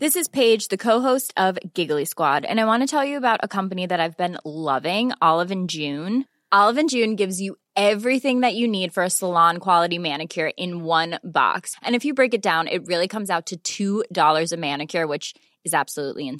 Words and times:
This 0.00 0.16
is 0.16 0.30
page 0.32 0.66
لوگ 0.76 0.86
آلو 6.50 6.78
ان 6.78 6.86
جیون 6.86 7.14
gives 7.18 7.40
you 7.40 7.52
every 7.76 8.20
thing 8.20 8.44
you 8.54 8.68
need 8.70 8.92
for 8.94 9.08
salon 9.08 9.58
quality 9.58 9.98
manicure 10.34 10.48
inks 11.82 12.06
which 15.08 15.34
is 15.66 15.74
salon 15.88 16.36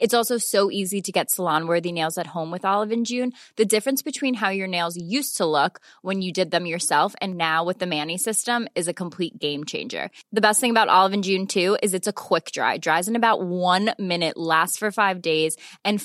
it's 0.00 0.14
also 0.14 0.36
so 0.42 0.66
easy 0.78 1.00
to 1.06 1.12
get 1.14 1.30
سلانوری 1.30 1.90
home 2.34 2.52
with 2.52 2.64
آلون 2.72 3.02
جیون 3.06 3.30
the 3.58 3.62
difference 3.76 4.02
between 4.06 4.34
have 4.42 4.52
your 4.58 4.68
nose 4.68 5.28
so 5.36 5.50
look 5.56 5.78
when 6.04 6.22
you 6.22 6.30
judge 6.36 6.52
them 6.52 6.66
yourself 6.88 7.16
and 7.20 7.34
know 7.42 7.64
what 7.66 7.82
a 7.82 7.88
mini 7.88 8.16
system 8.24 8.64
is 8.76 8.88
a 8.88 8.92
کمپوئی 8.96 9.28
game 9.42 9.64
changer 9.72 10.06
the 10.36 10.46
best 10.48 10.64
about 10.64 10.88
آلوین 10.90 11.20
جیون 11.20 11.46
اوکھ 12.06 12.52
جائے 12.52 13.16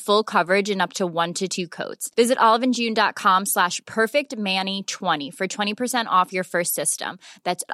floored 0.05 0.71
it 2.17 2.37
آلوین 2.41 2.71
جیون 2.71 2.93
ڈا 2.93 3.09
خام 3.15 3.45
ساش 3.53 3.81
pack 3.95 4.34
mini 4.37 4.79
ٹھوانی 4.87 5.29
for 5.37 5.48
twenty 5.55 5.73
percent 5.79 6.07
of 6.20 6.34
your 6.34 6.43
first 6.51 6.79
system 6.85 7.15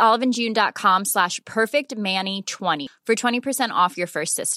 آلوین 0.07 0.31
جینڈا 0.35 0.69
خام 0.75 1.03
ساش 1.13 1.39
پیکانی 1.55 2.41
for 3.07 3.13
twenty 3.21 3.39
percent 3.45 3.71
of 3.75 3.97
your 3.99 4.07
first 4.13 4.41
system 4.41 4.56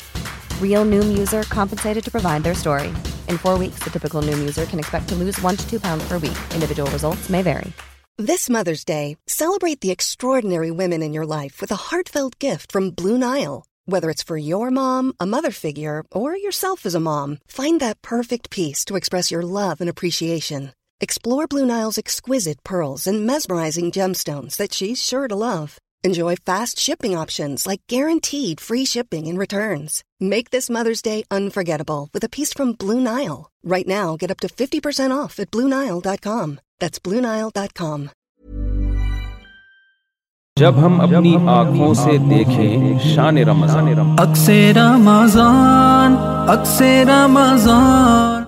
re 0.61 0.75
ویمنٹ 0.75 2.05
blue 12.97 13.17
nail 13.17 13.47
whether 13.87 14.11
for 14.27 14.69
mom 14.69 15.11
a 15.19 15.25
mother 15.25 15.49
فیگی 15.61 15.85
or 16.13 17.33
perfect 18.09 18.53
face 18.55 18.85
to 18.85 18.95
express 18.95 19.31
your 19.31 19.41
love 19.43 19.71
and 19.79 19.89
appreciation 19.89 20.65
fast 26.45 26.77
shipping 26.79 27.15
free 28.67 28.83
shipping 28.95 29.27
Make 30.21 30.51
this 30.51 30.69
Mother's 30.69 31.01
Day 31.01 31.23
unforgettable 31.31 32.09
with 32.13 32.23
a 32.23 32.29
piece 32.29 32.53
from 32.53 32.73
Blue 32.73 33.01
Nile. 33.01 33.49
Right 33.63 33.87
now, 33.87 34.15
get 34.17 34.29
up 34.29 34.39
to 34.41 34.47
50% 34.47 34.77
off 35.11 35.39
at 35.39 35.49
BlueNile.com. 35.51 36.59
That's 36.79 36.99
BlueNile.com. 36.99 38.09
جب 40.59 40.75
ہم 40.77 40.99
اپنی 41.01 41.33
آنکھوں 41.49 41.93
سے 41.93 42.17
دیکھیں 42.29 42.97
شان 43.13 43.37
رمضان 43.47 43.87
اکسے 44.21 44.57
رمضان 44.75 46.15
اکسے 46.53 46.91
رمضان 47.07 48.40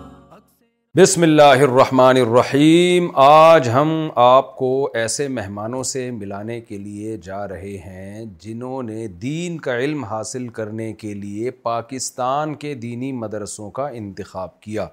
بسم 0.98 1.24
اللہ 1.24 1.62
الرحمن 1.66 2.18
الرحیم 2.22 3.10
آج 3.20 3.70
ہم 3.74 3.90
آپ 4.24 4.56
کو 4.56 4.68
ایسے 4.98 5.28
مہمانوں 5.28 5.82
سے 5.92 6.10
ملانے 6.20 6.60
کے 6.62 6.78
لیے 6.78 7.16
جا 7.24 7.38
رہے 7.48 7.76
ہیں 7.86 8.26
جنہوں 8.42 8.82
نے 8.90 9.08
دین 9.22 9.58
کا 9.68 9.78
علم 9.78 10.04
حاصل 10.10 10.48
کرنے 10.60 10.92
کے 11.04 11.14
لیے 11.14 11.52
پاکستان 11.68 12.54
کے 12.64 12.74
دینی 12.84 13.12
مدرسوں 13.24 13.70
کا 13.80 13.88
انتخاب 14.02 14.60
کیا 14.62 14.88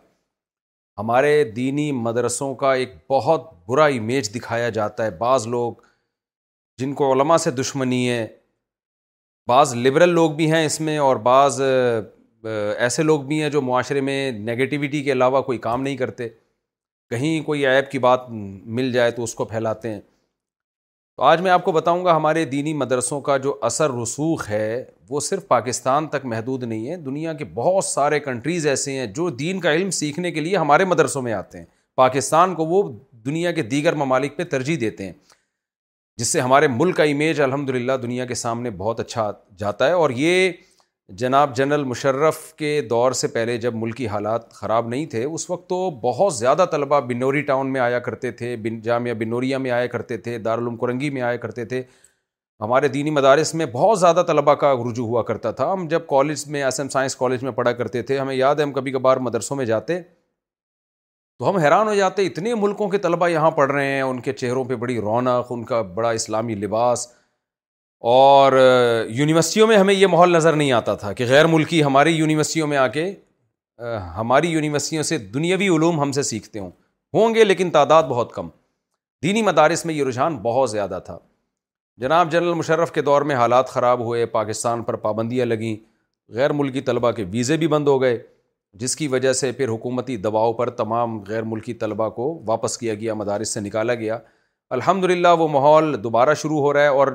ہمارے 0.99 1.33
دینی 1.57 1.91
مدرسوں 2.07 2.55
کا 2.65 2.73
ایک 2.75 2.95
بہت 3.11 3.51
برا 3.69 3.85
امیج 4.01 4.35
دکھایا 4.35 4.69
جاتا 4.81 5.05
ہے 5.05 5.11
بعض 5.19 5.47
لوگ 5.57 5.73
جن 6.83 6.95
کو 7.03 7.13
علماء 7.13 7.37
سے 7.45 7.51
دشمنی 7.61 8.09
ہے 8.11 8.27
بعض 9.49 9.75
لبرل 9.87 10.15
لوگ 10.21 10.31
بھی 10.37 10.51
ہیں 10.53 10.65
اس 10.67 10.81
میں 10.89 10.97
اور 11.09 11.17
بعض 11.31 11.61
ایسے 12.47 13.03
لوگ 13.03 13.21
بھی 13.25 13.41
ہیں 13.43 13.49
جو 13.51 13.61
معاشرے 13.63 14.01
میں 14.01 14.31
نگیٹیوٹی 14.33 15.03
کے 15.05 15.13
علاوہ 15.13 15.41
کوئی 15.43 15.59
کام 15.59 15.83
نہیں 15.83 15.97
کرتے 15.97 16.29
کہیں 17.11 17.41
کوئی 17.47 17.67
عیب 17.67 17.91
کی 17.91 17.99
بات 17.99 18.25
مل 18.31 18.93
جائے 18.93 19.11
تو 19.11 19.23
اس 19.23 19.35
کو 19.35 19.45
پھیلاتے 19.45 19.89
ہیں 19.93 20.01
تو 21.17 21.23
آج 21.27 21.41
میں 21.43 21.51
آپ 21.51 21.65
کو 21.65 21.73
بتاؤں 21.73 22.05
گا 22.05 22.17
ہمارے 22.17 22.45
دینی 22.51 22.73
مدرسوں 22.75 23.21
کا 23.21 23.37
جو 23.47 23.55
اثر 23.67 23.91
رسوخ 24.03 24.49
ہے 24.51 24.85
وہ 25.09 25.21
صرف 25.21 25.47
پاکستان 25.49 26.07
تک 26.09 26.25
محدود 26.33 26.63
نہیں 26.65 26.89
ہے 26.91 26.97
دنیا 26.97 27.33
کے 27.33 27.45
بہت 27.55 27.85
سارے 27.85 28.21
کنٹریز 28.21 28.67
ایسے 28.67 28.93
ہیں 28.99 29.07
جو 29.15 29.29
دین 29.41 29.61
کا 29.61 29.73
علم 29.75 29.91
سیکھنے 29.99 30.31
کے 30.33 30.41
لیے 30.41 30.57
ہمارے 30.57 30.85
مدرسوں 30.85 31.23
میں 31.23 31.33
آتے 31.33 31.59
ہیں 31.59 31.65
پاکستان 31.97 32.55
کو 32.55 32.67
وہ 32.67 32.83
دنیا 33.27 33.53
کے 33.53 33.63
دیگر 33.73 33.95
ممالک 34.03 34.37
پہ 34.37 34.45
ترجیح 34.51 34.77
دیتے 34.81 35.07
ہیں 35.07 35.13
جس 36.19 36.29
سے 36.33 36.41
ہمارے 36.41 36.69
ملک 36.69 36.97
کا 36.97 37.03
امیج 37.11 37.41
الحمد 37.41 37.71
للہ 37.71 37.93
دنیا 38.03 38.25
کے 38.27 38.35
سامنے 38.35 38.71
بہت 38.77 39.01
اچھا 39.01 39.31
جاتا 39.59 39.87
ہے 39.89 39.93
اور 39.93 40.11
یہ 40.17 40.51
جناب 41.19 41.55
جنرل 41.57 41.85
مشرف 41.85 42.37
کے 42.57 42.81
دور 42.91 43.13
سے 43.21 43.29
پہلے 43.29 43.57
جب 43.61 43.75
ملکی 43.77 44.07
حالات 44.09 44.53
خراب 44.55 44.89
نہیں 44.89 45.07
تھے 45.11 45.23
اس 45.25 45.49
وقت 45.51 45.69
تو 45.69 45.79
بہت 46.03 46.35
زیادہ 46.35 46.65
طلباء 46.73 47.01
بنوری 47.09 47.41
ٹاؤن 47.49 47.73
میں 47.73 47.81
آیا 47.81 47.99
کرتے 47.99 48.31
تھے 48.41 48.55
بن 48.65 48.81
جامعہ 48.81 49.15
بنوریا 49.19 49.59
میں 49.59 49.71
آیا 49.71 49.87
کرتے 49.97 50.17
تھے 50.27 50.37
دارالعلوم 50.39 50.77
کرنگی 50.77 51.11
میں 51.17 51.23
آیا 51.23 51.37
کرتے 51.45 51.65
تھے 51.73 51.83
ہمارے 52.63 52.89
دینی 52.95 53.11
مدارس 53.11 53.55
میں 53.55 53.67
بہت 53.73 53.99
زیادہ 54.01 54.23
طلباء 54.27 54.55
کا 54.63 54.73
رجوع 54.91 55.07
ہوا 55.07 55.23
کرتا 55.33 55.51
تھا 55.61 55.73
ہم 55.73 55.87
جب 55.89 56.07
کالج 56.09 56.47
میں 56.49 56.63
ایس 56.65 56.81
ایم 56.81 56.89
سائنس 56.89 57.17
کالج 57.17 57.43
میں 57.45 57.53
پڑھا 57.53 57.73
کرتے 57.83 58.03
تھے 58.11 58.19
ہمیں 58.19 58.35
یاد 58.35 58.57
ہے 58.57 58.63
ہم 58.63 58.73
کبھی 58.73 58.93
کبھار 58.93 59.17
مدرسوں 59.29 59.57
میں 59.57 59.65
جاتے 59.65 60.01
تو 61.39 61.49
ہم 61.51 61.57
حیران 61.63 61.89
ہو 61.89 61.95
جاتے 61.95 62.27
اتنے 62.27 62.55
ملکوں 62.55 62.89
کے 62.91 62.99
طلبہ 63.07 63.29
یہاں 63.29 63.51
پڑھ 63.59 63.73
رہے 63.73 63.87
ہیں 63.91 64.03
ان 64.03 64.21
کے 64.21 64.33
چہروں 64.43 64.65
پہ 64.65 64.75
بڑی 64.83 65.01
رونق 65.01 65.53
ان 65.53 65.65
کا 65.65 65.81
بڑا 65.97 66.11
اسلامی 66.11 66.55
لباس 66.55 67.07
اور 68.09 68.53
یونیورسٹیوں 69.15 69.67
میں 69.69 69.77
ہمیں 69.77 69.93
یہ 69.95 70.07
ماحول 70.07 70.33
نظر 70.33 70.53
نہیں 70.57 70.73
آتا 70.73 70.95
تھا 71.01 71.13
کہ 71.13 71.25
غیر 71.29 71.47
ملکی 71.47 71.83
ہماری 71.85 72.11
یونیورسٹیوں 72.15 72.67
میں 72.67 72.77
آ 72.79 72.87
کے 72.95 73.11
ہماری 74.17 74.49
یونیورسٹیوں 74.49 75.03
سے 75.03 75.19
دنیاوی 75.35 75.69
علوم 75.75 76.01
ہم 76.01 76.13
سے 76.13 76.23
سیکھتے 76.29 76.59
ہوں 76.59 76.71
ہوں 77.15 77.35
گے 77.35 77.45
لیکن 77.45 77.71
تعداد 77.71 78.03
بہت 78.09 78.33
کم 78.35 78.49
دینی 79.23 79.43
مدارس 79.43 79.85
میں 79.87 79.95
یہ 79.95 80.05
رجحان 80.05 80.37
بہت 80.43 80.71
زیادہ 80.71 80.99
تھا 81.05 81.19
جناب 82.01 82.33
جنرل 82.33 82.55
مشرف 82.55 82.93
کے 82.93 83.03
دور 83.09 83.23
میں 83.31 83.37
حالات 83.37 83.69
خراب 83.71 84.01
ہوئے 84.05 84.25
پاکستان 84.37 84.83
پر 84.83 84.97
پابندیاں 85.07 85.47
لگیں 85.47 85.75
غیر 86.35 86.53
ملکی 86.53 86.81
طلبہ 86.89 87.11
کے 87.13 87.25
ویزے 87.33 87.57
بھی 87.57 87.67
بند 87.69 87.89
ہو 87.89 88.01
گئے 88.03 88.19
جس 88.83 88.97
کی 88.97 89.09
وجہ 89.09 89.33
سے 89.33 89.51
پھر 89.53 89.69
حکومتی 89.69 90.17
دباؤ 90.27 90.53
پر 90.61 90.71
تمام 90.81 91.19
غیر 91.29 91.43
ملکی 91.53 91.75
طلباء 91.75 92.09
کو 92.19 92.39
واپس 92.47 92.79
کیا 92.79 92.95
گیا 92.95 93.15
مدارس 93.23 93.53
سے 93.55 93.61
نکالا 93.61 93.95
گیا 94.05 94.19
الحمد 94.79 95.05
للہ 95.11 95.29
وہ 95.39 95.49
ماحول 95.49 96.03
دوبارہ 96.03 96.35
شروع 96.43 96.61
ہو 96.61 96.73
رہا 96.73 96.83
ہے 96.83 96.89
اور 97.01 97.09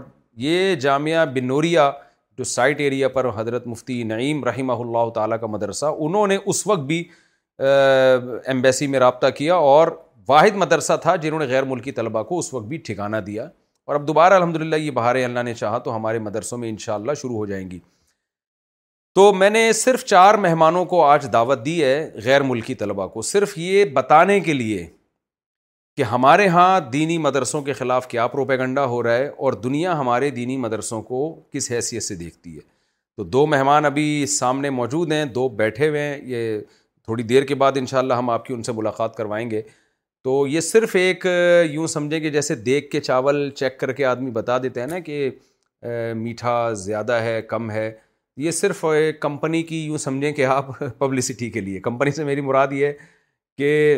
یہ 0.43 0.73
جامعہ 0.81 1.25
بنوریا 1.33 1.91
جو 2.37 2.43
سائٹ 2.43 2.79
ایریا 2.81 3.07
پر 3.09 3.29
حضرت 3.35 3.67
مفتی 3.67 4.01
نعیم 4.03 4.43
رحمہ 4.45 4.73
اللہ 4.79 5.09
تعالیٰ 5.15 5.39
کا 5.39 5.47
مدرسہ 5.47 5.85
انہوں 6.05 6.27
نے 6.27 6.37
اس 6.45 6.65
وقت 6.67 6.79
بھی 6.87 7.03
ایمبیسی 7.67 8.87
میں 8.87 8.99
رابطہ 8.99 9.27
کیا 9.37 9.55
اور 9.55 9.87
واحد 10.29 10.55
مدرسہ 10.63 10.93
تھا 11.01 11.15
جنہوں 11.23 11.39
نے 11.39 11.45
غیر 11.47 11.63
ملکی 11.65 11.91
طلبہ 11.99 12.23
کو 12.31 12.37
اس 12.39 12.53
وقت 12.53 12.65
بھی 12.67 12.77
ٹھکانہ 12.87 13.17
دیا 13.27 13.43
اور 13.85 13.95
اب 13.95 14.07
دوبارہ 14.07 14.33
الحمد 14.33 14.55
للہ 14.61 14.75
یہ 14.75 14.91
بہار 14.91 15.15
اللہ 15.15 15.43
نے 15.43 15.53
چاہا 15.53 15.77
تو 15.87 15.95
ہمارے 15.95 16.19
مدرسوں 16.27 16.57
میں 16.57 16.69
انشاءاللہ 16.69 17.13
شروع 17.21 17.35
ہو 17.35 17.45
جائیں 17.45 17.69
گی 17.71 17.79
تو 19.15 19.31
میں 19.33 19.49
نے 19.49 19.71
صرف 19.73 20.03
چار 20.05 20.35
مہمانوں 20.45 20.83
کو 20.85 21.03
آج 21.05 21.27
دعوت 21.33 21.65
دی 21.65 21.83
ہے 21.83 21.93
غیر 22.23 22.43
ملکی 22.43 22.75
طلباء 22.75 23.07
کو 23.07 23.21
صرف 23.31 23.57
یہ 23.57 23.85
بتانے 23.93 24.39
کے 24.47 24.53
لیے 24.53 24.85
کہ 25.97 26.03
ہمارے 26.03 26.47
ہاں 26.47 26.79
دینی 26.93 27.17
مدرسوں 27.25 27.61
کے 27.63 27.73
خلاف 27.73 28.07
کیا 28.07 28.25
پروپیگنڈا 28.27 28.85
ہو 28.93 29.01
رہا 29.03 29.13
ہے 29.17 29.27
اور 29.37 29.53
دنیا 29.63 29.97
ہمارے 29.99 30.29
دینی 30.29 30.57
مدرسوں 30.63 31.01
کو 31.01 31.19
کس 31.53 31.71
حیثیت 31.71 32.03
سے 32.03 32.15
دیکھتی 32.15 32.55
ہے 32.55 32.61
تو 33.17 33.23
دو 33.23 33.45
مہمان 33.47 33.85
ابھی 33.85 34.25
سامنے 34.29 34.69
موجود 34.69 35.11
ہیں 35.11 35.23
دو 35.35 35.47
بیٹھے 35.61 35.87
ہوئے 35.89 36.01
ہیں 36.01 36.17
یہ 36.29 36.59
تھوڑی 37.05 37.23
دیر 37.23 37.43
کے 37.51 37.55
بعد 37.61 37.71
ان 37.77 37.85
شاء 37.85 37.99
اللہ 37.99 38.13
ہم 38.13 38.29
آپ 38.29 38.45
کی 38.45 38.53
ان 38.53 38.63
سے 38.63 38.71
ملاقات 38.75 39.15
کروائیں 39.15 39.49
گے 39.51 39.61
تو 40.23 40.45
یہ 40.47 40.59
صرف 40.67 40.95
ایک 40.99 41.25
یوں 41.71 41.87
سمجھیں 41.87 42.19
کہ 42.19 42.29
جیسے 42.31 42.55
دیکھ 42.67 42.89
کے 42.91 42.99
چاول 42.99 43.49
چیک 43.55 43.79
کر 43.79 43.91
کے 43.99 44.05
آدمی 44.05 44.31
بتا 44.41 44.57
دیتے 44.63 44.79
ہیں 44.79 44.87
نا 44.87 44.99
کہ 45.09 45.29
میٹھا 46.17 46.57
زیادہ 46.83 47.13
ہے 47.23 47.41
کم 47.49 47.69
ہے 47.71 47.91
یہ 48.43 48.51
صرف 48.51 48.83
کمپنی 49.19 49.63
کی 49.63 49.83
یوں 49.85 49.97
سمجھیں 49.97 50.31
کہ 50.39 50.45
آپ 50.45 50.77
پبلسٹی 50.97 51.49
کے 51.51 51.61
لیے 51.61 51.79
کمپنی 51.87 52.11
سے 52.11 52.23
میری 52.23 52.41
مراد 52.49 52.73
یہ 52.75 52.85
ہے 52.85 52.93
کہ 53.57 53.97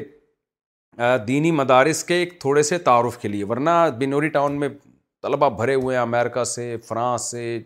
دینی 1.27 1.51
مدارس 1.51 2.03
کے 2.03 2.13
ایک 2.19 2.39
تھوڑے 2.41 2.61
سے 2.63 2.77
تعارف 2.85 3.17
کے 3.21 3.27
لیے 3.27 3.43
ورنہ 3.49 3.69
بنوری 3.99 4.29
ٹاؤن 4.35 4.59
میں 4.59 4.69
طلبا 5.21 5.47
بھرے 5.57 5.73
ہوئے 5.75 5.95
ہیں 5.95 6.01
امیرکا 6.01 6.45
سے 6.53 6.75
فرانس 6.87 7.29
سے 7.31 7.59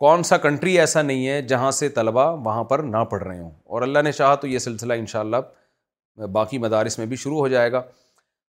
کون 0.00 0.22
سا 0.28 0.36
کنٹری 0.38 0.78
ایسا 0.80 1.02
نہیں 1.02 1.26
ہے 1.28 1.40
جہاں 1.48 1.70
سے 1.80 1.88
طلبا 1.88 2.28
وہاں 2.44 2.64
پر 2.72 2.78
نہ 2.82 3.04
پڑھ 3.10 3.22
رہے 3.22 3.38
ہوں 3.40 3.50
اور 3.64 3.82
اللہ 3.82 3.98
نے 4.04 4.12
چاہا 4.12 4.34
تو 4.42 4.46
یہ 4.46 4.58
سلسلہ 4.64 4.92
ان 5.00 5.06
شاء 5.12 5.20
اللہ 5.20 6.26
باقی 6.32 6.58
مدارس 6.58 6.98
میں 6.98 7.06
بھی 7.06 7.16
شروع 7.22 7.38
ہو 7.38 7.48
جائے 7.48 7.70
گا 7.72 7.82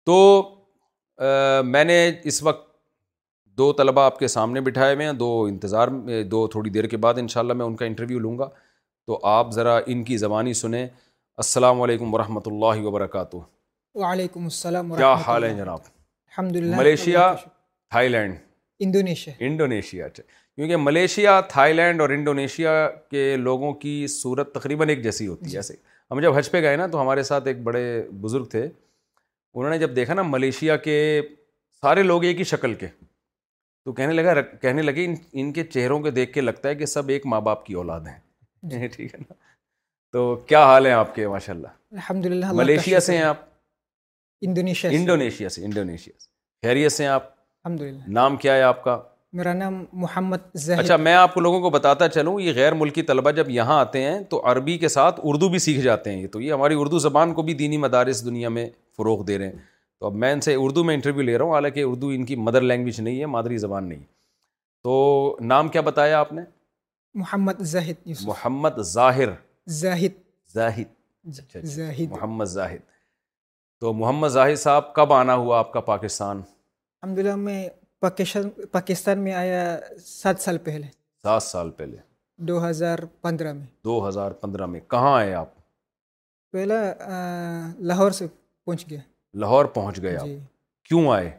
تو 0.05 0.17
میں 1.63 1.83
نے 1.83 1.97
اس 2.31 2.41
وقت 2.43 2.69
دو 3.57 3.71
طلبا 3.77 4.05
آپ 4.05 4.19
کے 4.19 4.27
سامنے 4.33 4.61
بٹھائے 4.61 4.93
ہوئے 4.95 5.05
ہیں 5.05 5.13
دو 5.13 5.31
انتظار 5.49 5.87
میں 5.87 6.21
دو 6.35 6.45
تھوڑی 6.51 6.69
دیر 6.77 6.85
کے 6.93 6.97
بعد 7.05 7.13
ان 7.19 7.27
شاء 7.27 7.41
اللہ 7.41 7.53
میں 7.53 7.65
ان 7.65 7.75
کا 7.75 7.85
انٹرویو 7.85 8.19
لوں 8.19 8.37
گا 8.37 8.47
تو 9.07 9.19
آپ 9.27 9.51
ذرا 9.53 9.79
ان 9.85 10.03
کی 10.03 10.17
زبانی 10.17 10.53
سنیں 10.63 10.85
السلام 10.87 11.81
علیکم 11.81 12.13
ورحمۃ 12.13 12.47
اللہ 12.53 12.85
وبرکاتہ 12.85 13.37
وعلیکم 13.99 14.43
السلام 14.43 14.93
کیا 14.95 15.13
حال 15.25 15.43
ہے 15.43 15.49
جناب 15.53 15.79
الحمد 15.85 16.55
للہ 16.55 16.75
ملیشیا 16.75 17.33
لینڈ 18.09 18.35
انڈونیشیا 19.49 20.05
اچھا 20.05 20.23
کیونکہ 20.55 20.77
ملیشیا 20.77 21.39
تھائی 21.49 21.73
لینڈ 21.73 22.01
اور 22.01 22.09
انڈونیشیا 22.09 22.71
کے 23.11 23.35
لوگوں 23.39 23.73
کی 23.81 23.95
صورت 24.09 24.53
تقریباً 24.53 24.89
ایک 24.89 25.03
جیسی 25.03 25.27
ہوتی 25.27 25.45
ہے 25.45 25.49
جی۔ 25.49 25.57
ایسے 25.57 25.75
ہم 26.11 26.19
جب 26.19 26.33
حج 26.37 26.49
پہ 26.51 26.61
گئے 26.61 26.75
نا 26.77 26.87
تو 26.91 27.01
ہمارے 27.01 27.23
ساتھ 27.29 27.47
ایک 27.47 27.61
بڑے 27.63 27.83
بزرگ 28.21 28.45
تھے 28.53 28.63
انہوں 28.63 29.69
نے 29.69 29.77
جب 29.79 29.95
دیکھا 29.95 30.13
نا 30.13 30.21
ملیشیا 30.27 30.77
کے 30.87 30.97
سارے 31.81 32.03
لوگ 32.03 32.23
ایک 32.23 32.39
ہی 32.39 32.43
شکل 32.53 32.73
کے 32.83 32.87
تو 33.85 33.91
کہنے 33.93 34.13
لگا 34.13 34.41
کہنے 34.61 34.81
لگے 34.81 35.05
ان 35.41 35.53
کے 35.53 35.63
چہروں 35.75 35.99
کو 36.01 36.09
دیکھ 36.19 36.33
کے 36.33 36.41
لگتا 36.41 36.69
ہے 36.69 36.75
کہ 36.75 36.85
سب 36.95 37.09
ایک 37.09 37.25
ماں 37.33 37.41
باپ 37.47 37.65
کی 37.65 37.73
اولاد 37.83 38.07
ہیں 38.13 38.19
جی۔ 38.69 38.87
ٹھیک 38.95 39.13
ہے 39.13 39.19
نا 39.19 39.33
تو 40.13 40.35
کیا 40.47 40.65
حال 40.65 40.85
ہے 40.85 40.91
آپ 40.91 41.15
کے 41.15 41.27
ماشاء 41.27 41.53
اللہ 41.53 41.67
الحمد 41.93 42.25
للہ 42.25 42.51
ملیشیا 42.55 42.99
سے 43.09 43.17
ہیں 43.17 43.23
آپ 43.23 43.49
انڈونیشیا 44.45 44.89
انڈونیشیا 44.91 45.49
سے 45.49 45.63
انڈونیشیا 45.65 46.13
سے 46.19 46.67
خیریت 46.67 46.91
سے 46.91 47.03
ہیں 47.03 47.09
آپ 47.11 47.23
نام 48.19 48.35
کیا 48.41 48.53
ہے 48.55 48.61
آپ 48.61 48.83
کا 48.83 48.97
میرا 49.39 49.51
نام 49.53 49.83
محمد 50.03 50.69
اچھا 50.77 50.95
میں 51.07 51.13
آپ 51.15 51.33
کو 51.33 51.39
لوگوں 51.41 51.59
کو 51.61 51.69
بتاتا 51.69 52.07
چلوں 52.09 52.39
یہ 52.41 52.53
غیر 52.55 52.73
ملکی 52.75 53.01
طلبہ 53.09 53.31
جب 53.35 53.49
یہاں 53.49 53.79
آتے 53.79 54.01
ہیں 54.03 54.19
تو 54.29 54.41
عربی 54.51 54.77
کے 54.77 54.87
ساتھ 54.95 55.19
اردو 55.31 55.49
بھی 55.49 55.59
سیکھ 55.65 55.79
جاتے 55.81 56.11
ہیں 56.11 56.21
یہ 56.21 56.27
تو 56.33 56.41
یہ 56.41 56.51
ہماری 56.53 56.75
اردو 56.79 56.99
زبان 56.99 57.33
کو 57.33 57.41
بھی 57.49 57.53
دینی 57.61 57.77
مدارس 57.85 58.23
دنیا 58.25 58.49
میں 58.57 58.67
فروغ 58.97 59.23
دے 59.25 59.37
رہے 59.37 59.47
ہیں 59.49 59.57
تو 59.99 60.05
اب 60.05 60.15
میں 60.23 60.31
ان 60.33 60.41
سے 60.41 60.55
اردو 60.59 60.83
میں 60.83 60.93
انٹرویو 60.95 61.21
لے 61.21 61.37
رہا 61.37 61.45
ہوں 61.45 61.53
حالانکہ 61.53 61.83
اردو 61.83 62.07
ان 62.15 62.25
کی 62.25 62.35
مدر 62.47 62.61
لینگویج 62.61 62.99
نہیں 63.01 63.19
ہے 63.19 63.25
مادری 63.37 63.57
زبان 63.65 63.89
نہیں 63.89 64.03
تو 64.83 65.35
نام 65.53 65.67
کیا 65.75 65.81
بتایا 65.89 66.19
آپ 66.19 66.33
نے 66.33 66.41
محمد 67.23 67.59
زاہد 67.75 68.07
محمد 68.25 68.79
ظاہر 68.93 69.29
زاہد 69.81 70.19
زاہد 70.55 70.89
محمد 72.11 72.45
زاہد 72.59 72.89
تو 73.81 73.91
محمد 73.99 74.27
ظاہر 74.29 74.55
صاحب 74.63 74.93
کب 74.93 75.11
آنا 75.13 75.35
ہوا 75.35 75.59
آپ 75.59 75.71
کا 75.73 75.79
پاکستان 75.85 76.41
میں 77.43 77.59
پاکستان 78.71 79.19
میں 79.23 79.33
آیا 79.33 79.63
سات 80.05 80.39
سال 80.41 80.57
پہلے 80.65 80.87
سات 81.23 81.43
سال 81.43 81.69
پہلے 81.77 81.97
دو 82.49 82.59
ہزار 82.67 82.99
پندرہ 83.21 83.53
میں 83.53 83.65
دو 83.85 83.95
ہزار 84.07 84.31
پندرہ 84.43 84.65
میں 84.73 84.79
کہاں 84.95 85.15
آئے 85.15 85.33
آپ 85.39 85.53
پہلا 86.51 86.75
لاہور 87.93 88.11
سے 88.19 88.27
پہنچ 88.65 88.89
گیا 88.89 88.99
لاہور 89.45 89.65
پہنچ 89.79 90.01
گیا 90.01 90.19
جی۔ 90.25 90.37
کیوں 90.89 91.07
آئے 91.15 91.29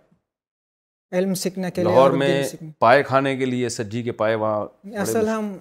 علم 1.19 1.35
سیکھنے 1.44 1.71
کے 1.77 1.83
لاہور 1.85 2.12
لیے 2.27 2.43
پائے 2.85 3.03
کھانے 3.12 3.37
کے 3.37 3.47
لیے 3.53 3.69
سجی 3.79 4.03
کے 4.03 4.12
پائے 4.27 4.35
وہاں 4.44 4.67
اصل 5.06 5.29
ہم 5.37 5.56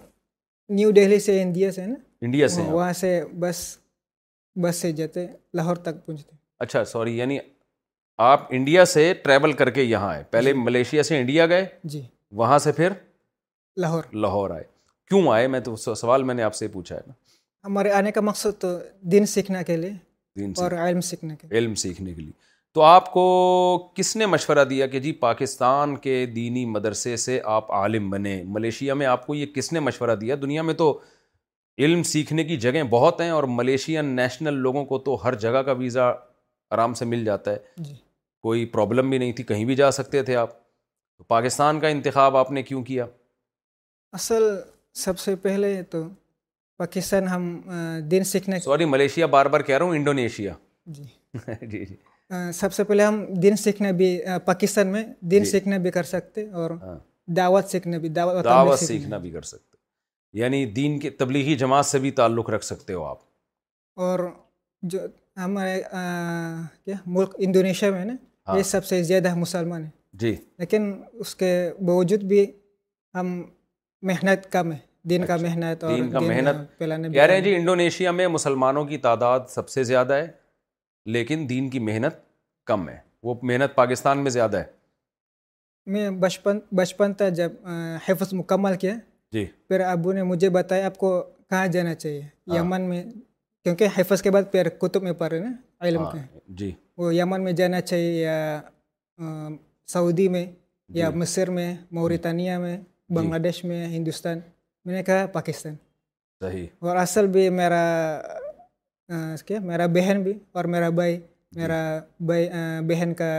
نیو 0.80 0.92
دہلی 1.00 1.20
سے 1.30 1.42
انڈیا 1.42 1.72
سے 1.80 1.86
انڈیا 1.86 2.48
سے 2.58 2.62
وہاں 2.72 2.92
سے 3.06 3.20
بس 3.40 3.66
بس 4.62 4.82
سے 4.82 4.92
جاتے 4.92 5.28
لاہور 5.54 5.76
تک 5.88 6.06
پہنچتے 6.06 6.40
اچھا 6.62 6.84
سوری 6.86 7.18
یعنی 7.18 7.38
آپ 8.24 8.42
انڈیا 8.56 8.84
سے 8.86 9.14
ٹریول 9.22 9.54
کر 9.62 9.70
کے 9.78 9.84
یہاں 9.84 10.10
آئے 10.14 10.24
پہلے 10.32 10.52
جی۔ 10.54 10.60
ملیشیا 10.60 11.04
سے 11.04 11.18
انڈیا 11.20 11.46
گئے 11.52 11.66
جی 11.94 12.02
وہاں 12.42 12.60
سے 12.66 12.72
پھر 12.80 12.94
لاہور 13.82 14.04
لاہور 14.26 14.50
آئے 14.56 14.64
کیوں 15.10 15.22
آئے 15.34 15.48
میں 15.54 15.60
تو 15.68 15.76
سوال 15.94 16.24
میں 16.24 16.34
نے 16.36 16.44
آپ 16.44 16.56
سے 16.56 16.68
پوچھا 16.76 16.96
ہے 16.96 17.02
نا 17.08 17.14
ہمارے 17.68 17.92
آنے 18.02 18.12
کا 18.12 18.22
مقصد 18.30 18.60
تو 18.62 18.78
تو 18.78 18.84
دین 19.14 19.26
سیکھنے 19.34 19.64
سیکھنے 19.64 19.66
سیکھنے 19.66 19.66
کے 19.66 19.66
کے 19.66 19.74
کے 19.74 19.82
لیے 19.82 20.46
لیے 20.46 20.56
اور 20.62 21.52
علم 21.52 21.74
علم 22.18 22.82
آپ 22.92 23.12
کو 23.14 23.24
کس 23.96 24.16
نے 24.16 24.26
مشورہ 24.34 24.64
دیا 24.70 24.88
کہ 24.94 25.00
جی 25.06 25.12
پاکستان 25.28 25.96
کے 26.08 26.16
دینی 26.36 26.66
مدرسے 26.78 27.16
سے 27.26 27.40
آپ 27.58 27.72
عالم 27.82 28.10
بنے 28.10 28.42
ملیشیا 28.58 28.94
میں 29.02 29.06
آپ 29.16 29.26
کو 29.28 29.36
یہ 29.36 29.46
کس 29.56 29.72
نے 29.74 29.80
مشورہ 29.90 30.16
دیا 30.22 30.36
دنیا 30.42 30.62
میں 30.70 30.74
تو 30.84 30.92
علم 31.86 32.04
سیکھنے 32.14 32.44
کی 32.44 32.58
جگہیں 32.68 32.84
بہت 32.98 33.22
ہیں 33.22 33.30
اور 33.40 33.44
ملیشین 33.60 34.16
نیشنل 34.22 34.58
لوگوں 34.68 34.86
کو 34.92 34.98
تو 35.10 35.18
ہر 35.24 35.36
جگہ 35.48 35.62
کا 35.68 35.82
ویزا 35.84 36.12
آرام 36.76 36.94
سے 36.94 37.06
مل 37.06 37.24
جاتا 37.26 37.52
ہے 37.52 37.84
جی۔ 37.84 37.94
کوئی 38.44 38.66
پرابلم 38.76 39.10
بھی 39.10 39.18
نہیں 39.18 39.32
تھی 39.40 39.44
کہیں 39.44 39.64
بھی 39.66 39.76
جا 39.76 39.92
سکتے 39.92 40.22
تھے 40.28 40.36
آپ 40.36 40.54
تو 40.60 41.24
پاکستان 41.34 41.80
کا 41.80 41.88
انتخاب 41.96 42.38
آپ 42.38 42.52
نے 42.52 42.64
کیوں 42.64 42.84
کیا 42.84 43.06
اصل 44.20 44.44
سب 45.06 45.20
سے 45.20 45.36
پہلے 45.42 45.82
تو 45.90 46.04
پاکستان 46.78 47.28
ہم 47.28 48.06
سیکھنے 48.26 48.60
سوری 48.60 48.86
ملیشیا 48.94 49.26
بار 49.36 49.46
بار 49.56 49.62
کہہ 49.68 49.78
رہا 49.78 49.86
ہوں 49.86 49.96
انڈونیشیا 49.96 50.54
جی 50.96 51.04
جی, 51.62 51.84
جی۔ 51.86 51.86
سب 52.56 52.74
سے 52.74 52.84
پہلے 52.84 53.04
ہم 53.04 53.24
دن 53.44 53.56
سیکھنے 53.66 53.92
بھی 54.00 54.08
پاکستان 54.46 54.88
میں 54.92 55.04
جی۔ 55.36 55.78
بھی 55.80 55.92
کر 55.92 56.04
سکتے 56.18 56.48
اور 56.62 56.72
ہاں۔ 56.82 56.98
دعوت 57.38 57.66
سیکھنے 57.70 58.00
بھی 58.04 58.10
دعوت 58.18 58.44
دعوت 58.46 58.80
سیکھنا 58.80 59.18
بھی 59.26 59.30
کر 59.32 59.42
سکتے 59.50 59.70
یعنی 60.40 60.66
دین 60.78 60.98
کے 61.00 61.10
تبلیغی 61.20 61.56
جماعت 61.58 61.86
سے 61.86 62.00
بھی 62.00 62.12
تعلق 62.20 62.50
رکھ 62.50 62.64
سکتے 62.66 62.94
ہو 62.94 63.04
آپ 63.06 63.20
اور 64.04 64.20
جو 64.94 65.00
ہمارے 65.38 65.82
کیا 65.92 66.94
ملک 67.06 67.36
انڈونیشیا 67.38 67.90
میں 67.92 68.06
نا 68.06 68.14
ہاں۔ 68.48 68.58
یہ 68.58 68.64
سب 68.72 68.86
سے 68.86 69.02
زیادہ 69.04 69.34
مسلمان 69.36 69.84
ہیں 69.84 69.90
جی 70.22 70.36
لیکن 70.60 70.92
اس 71.20 71.36
کے 71.36 71.52
باوجود 71.88 72.24
بھی 72.32 72.46
ہم 73.16 73.42
محنت 74.10 74.52
کم 74.52 74.72
ہے 74.72 74.78
دن 75.10 75.26
کا 75.26 75.34
اچھا۔ 75.34 75.46
محنت 75.46 75.84
اور 75.84 75.98
کا 76.14 76.20
محنت 76.20 76.78
کہہ 76.80 77.22
رہے 77.22 77.36
ہیں 77.36 77.42
جی 77.42 77.56
انڈونیشیا 77.56 78.12
میں 78.18 78.28
مسلمانوں 78.28 78.86
کی 78.86 78.98
تعداد 79.08 79.40
سب 79.50 79.70
سے 79.70 79.84
زیادہ 79.84 80.14
ہے 80.14 80.28
لیکن 81.16 81.48
دین 81.50 81.70
کی 81.70 81.80
محنت 81.88 82.16
کم 82.68 82.88
ہے 82.90 82.98
وہ 83.24 83.34
محنت 83.42 83.76
پاکستان 83.76 84.24
میں 84.24 84.32
زیادہ 84.32 84.58
ہے 84.58 84.80
میں 85.92 86.10
بچپن 86.20 86.60
بچپن 86.76 87.14
تھا 87.18 87.28
جب 87.40 87.52
حفظ 88.08 88.34
مکمل 88.34 88.76
کیا 88.80 88.94
جی 89.34 89.46
پھر 89.68 89.80
ابو 89.82 90.12
نے 90.14 90.24
مجھے 90.24 90.50
بتایا 90.58 90.86
آپ 90.86 90.98
کو 90.98 91.20
کہاں 91.50 91.68
جانا 91.68 91.94
چاہیے 91.96 92.22
ہاں۔ 92.50 92.58
یمن 92.58 92.82
میں 92.90 93.04
کیونکہ 93.64 93.88
حفظ 94.00 94.22
کے 94.22 94.32
بعد 94.32 94.44
پیر 94.52 94.70
کتب 94.82 95.04
میں 95.04 95.12
پڑھ 95.18 95.32
رہے 95.34 95.40
نا 95.40 95.88
علم 95.88 96.04
کے 96.12 96.20
جی 96.60 96.72
وہ 96.98 97.14
یمن 97.16 97.44
میں 97.44 97.52
جانا 97.60 97.82
چاہیے 97.82 98.12
یا 98.22 98.62
سعودی 99.94 100.28
میں 100.36 100.46
یا 101.02 101.10
مصر 101.22 101.50
میں 101.58 101.74
موریتانیہ 101.98 102.58
میں 102.64 102.78
بنگلہ 103.16 103.40
دیش 103.44 103.64
میں 103.66 103.86
ہندوستان 103.88 104.40
میں 104.86 104.94
نے 104.96 105.04
کہا 105.04 105.26
پاکستان 105.34 105.76
صحیح 106.44 106.66
اور 106.88 106.96
اصل 106.98 107.28
بھی 107.36 107.50
میرا 107.60 107.84
کیا 109.46 109.60
میرا 109.72 109.86
بہن 109.98 110.22
بھی 110.24 110.34
اور 110.58 110.66
میرا 110.76 110.90
بھائی 111.00 111.20
میرا 111.56 111.82
بھائی 112.32 112.50
بہن 112.90 113.14
کا 113.18 113.30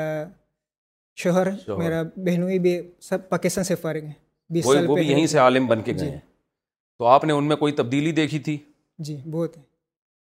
شوہر 1.23 1.49
میرا 1.79 2.03
بہنوئی 2.27 2.59
بھی 2.67 2.81
سب 3.09 3.29
پاکستان 3.29 3.65
سے 3.65 3.75
فارغ 3.83 4.05
ہیں 4.05 4.13
بیس 4.55 4.65
سال 4.73 4.87
پہلے 4.95 5.27
سے 5.27 5.39
عالم 5.39 5.67
بن 5.67 5.83
کے 5.83 5.93
گئے 6.01 6.11
ہیں 6.11 6.19
تو 6.99 7.05
آپ 7.17 7.25
نے 7.25 7.33
ان 7.33 7.49
میں 7.49 7.57
کوئی 7.57 7.73
تبدیلی 7.83 8.13
دیکھی 8.21 8.39
تھی 8.49 8.57
جی 9.09 9.17
بہت 9.31 9.57
ہے 9.57 9.63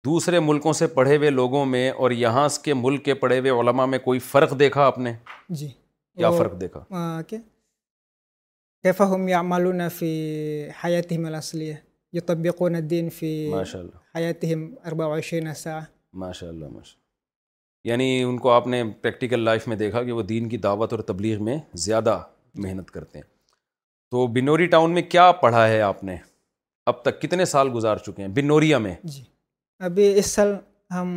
دوسرے 0.05 0.39
ملکوں 0.39 0.73
سے 0.73 0.87
پڑھے 0.87 1.15
ہوئے 1.15 1.29
لوگوں 1.29 1.65
میں 1.65 1.89
اور 2.01 2.11
یہاں 2.11 2.47
کے 2.63 2.73
ملک 2.73 3.03
کے 3.05 3.13
پڑھے 3.23 3.39
ہوئے 3.39 3.51
علماء 3.61 3.85
میں 3.85 3.97
کوئی 3.99 4.19
فرق 4.31 4.57
دیکھا 4.59 4.83
آپ 4.85 4.97
نے 4.97 5.13
جی 5.61 5.67
کیا 6.17 6.29
فرق 6.31 6.59
دیکھا 6.61 7.19
کیفا 7.31 9.05
یعملون 9.29 9.81
فی 9.95 10.09
حیاتہم 10.83 11.25
الاسلیہ 11.25 11.73
یطبقون 12.17 12.75
الدین 12.75 13.09
فی 13.17 13.31
حیاتہم 13.63 14.65
24 14.87 15.19
ساعہ 15.21 15.43
ماشاء 15.45 15.79
ماشاءاللہ 16.19 16.65
ماشاء 16.73 16.97
یعنی 17.89 18.21
ان 18.23 18.37
کو 18.37 18.49
آپ 18.51 18.67
نے 18.67 18.83
پریکٹیکل 19.01 19.39
لائف 19.49 19.67
میں 19.67 19.75
دیکھا 19.77 20.03
کہ 20.03 20.11
وہ 20.11 20.21
دین 20.29 20.47
کی 20.49 20.57
دعوت 20.65 20.93
اور 20.93 21.01
تبلیغ 21.11 21.43
میں 21.45 21.57
زیادہ 21.87 22.17
محنت 22.63 22.91
کرتے 22.91 23.17
ہیں 23.19 23.25
تو 24.11 24.25
بنوری 24.39 24.65
ٹاؤن 24.75 24.93
میں 24.93 25.01
کیا 25.09 25.31
پڑھا 25.41 25.67
ہے 25.67 25.81
آپ 25.81 26.03
نے 26.03 26.15
اب 26.91 27.01
تک 27.03 27.21
کتنے 27.21 27.45
سال 27.45 27.69
گزار 27.73 27.97
چکے 28.05 28.21
ہیں 28.21 28.29
بنوریا 28.35 28.77
میں 28.87 28.95
جی 29.03 29.23
ابھی 29.87 30.07
اس 30.19 30.25
سال 30.35 30.53
ہم 30.93 31.11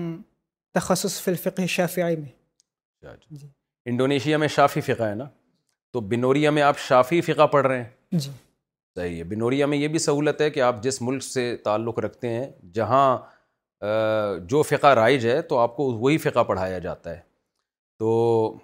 تخصص 0.74 1.20
فلفقی 1.22 1.66
شافعی 1.68 2.16
میں 2.16 3.08
جی۔ 3.30 3.46
انڈونیشیا 3.90 4.36
میں 4.38 4.48
شافی 4.56 4.80
فقہ 4.80 5.02
ہے 5.02 5.14
نا 5.14 5.24
تو 5.92 6.00
بنوریا 6.10 6.50
میں 6.56 6.62
آپ 6.62 6.78
شافی 6.78 7.20
فقہ 7.20 7.46
پڑھ 7.52 7.66
رہے 7.66 7.82
ہیں 7.82 8.18
جی۔ 8.18 8.30
صحیح 8.96 9.16
ہے 9.18 9.24
بنوریا 9.24 9.66
میں 9.66 9.78
یہ 9.78 9.88
بھی 9.88 9.98
سہولت 9.98 10.40
ہے 10.40 10.48
کہ 10.50 10.60
آپ 10.62 10.82
جس 10.82 11.00
ملک 11.02 11.22
سے 11.22 11.44
تعلق 11.64 11.98
رکھتے 12.04 12.28
ہیں 12.28 12.46
جہاں 12.74 13.06
جو 14.48 14.62
فقہ 14.68 14.92
رائج 14.96 15.26
ہے 15.26 15.40
تو 15.52 15.58
آپ 15.58 15.76
کو 15.76 15.84
وہی 15.92 16.18
فقہ 16.24 16.42
پڑھایا 16.48 16.78
جاتا 16.78 17.16
ہے 17.16 17.20
تو 17.98 18.58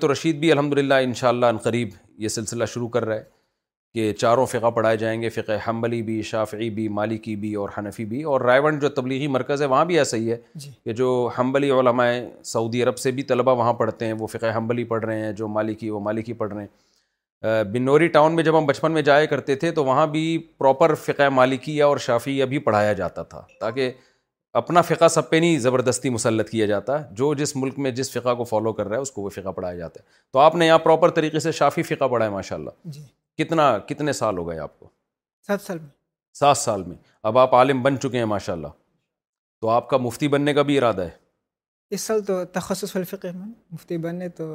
تو 0.00 0.12
رشید 0.12 0.36
بھی 0.40 0.50
الحمد 0.52 0.78
للہ 0.78 0.94
شاء 1.16 1.28
اللہ 1.28 1.46
عنقریب 1.54 1.88
یہ 2.22 2.28
سلسلہ 2.28 2.64
شروع 2.74 2.88
کر 2.96 3.04
رہا 3.04 3.14
ہے 3.16 3.22
کہ 3.94 4.12
چاروں 4.12 4.44
فقہ 4.46 4.70
پڑھائے 4.74 4.96
جائیں 4.96 5.20
گے 5.22 5.28
فقہ 5.28 5.52
حنبلی 5.68 6.00
بھی 6.02 6.20
شافعی 6.22 6.68
بھی 6.70 6.86
مالکی 6.98 7.34
بھی 7.36 7.54
اور 7.62 7.68
حنفی 7.78 8.04
بھی 8.10 8.22
اور 8.32 8.40
رائے 8.40 8.60
ونڈ 8.64 8.82
جو 8.82 8.88
تبلیغی 8.98 9.26
مرکز 9.36 9.62
ہے 9.62 9.66
وہاں 9.72 9.84
بھی 9.84 9.98
ایسا 9.98 10.16
ہی 10.16 10.30
ہے 10.30 10.36
جی۔ 10.54 10.70
کہ 10.84 10.92
جو 11.00 11.08
حنبلی 11.38 11.70
علماء 11.78 12.06
سعودی 12.52 12.82
عرب 12.82 12.98
سے 12.98 13.10
بھی 13.16 13.22
طلبہ 13.32 13.54
وہاں 13.58 13.72
پڑھتے 13.80 14.06
ہیں 14.06 14.12
وہ 14.18 14.26
فقہ 14.32 14.56
حنبلی 14.56 14.84
پڑھ 14.92 15.04
رہے 15.04 15.24
ہیں 15.24 15.32
جو 15.42 15.48
مالکی 15.58 15.90
وہ 15.90 16.00
مالکی 16.00 16.32
پڑھ 16.42 16.52
رہے 16.52 16.62
ہیں 16.64 17.64
بنوری 17.72 18.06
ٹاؤن 18.14 18.34
میں 18.36 18.42
جب 18.44 18.58
ہم 18.58 18.66
بچپن 18.66 18.92
میں 18.92 19.02
جایا 19.02 19.24
کرتے 19.26 19.54
تھے 19.56 19.70
تو 19.76 19.84
وہاں 19.84 20.06
بھی 20.06 20.24
پراپر 20.58 20.94
فقہ 21.06 21.28
مالکیہ 21.32 21.82
اور 21.84 21.96
شافعیہ 22.06 22.44
بھی 22.46 22.58
پڑھایا 22.66 22.92
جاتا 22.92 23.22
تھا 23.22 23.42
تاکہ 23.60 23.92
اپنا 24.60 24.80
فقہ 24.82 25.08
سب 25.10 25.28
پہ 25.30 25.36
نہیں 25.36 25.58
زبردستی 25.58 26.10
مسلط 26.10 26.48
کیا 26.50 26.66
جاتا 26.66 26.96
جو 27.18 27.32
جس 27.34 27.56
ملک 27.56 27.78
میں 27.78 27.90
جس 27.98 28.10
فقہ 28.12 28.34
کو 28.38 28.44
فالو 28.44 28.72
کر 28.72 28.86
رہا 28.88 28.96
ہے 28.96 29.02
اس 29.02 29.10
کو 29.12 29.22
وہ 29.22 29.28
فقہ 29.34 29.48
پڑھایا 29.56 29.74
جاتا 29.76 30.00
ہے 30.00 30.08
تو 30.32 30.38
آپ 30.38 30.54
نے 30.54 30.66
یہاں 30.66 30.78
پراپر 30.86 31.10
طریقے 31.18 31.38
سے 31.40 31.52
شافی 31.58 31.82
فقہ 31.82 32.04
پڑھا 32.10 32.24
ہے 32.26 32.30
ماشاء 32.30 32.56
اللہ 32.56 32.70
جی۔ 32.84 33.00
کتنا 33.44 33.66
کتنے 33.90 34.12
سال 34.20 34.38
ہو 34.38 34.46
گئے 34.48 34.58
آپ 34.68 34.78
کو 34.80 34.88
سات 35.46 35.60
سال 35.66 35.78
میں 35.78 35.88
سات 36.38 36.56
سال 36.58 36.82
میں 36.86 36.96
اب 37.28 37.38
آپ 37.38 37.54
عالم 37.54 37.82
بن 37.82 37.98
چکے 38.00 38.18
ہیں 38.18 38.24
ماشاء 38.32 38.52
اللہ 38.52 38.72
تو 39.60 39.68
آپ 39.76 39.88
کا 39.88 39.96
مفتی 40.06 40.28
بننے 40.34 40.54
کا 40.58 40.62
بھی 40.70 40.76
ارادہ 40.78 41.04
ہے 41.10 41.96
اس 41.96 42.00
سال 42.10 42.20
تو 42.30 42.44
تخصص 42.58 42.94
الفقہ 43.00 43.28
میں 43.36 43.46
مفتی 43.70 43.96
بننے 44.06 44.28
تو 44.40 44.46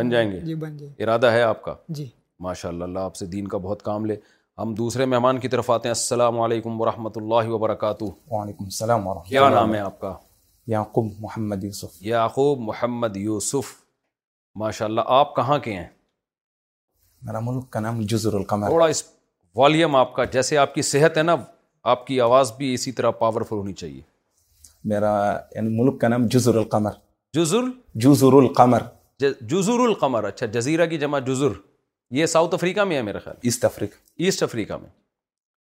بن 0.00 0.10
جائیں 0.16 0.30
گے 0.32 0.40
جی 0.48 0.54
بن 0.66 0.76
جائیں 0.82 0.94
ارادہ 1.06 1.30
ہے 1.36 1.42
آپ 1.46 1.62
کا 1.62 1.74
جی 2.00 2.06
ماشاء 2.48 2.68
اللہ 2.68 2.84
اللہ 2.92 3.08
آپ 3.12 3.16
سے 3.22 3.26
دین 3.36 3.48
کا 3.54 3.58
بہت 3.68 3.82
کام 3.88 4.04
لے 4.12 4.16
ہم 4.60 4.74
دوسرے 4.82 5.04
مہمان 5.14 5.38
کی 5.46 5.48
طرف 5.56 5.70
آتے 5.76 5.88
ہیں 5.88 5.94
السلام 5.98 6.40
علیکم 6.48 6.80
ورحمۃ 6.80 7.16
اللہ 7.22 7.48
وبرکاتہ 7.54 8.04
وعلیکم 8.34 8.64
السلام 8.74 9.06
ورحمۃ 9.06 9.28
کیا 9.30 9.48
نام 9.56 9.74
ہے 9.74 9.80
آپ 9.86 9.98
کا 10.04 10.12
یعقوب 10.76 11.10
محمد 11.24 11.64
یوسف 11.70 11.96
یعقوب 12.10 12.60
محمد 12.70 13.16
یوسف 13.24 13.72
ماشاء 14.66 14.86
اللہ 14.92 15.12
آپ 15.22 15.34
کہاں 15.40 15.58
کے 15.66 15.72
ہیں 15.78 15.86
میرا 17.26 17.40
ملک 17.40 17.62
کا 17.62 17.68
کا 17.80 17.80
نام 17.80 18.00
جزر 18.08 18.34
القمر 18.34 18.68
تھوڑا 18.68 18.86
اس 18.92 19.02
آپ 20.14 20.22
جیسے 20.32 20.56
آپ 20.58 20.74
کی 20.74 20.82
صحت 20.82 21.16
ہے 21.18 21.22
نا 21.22 21.36
آپ 21.92 22.06
کی 22.06 22.20
آواز 22.20 22.52
بھی 22.56 22.72
اسی 22.74 22.92
طرح 22.98 23.10
پاورفل 23.20 23.56
ہونی 23.56 23.72
چاہیے 23.82 24.00
میرا 24.92 25.12
یعنی 25.54 25.76
ملک 25.80 26.00
کا 26.00 26.08
نام 26.08 26.26
جزر 26.32 26.60
جزر 26.60 26.88
جزر 27.34 27.68
جزر 28.08 28.36
القمر 28.38 28.82
القمر 29.22 29.86
القمر 29.86 30.24
اچھا 30.24 30.46
جزیرہ 30.58 30.86
کی 30.86 30.98
جمع 30.98 31.18
جزر 31.26 31.52
یہ 32.18 32.26
ساؤتھ 32.36 32.54
افریقہ 32.54 32.84
میں 32.88 32.96
ہے 32.96 33.02
میرا 33.08 33.18
خیال 33.24 33.36
ایسٹ 33.50 33.64
افریقہ 33.64 34.02
ایسٹ 34.24 34.42
افریقہ 34.42 34.74
میں 34.80 34.88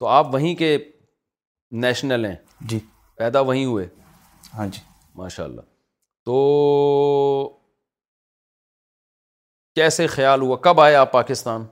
تو 0.01 0.07
آپ 0.19 0.33
وہیں 0.35 0.55
کے 0.63 0.77
نیشنل 1.85 2.25
ہیں 2.25 2.35
جی 2.71 2.79
پیدا 3.17 3.41
وہیں 3.51 3.65
ہوئے 3.65 3.87
ہاں 4.59 4.67
جی 4.73 4.81
ماشاء 5.19 5.45
اللہ 5.45 5.61
تو 6.27 6.37
کیسے 9.75 10.07
خیال 10.07 10.41
ہوا 10.43 10.57
کب 10.63 10.81
آئے 10.81 10.95
آپ 10.95 11.11
پاکستان 11.13 11.63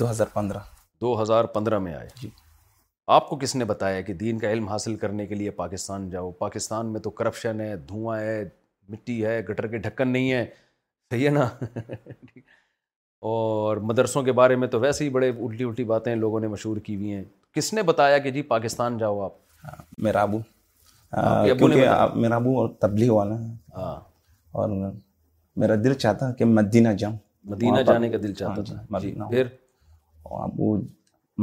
دو 0.00 0.10
ہزار 0.10 0.26
پندرہ 0.34 0.58
دو 1.00 1.10
ہزار 1.20 1.44
پندرہ 1.54 1.78
میں 1.86 1.94
آئے 1.94 2.08
جی 2.20 2.28
آپ 3.14 3.28
کو 3.28 3.36
کس 3.36 3.54
نے 3.56 3.64
بتایا 3.70 4.00
کہ 4.00 4.12
دین 4.20 4.38
کا 4.38 4.50
علم 4.52 4.68
حاصل 4.68 4.94
کرنے 4.96 5.26
کے 5.26 5.34
لیے 5.34 5.50
پاکستان 5.60 6.08
جاؤ 6.10 6.30
پاکستان 6.38 6.92
میں 6.92 7.00
تو 7.00 7.10
کرپشن 7.20 7.60
ہے 7.60 7.74
دھواں 7.88 8.18
ہے 8.20 8.40
مٹی 8.90 9.24
ہے 9.24 9.38
گٹر 9.48 9.66
کے 9.68 9.78
ڈھکن 9.88 10.08
نہیں 10.08 10.30
ہے 10.32 10.44
صحیح 11.10 11.24
ہے 11.26 11.30
نا 11.34 11.48
اور 13.30 13.76
مدرسوں 13.90 14.22
کے 14.22 14.32
بارے 14.40 14.56
میں 14.56 14.68
تو 14.74 14.80
ویسے 14.80 15.04
ہی 15.04 15.08
بڑے 15.16 15.30
الٹی 15.30 15.64
الٹی 15.64 15.84
باتیں 15.94 16.14
لوگوں 16.16 16.40
نے 16.40 16.48
مشہور 16.48 16.76
کی 16.86 16.94
ہوئی 16.96 17.12
ہیں 17.14 17.24
کس 17.54 17.72
نے 17.74 17.82
بتایا 17.90 18.18
کہ 18.26 18.30
جی 18.36 18.42
پاکستان 18.54 18.98
جاؤ 18.98 19.20
آپ 19.24 19.32
میرا 20.06 20.22
ابو 20.22 20.38
میرا 22.14 22.36
ابو 22.36 22.58
اور 22.60 22.68
تبلیغ 22.80 23.10
والا 23.12 23.34
ہاں 23.76 23.94
اور 24.62 24.92
میرا 25.60 25.74
دل 25.84 25.94
چاہتا 25.94 26.30
کہ 26.38 26.44
مدینہ 26.44 26.88
جاؤں 26.98 27.16
مدینہ 27.50 27.80
جانے 27.86 28.08
کا 28.10 28.18
دل 28.22 28.32
چاہتا 28.34 28.52
ہاں 28.54 28.62
تھا 28.90 28.98
جی، 28.98 29.10
جی، 29.30 29.40
آپ 30.42 30.52
وہ 30.60 30.76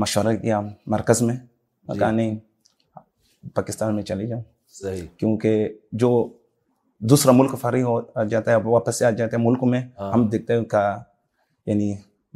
مشورہ 0.04 0.34
کیا 0.42 0.60
مرکز 0.94 1.22
میں 1.28 1.36
جی۔ 1.94 2.34
پاکستان 3.56 3.96
میں 3.96 4.04
چلے 4.10 4.26
جاؤں 4.28 4.42
صحیح 4.82 5.02
کیونکہ 5.18 5.68
جو 6.02 6.10
دوسرا 7.10 7.32
ملک 7.36 7.56
فارغ 7.62 7.82
ہو 7.90 8.24
جاتا 8.30 8.52
ہے 8.52 8.56
واپس 8.68 9.00
سے 9.00 9.06
آ 9.06 9.10
جاتے 9.20 9.36
ہیں 9.36 9.44
ملک 9.44 9.64
میں 9.72 9.82
ہاں۔ 10.00 10.12
ہم 10.14 10.28
دیکھتے 10.32 10.54
ہیں 10.54 10.62
کہ 10.62 10.68
کا 10.70 10.84
یعنی 11.68 11.92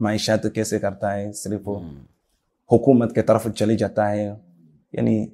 معیشت 0.05 0.45
کیسے 0.55 0.79
کرتا 0.79 1.13
ہے 1.15 1.31
صرف 1.43 1.69
حکومت 2.71 3.13
کے 3.15 3.21
طرف 3.29 3.47
چلی 3.57 3.77
جاتا 3.77 4.09
ہے 4.11 4.23
یعنی 4.25 5.25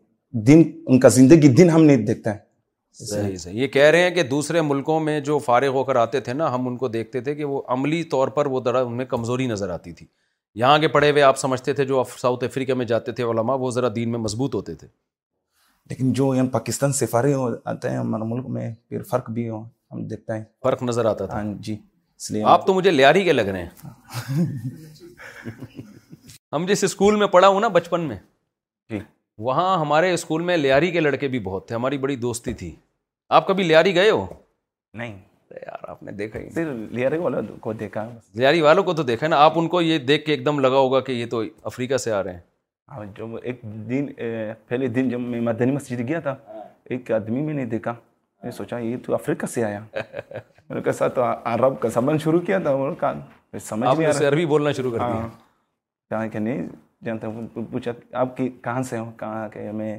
دن 0.47 0.61
ان 0.89 0.99
کا 0.99 1.07
زندگی 1.19 1.47
دن 1.55 1.69
ہم 1.69 1.83
نہیں 1.83 2.05
دیکھتا 2.05 2.33
ہے 2.35 2.39
صحیح 2.99 3.35
صحیح 3.37 3.61
یہ 3.61 3.67
کہہ 3.67 3.89
رہے 3.91 4.01
ہیں 4.03 4.09
کہ 4.15 4.23
دوسرے 4.29 4.61
ملکوں 4.61 4.99
میں 4.99 5.19
جو 5.29 5.37
فارغ 5.45 5.67
ہو 5.73 5.83
کر 5.83 5.95
آتے 5.95 6.19
تھے 6.21 6.33
نا 6.33 6.53
ہم 6.53 6.67
ان 6.67 6.77
کو 6.77 6.87
دیکھتے 6.87 7.21
تھے 7.21 7.35
کہ 7.35 7.45
وہ 7.45 7.61
عملی 7.75 8.03
طور 8.13 8.27
پر 8.37 8.45
وہ 8.55 8.61
ذرا 8.65 8.79
ان 8.81 8.97
میں 8.97 9.05
کمزوری 9.05 9.47
نظر 9.47 9.69
آتی 9.69 9.91
تھی 9.93 10.05
یہاں 10.61 10.77
کے 10.79 10.87
پڑھے 10.95 11.11
ہوئے 11.11 11.21
آپ 11.23 11.37
سمجھتے 11.37 11.73
تھے 11.73 11.85
جو 11.85 12.03
ساؤتھ 12.21 12.43
افریقہ 12.43 12.73
میں 12.81 12.85
جاتے 12.85 13.11
تھے 13.19 13.23
علماء 13.23 13.55
وہ 13.59 13.69
ذرا 13.71 13.87
دین 13.95 14.11
میں 14.11 14.19
مضبوط 14.19 14.55
ہوتے 14.55 14.73
تھے 14.75 14.87
لیکن 15.89 16.11
جو 16.13 16.31
پاکستان 16.51 16.93
سے 16.93 17.05
فارغ 17.13 17.53
آتے 17.73 17.89
ہیں 17.89 17.97
ہمارے 17.97 18.23
ملک 18.33 18.47
میں 18.57 18.71
پھر 18.89 19.03
فرق 19.09 19.29
بھی 19.37 19.47
ہو 19.49 19.61
ہم 19.93 20.03
دیکھتے 20.07 20.33
ہیں 20.33 20.43
فرق 20.63 20.83
نظر 20.83 21.05
آتا 21.05 21.25
تھا 21.25 21.35
ہاں 21.41 21.53
جی 21.63 21.75
اس 22.17 22.29
لیے 22.31 22.43
آپ 22.47 22.65
تو 22.67 22.73
مجھے 22.73 22.91
لیاری 22.91 23.23
کے 23.23 23.33
لگ 23.33 23.45
رہے 23.51 23.61
ہیں 23.61 23.69
ہاں۔ 23.83 24.45
ہم 26.53 26.65
جس 26.69 26.83
اسکول 26.83 27.15
میں 27.17 27.27
پڑھا 27.37 27.47
ہوں 27.47 27.59
نا 27.61 27.67
بچپن 27.77 28.01
میں 28.07 28.15
جی۔ 28.89 28.99
وہاں 29.43 29.77
ہمارے 29.79 30.11
اسکول 30.13 30.41
میں 30.47 30.55
لیاری 30.57 30.89
کے 30.91 30.99
لڑکے 30.99 31.27
بھی 31.33 31.39
بہت 31.43 31.67
تھے 31.67 31.75
ہماری 31.75 31.97
بڑی 31.97 32.15
دوستی 32.25 32.53
تھی 32.61 32.75
آپ 33.37 33.47
کبھی 33.47 33.63
لیاری 33.63 33.93
گئے 33.95 34.09
ہو 34.09 34.25
نہیں 34.99 35.15
یار 35.65 35.87
آپ 35.89 36.03
نے 36.03 36.11
دیکھا 36.19 36.39
ہی 36.39 36.63
لیاری 36.97 37.17
والوں 37.17 37.47
کو 37.61 37.73
دیکھا 37.83 38.07
لیاری 38.41 38.61
والوں 38.61 38.83
کو 38.83 38.93
تو 38.99 39.03
دیکھا 39.03 39.27
نا 39.27 39.37
آپ 39.45 39.57
ان 39.59 39.67
کو 39.75 39.81
یہ 39.81 39.97
دیکھ 40.11 40.25
کے 40.25 40.31
ایک 40.31 40.45
دم 40.45 40.59
لگا 40.65 40.77
ہوگا 40.85 40.99
کہ 41.07 41.11
یہ 41.11 41.25
تو 41.31 41.41
افریقہ 41.71 41.97
سے 42.05 42.11
آ 42.11 42.21
رہے 42.23 42.33
ہیں 42.33 42.39
ہاں، 42.91 43.05
جب 43.17 43.35
ایک 43.41 43.61
دن 43.89 44.07
پہلے 44.67 44.87
دن 44.99 45.09
جب 45.09 45.19
میں 45.33 45.41
مدنی 45.49 45.71
مسجد 45.71 46.07
گیا 46.07 46.19
تھا 46.27 46.35
ایک 46.93 47.11
آدمی 47.19 47.41
میں 47.45 47.53
نے 47.53 47.65
دیکھا 47.75 47.93
میں 48.43 48.51
سوچا 48.59 48.77
یہ 48.79 48.95
تو 49.05 49.13
افریقہ 49.13 49.45
سے 49.55 49.63
آیا 49.63 51.09
تو 51.15 51.23
عرب 51.53 51.79
کا 51.79 51.89
سمجھ 51.93 52.21
شروع 52.23 52.41
کیا 52.51 52.59
تھا 52.65 53.09
عربی 54.27 54.45
بولنا 54.55 54.71
شروع 54.81 54.91
کر 54.91 54.99
ہاں۔ 54.99 55.27
دیا 55.31 56.25
کہ 56.31 56.39
نہیں 56.39 56.67
جانتا 57.05 57.27
ہوں 57.27 57.47
پوچھا 57.71 57.91
آپ 58.21 58.35
کی 58.37 58.47
کہاں 58.63 58.81
سے 58.89 58.97
ہوں 58.97 59.11
کہاں 59.19 59.47
کے 59.53 59.71
میں 59.77 59.97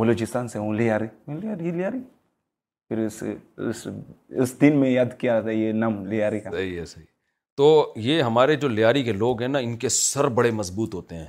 بلوچستان 0.00 0.48
سے 0.48 0.58
ہوں 0.58 0.74
لیاری 0.74 1.04
میں 1.26 1.36
یہ 1.64 1.70
لیاری 1.72 1.98
پھر 2.88 2.98
اس 3.06 3.22
اس 4.42 4.60
دن 4.60 4.76
میں 4.80 4.90
یاد 4.90 5.18
کیا 5.18 5.40
تھا 5.40 5.50
یہ 5.50 5.72
نام 5.72 6.04
لیاری 6.06 6.40
کا 6.40 6.50
صحیح 6.50 6.78
ہے 6.78 6.84
صحیح 6.92 7.04
تو 7.56 7.92
یہ 8.08 8.22
ہمارے 8.22 8.56
جو 8.56 8.68
لیاری 8.68 9.02
کے 9.04 9.12
لوگ 9.12 9.40
ہیں 9.42 9.48
نا 9.48 9.58
ان 9.66 9.76
کے 9.78 9.88
سر 9.98 10.28
بڑے 10.38 10.50
مضبوط 10.60 10.94
ہوتے 10.94 11.16
ہیں 11.16 11.26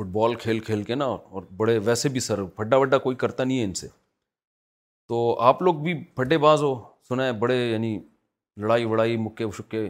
فٹ 0.00 0.06
بال 0.14 0.34
کھیل 0.42 0.58
کھیل 0.66 0.82
کے 0.90 0.94
نا 0.94 1.04
اور 1.04 1.42
بڑے 1.56 1.78
ویسے 1.84 2.08
بھی 2.14 2.20
سر 2.26 2.42
پھڈا 2.56 2.76
وڈا 2.82 2.98
کوئی 3.06 3.16
کرتا 3.24 3.44
نہیں 3.44 3.58
ہے 3.58 3.64
ان 3.64 3.74
سے 3.80 3.88
تو 5.08 5.18
آپ 5.48 5.62
لوگ 5.62 5.74
بھی 5.82 5.94
پھڈے 6.16 6.38
باز 6.44 6.62
ہو 6.62 6.74
سنا 7.08 7.26
ہے 7.26 7.32
بڑے 7.44 7.56
یعنی 7.70 7.98
لڑائی 8.60 8.84
وڑائی 8.84 9.16
مکے 9.26 9.44
شکے 9.58 9.88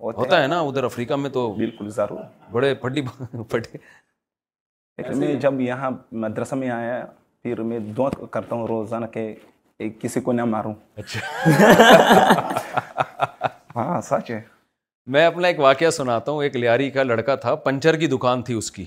ہوتا 0.00 0.40
ہے 0.42 0.46
نا 0.48 0.60
ادھر 0.60 0.84
افریقہ 0.84 1.14
میں 1.22 1.30
تو 1.30 1.52
بالکل 1.54 1.88
ضرور 1.94 2.24
بڑے 2.52 2.74
پھٹی 2.84 3.02
میں 5.18 5.34
جب 5.40 5.60
یہاں 5.60 5.90
مدرسہ 6.26 6.54
میں 6.54 6.70
آیا 6.70 7.04
پھر 7.42 7.62
میں 7.70 7.78
دعا 7.98 8.26
کرتا 8.32 8.54
ہوں 8.56 8.66
روزانہ 8.66 9.06
کسی 10.00 10.20
کو 10.24 10.32
نہ 10.32 10.44
ماروں 10.44 10.72
اچھا۔ 10.96 12.00
ہاں 13.76 14.00
سچ 14.02 14.30
ہے 14.30 14.40
میں 15.14 15.24
اپنا 15.26 15.48
ایک 15.48 15.60
واقعہ 15.60 15.90
سناتا 15.98 16.32
ہوں 16.32 16.42
ایک 16.42 16.56
لاری 16.56 16.90
کا 16.90 17.02
لڑکا 17.02 17.34
تھا 17.44 17.54
پنچر 17.66 17.96
کی 17.96 18.06
دکان 18.06 18.42
تھی 18.44 18.54
اس 18.54 18.70
کی 18.70 18.84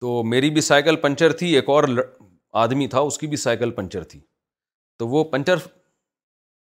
تو 0.00 0.22
میری 0.32 0.50
بھی 0.50 0.60
سائیکل 0.60 0.96
پنچر 1.04 1.32
تھی 1.40 1.54
ایک 1.56 1.68
اور 1.76 1.84
آدمی 2.64 2.86
تھا 2.88 3.00
اس 3.08 3.18
کی 3.18 3.26
بھی 3.26 3.36
سائیکل 3.46 3.70
پنچر 3.78 4.04
تھی 4.12 4.20
تو 4.98 5.08
وہ 5.08 5.24
پنچر 5.32 5.56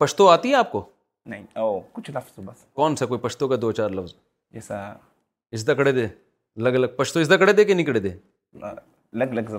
پشتو 0.01 0.29
آتی 0.29 0.51
ہے 0.51 0.55
آپ 0.55 0.73
کو 0.73 0.87
نہیں 1.29 1.45
او 1.61 1.69
کچھ 1.97 2.11
لفظ 2.11 2.39
بس 2.45 2.65
کون 2.81 2.97
سا 2.97 3.07
کوئی 3.07 3.21
پشتو 3.21 3.49
کا 3.49 3.57
دو 3.63 3.71
چار 3.79 3.91
لفظ 3.99 4.15
جیسا 4.57 4.77
اس 5.57 5.65
کڑے 5.77 5.93
دے 5.93 6.07
لگ 6.65 6.77
لگ 6.85 6.95
پشتو 6.97 7.21
اس 7.21 7.29
کڑے 7.29 7.39
کڑے 7.39 7.53
دے 7.53 7.63
دے 7.65 7.65
کہ 7.65 7.75
نہیں 7.75 7.87
لگ 7.87 8.65
لگ 9.21 9.25
لگ 9.25 9.41
لگ 9.41 9.51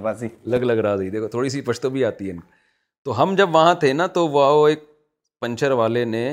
زبازی 0.73 1.09
دیکھو 1.09 1.27
تھوڑی 1.35 1.49
سی 1.49 1.61
پشتو 1.69 1.89
بھی 1.89 2.03
آتی 2.05 2.29
ہے 2.29 2.35
تو 3.05 3.21
ہم 3.21 3.35
جب 3.38 3.55
وہاں 3.55 3.73
تھے 3.83 3.91
نا 3.93 4.07
تو 4.15 4.25
ایک 4.65 4.83
پنچر 5.41 5.71
والے 5.81 6.03
نے 6.05 6.23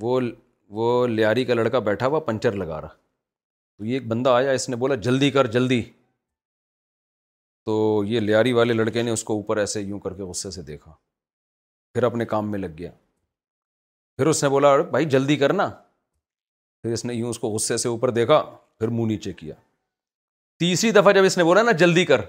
وہ 0.00 0.20
وہ 0.78 0.86
لیاری 1.06 1.44
کا 1.44 1.54
لڑکا 1.54 1.78
بیٹھا 1.90 2.06
ہوا 2.06 2.20
پنچر 2.28 2.52
لگا 2.62 2.80
رہا 2.80 2.88
تو 3.78 3.84
یہ 3.84 3.94
ایک 3.94 4.06
بندہ 4.08 4.30
آیا 4.30 4.50
اس 4.58 4.68
نے 4.68 4.76
بولا 4.84 4.94
جلدی 5.06 5.30
کر 5.36 5.46
جلدی 5.56 5.82
تو 7.68 7.76
یہ 8.08 8.20
لیاری 8.26 8.52
والے 8.58 8.74
لڑکے 8.74 9.02
نے 9.06 9.10
اس 9.10 9.24
کو 9.30 9.34
اوپر 9.40 9.56
ایسے 9.64 9.80
یوں 9.80 9.98
کر 10.06 10.14
کے 10.18 10.22
غصے 10.32 10.50
سے 10.50 10.62
دیکھا 10.70 10.92
پھر 11.94 12.02
اپنے 12.10 12.24
کام 12.34 12.50
میں 12.50 12.58
لگ 12.58 12.74
گیا 12.78 12.90
پھر 14.16 14.26
اس 14.26 14.42
نے 14.42 14.48
بولا 14.50 14.76
بھائی 14.94 15.04
جلدی 15.14 15.36
کرنا 15.36 15.68
پھر 16.82 16.92
اس 16.92 17.04
نے 17.04 17.14
یوں 17.14 17.30
اس 17.30 17.38
کو 17.38 17.48
غصے 17.54 17.76
سے 17.76 17.88
اوپر 17.88 18.10
دیکھا 18.18 18.40
پھر 18.78 18.88
منہ 18.98 19.06
نیچے 19.06 19.32
کیا 19.40 19.54
تیسری 20.60 20.90
دفعہ 20.92 21.12
جب 21.12 21.24
اس 21.24 21.36
نے 21.38 21.44
بولا 21.44 21.62
نا 21.62 21.72
جلدی 21.82 22.04
کر 22.04 22.20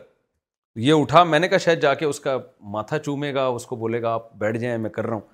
یہ 0.88 0.94
اٹھا 1.02 1.24
میں 1.32 1.40
نے 1.40 1.48
کہا 1.50 1.58
شاید 1.66 1.80
جا 1.82 1.94
کے 2.02 2.06
اس 2.06 2.20
کا 2.20 2.38
ماتھا 2.74 2.98
چومے 3.06 3.34
گا 3.34 3.46
اس 3.56 3.66
کو 3.66 3.76
بولے 3.76 4.02
گا 4.02 4.14
آپ 4.14 4.34
بیٹھ 4.42 4.58
جائیں 4.58 4.78
میں 4.84 4.90
کر 4.90 5.06
رہا 5.06 5.16
ہوں 5.16 5.28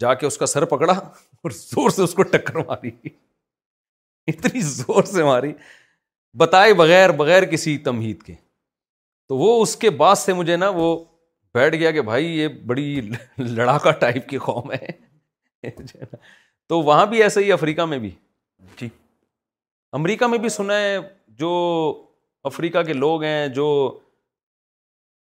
جا 0.00 0.12
کے 0.20 0.26
اس 0.26 0.36
کا 0.38 0.46
سر 0.46 0.64
پکڑا 0.74 0.92
اور 0.92 1.50
زور 1.56 1.90
سے 1.96 2.02
اس 2.02 2.14
کو 2.14 2.22
ٹکر 2.34 2.56
ماری 2.68 2.90
اتنی 4.32 4.60
زور 4.68 5.02
سے 5.12 5.24
ماری 5.24 5.52
بتائے 6.38 6.72
بغیر 6.82 7.12
بغیر 7.22 7.44
کسی 7.52 7.76
تمہید 7.88 8.22
کے 8.22 8.34
تو 9.28 9.36
وہ 9.36 9.60
اس 9.62 9.74
کے 9.84 9.90
بعد 10.02 10.14
سے 10.24 10.32
مجھے 10.40 10.56
نا 10.56 10.68
وہ 10.74 10.88
بیٹھ 11.54 11.74
گیا 11.76 11.90
کہ 11.90 12.00
بھائی 12.12 12.26
یہ 12.38 12.48
بڑی 12.66 13.00
لڑاکا 13.38 13.90
ٹائپ 14.02 14.28
کی 14.28 14.38
قوم 14.46 14.72
ہے 14.72 14.86
تو 16.68 16.80
وہاں 16.82 17.04
بھی 17.06 17.22
ایسا 17.22 17.40
ہی 17.40 17.52
افریقہ 17.52 17.82
میں 17.86 17.98
بھی 17.98 18.10
جی 18.80 18.88
امریکہ 19.98 20.26
میں 20.26 20.38
بھی 20.38 20.48
سنا 20.48 20.76
ہے 20.80 20.96
جو 21.38 21.50
افریقہ 22.50 22.82
کے 22.86 22.92
لوگ 22.92 23.22
ہیں 23.22 23.46
جو 23.54 23.66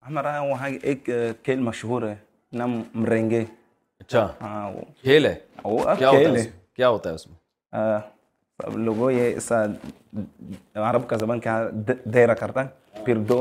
ہمارا 0.08 0.38
وہاں 0.42 0.68
ایک 0.82 1.08
کھیل 1.42 1.58
مشہور 1.60 2.02
ہے 2.08 2.14
نام 2.58 2.80
گے 3.30 3.44
اچھا 4.00 4.26
ہاں 4.40 4.70
وہ 4.72 4.80
کھیل 5.00 5.26
ہے 5.26 5.34
وہ 5.64 5.78
کیا 6.00 6.88
ہوتا 6.88 7.10
ہے 7.10 7.14
اس 7.14 7.26
میں 7.26 7.36
سب 8.62 8.76
لوگوں 8.78 9.10
یہ 9.12 9.34
عرب 10.74 11.06
کا 11.08 11.16
زبان 11.20 11.40
کیا 11.40 11.62
دیرا 12.14 12.34
کرتا 12.34 12.64
ہے 12.64 13.02
پھر 13.04 13.18
دو 13.30 13.40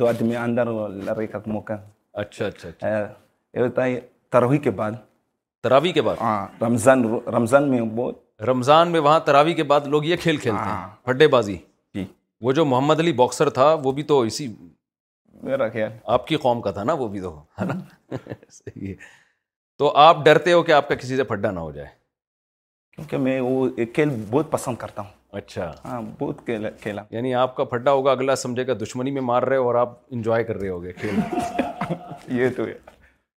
دو 0.00 0.06
آدمی 0.08 0.36
اندر 0.36 0.68
کا 1.32 1.38
موقع 1.46 1.72
اچھا 2.20 2.46
اچھا, 2.46 2.68
اچھا۔ 2.68 2.88
یہ 2.88 3.60
ہوتا 3.60 3.84
ہے 3.84 3.98
تروی 4.32 4.58
کے 4.58 4.70
بعد 4.78 4.92
تراوی 5.68 5.92
کے 5.92 6.02
بعد 6.06 6.16
ہاں، 6.20 6.38
رمضان 6.62 7.02
رمضان 7.36 7.68
میں 7.70 7.80
بہت 7.98 8.40
رمضان 8.48 8.88
میں 8.92 9.00
وہاں 9.06 9.20
تراوی 9.28 9.54
کے 9.54 9.62
بعد 9.72 9.86
لوگ 9.94 10.04
یہ 10.04 10.16
کھیل 10.22 10.36
کھیلتے 10.42 10.64
ہیں 10.64 10.68
ہاں۔ 10.76 10.88
پھڈے 11.04 11.28
بازی 11.34 11.56
جی 11.94 12.04
وہ 12.46 12.52
جو 12.58 12.64
محمد 12.74 13.00
علی 13.00 13.12
باکسر 13.22 13.50
تھا 13.56 13.72
وہ 13.84 13.92
بھی 13.98 14.02
تو 14.12 14.20
اسی 14.30 14.46
میرا 15.48 15.68
خیال 15.72 15.92
آپ 16.16 16.26
کی 16.26 16.36
قوم 16.46 16.60
کا 16.66 16.70
تھا 16.78 16.84
نا 16.90 16.92
وہ 17.00 17.08
بھی 17.14 17.20
تو 17.20 17.32
ہے 17.60 17.64
نا 17.72 17.78
صحیح 18.58 18.88
ہے 18.88 18.94
تو 19.78 19.90
آپ 20.06 20.24
ڈرتے 20.24 20.52
ہو 20.52 20.62
کہ 20.68 20.72
آپ 20.72 20.88
کا 20.88 20.94
کسی 21.02 21.16
سے 21.16 21.24
پھڈا 21.32 21.50
نہ 21.56 21.60
ہو 21.66 21.70
جائے 21.72 21.88
کیونکہ 22.96 23.16
میں 23.26 23.40
وہ 23.50 23.68
کھیل 23.94 24.16
بہت 24.30 24.50
پسند 24.50 24.76
کرتا 24.84 25.02
ہوں 25.02 25.38
اچھا 25.40 25.70
ہاں 25.84 26.00
بہت 26.18 26.44
کھیلا 26.46 26.70
کھیلا 26.84 27.02
یعنی 27.16 27.34
آپ 27.44 27.56
کا 27.56 27.64
پھڈا 27.72 27.92
ہوگا 27.98 28.12
اگلا 28.12 28.36
سمجھے 28.44 28.66
گا 28.66 28.72
دشمنی 28.82 29.10
میں 29.18 29.22
مار 29.32 29.42
رہے 29.50 29.56
ہو 29.56 29.66
اور 29.70 29.74
آپ 29.84 29.94
انجوائے 30.18 30.44
کر 30.50 30.56
رہے 30.60 30.68
ہو 30.68 30.82
گے 30.82 30.92
کھیل 31.00 31.18
یہ 32.40 32.48
تو 32.56 32.66
ہے 32.66 32.74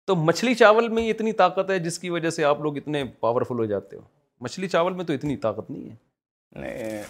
تو 0.09 0.13
مچھلی 0.15 0.53
چاول 0.59 0.87
میں 0.97 1.03
اتنی 1.09 1.31
طاقت 1.39 1.69
ہے 1.69 1.77
جس 1.79 1.97
کی 1.99 2.09
وجہ 2.09 2.29
سے 2.35 2.43
آپ 2.43 2.61
لوگ 2.61 2.77
اتنے 2.77 3.03
پاورفل 3.19 3.59
ہو 3.59 3.65
جاتے 3.71 3.95
ہو 3.95 4.01
مچھلی 4.45 4.67
چاول 4.67 4.93
میں 4.93 5.03
تو 5.05 5.13
اتنی 5.13 5.35
طاقت 5.43 5.69
نہیں 5.69 5.89
ہے 5.89 7.01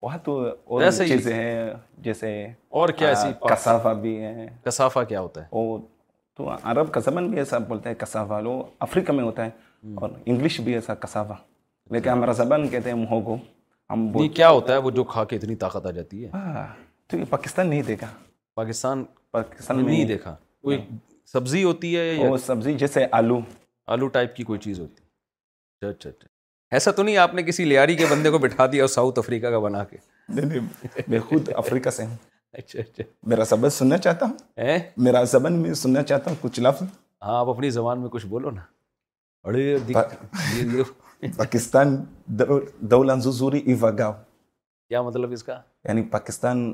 اور 0.00 0.90
چیزیں 0.98 1.32
ہیں 1.34 1.72
جیسے 2.08 2.30
اور 2.80 2.88
کیا 2.98 3.08
ایسی 3.08 3.28
کسافہ 3.50 3.94
بھی 4.02 4.16
ہے 4.22 4.46
کسافہ 4.64 5.04
کیا 5.08 5.20
ہوتا 5.20 5.42
ہے 5.42 5.46
وہ 5.52 5.78
تو 6.36 6.50
عرب 6.72 6.92
کا 6.94 7.00
زمن 7.04 7.28
بھی 7.30 7.38
ایسا 7.38 7.58
بولتا 7.72 7.90
ہے 7.90 7.94
کسافہ 8.04 8.40
لو 8.48 8.62
افریقہ 8.88 9.12
میں 9.12 9.24
ہوتا 9.24 9.44
ہے 9.46 9.90
اور 10.00 10.10
انگلش 10.24 10.60
بھی 10.68 10.74
ایسا 10.80 10.94
کسافہ 11.06 11.40
لیکن 11.96 12.08
ہمارا 12.10 12.32
زبان 12.44 12.68
کہتے 12.74 12.92
ہیں 12.92 13.04
ہم 13.90 14.10
کیا 14.36 14.48
ہوتا 14.50 14.72
ہے 14.72 14.78
وہ 14.78 14.90
جو 15.00 15.04
کھا 15.16 15.24
کے 15.32 15.36
اتنی 15.36 15.54
طاقت 15.66 15.86
آ 15.86 15.90
جاتی 16.00 16.24
ہے 16.24 16.30
ہاں، 16.34 16.66
تو 17.06 17.18
یہ 17.18 17.24
پاکستان 17.30 17.68
نہیں 17.70 17.82
دیکھا 17.90 18.06
پاکستان 18.62 19.04
پاکستان 19.30 19.76
میں 19.84 19.92
نہیں 19.92 20.04
دیکھا 20.16 20.34
کوئی 20.64 20.78
سبزی 21.32 21.62
ہوتی 21.64 21.96
ہے 21.96 22.04
یا 22.14 22.36
سبزی 22.44 22.72
جیسے 22.80 23.04
آلو 23.16 23.38
آلو 23.94 24.06
ٹائپ 24.14 24.34
کی 24.36 24.44
کوئی 24.50 24.58
چیز 24.66 24.78
ہوتی 24.80 25.02
ہے 25.82 25.88
اچھا 25.90 26.08
اچھا 26.10 26.28
ایسا 26.76 26.90
تو 26.98 27.02
نہیں 27.02 27.16
آپ 27.24 27.34
نے 27.34 27.42
کسی 27.42 27.64
لاری 27.64 27.96
کے 27.96 28.06
بندے 28.10 28.30
کو 28.30 28.38
بٹھا 28.38 28.66
دیا 28.72 28.82
اور 28.82 28.88
ساؤتھ 28.88 29.18
افریقہ 29.18 29.46
کا 29.52 29.58
بنا 29.64 29.82
کے 29.90 29.96
نہیں 30.34 30.68
میں 31.12 31.18
خود 31.28 31.48
افریقہ 31.62 31.90
سے 31.98 32.04
ہوں 32.04 32.14
اچھا 32.58 32.78
اچھا 32.80 33.04
میرا 33.34 33.44
سننا 33.78 33.98
چاہتا 34.06 34.26
ہوں 34.26 34.78
میرا 35.04 35.22
زبان 35.34 35.58
میں 35.62 35.74
سننا 35.82 36.02
چاہتا 36.12 36.30
ہوں 36.30 36.36
کچھ 36.42 36.60
لفظ 36.60 36.82
ہاں 37.24 37.38
آپ 37.40 37.48
اپنی 37.54 37.70
زبان 37.76 38.00
میں 38.00 38.08
کچھ 38.16 38.26
بولو 38.34 38.50
نا 38.50 38.64
پاکستان 41.36 41.96
کیا 44.16 45.02
مطلب 45.02 45.32
اس 45.32 45.42
کا 45.44 45.60
یعنی 45.88 46.02
پاکستان 46.16 46.66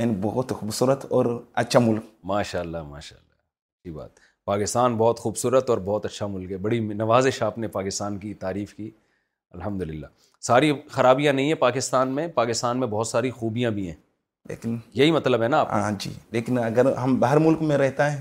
یعنی 0.00 0.14
بہت 0.22 0.52
خوبصورت 0.60 1.04
اور 1.18 1.34
اچھا 1.64 1.78
ملک 1.88 2.10
ماشاء 2.34 2.60
اللہ 2.60 2.82
ماشاء 2.88 3.16
اللہ 3.16 3.28
اچھی 3.82 3.90
بات 3.90 4.08
پاکستان 4.46 4.96
بہت 4.96 5.18
خوبصورت 5.20 5.70
اور 5.70 5.78
بہت 5.84 6.06
اچھا 6.06 6.26
ملک 6.26 6.50
ہے 6.52 6.56
بڑی 6.64 6.78
نوازش 6.94 7.40
آپ 7.42 7.56
نے 7.58 7.68
پاکستان 7.76 8.18
کی 8.18 8.32
تعریف 8.42 8.74
کی 8.74 8.90
الحمد 9.52 9.82
للہ 9.82 10.06
ساری 10.46 10.72
خرابیاں 10.90 11.32
نہیں 11.32 11.46
ہیں 11.48 11.54
پاکستان 11.60 12.08
میں 12.14 12.26
پاکستان 12.34 12.80
میں 12.80 12.86
بہت 12.94 13.06
ساری 13.06 13.30
خوبیاں 13.38 13.70
بھی 13.78 13.86
ہیں 13.86 13.94
لیکن 14.48 14.76
یہی 15.00 15.10
مطلب 15.12 15.42
ہے 15.42 15.48
نا 15.48 15.60
آپ 15.60 15.72
ہاں 15.72 15.90
جی 16.00 16.10
لیکن 16.32 16.58
اگر 16.64 16.92
ہم 16.96 17.18
باہر 17.20 17.36
ملک 17.46 17.62
میں 17.70 17.78
رہتا 17.78 18.12
ہے 18.12 18.20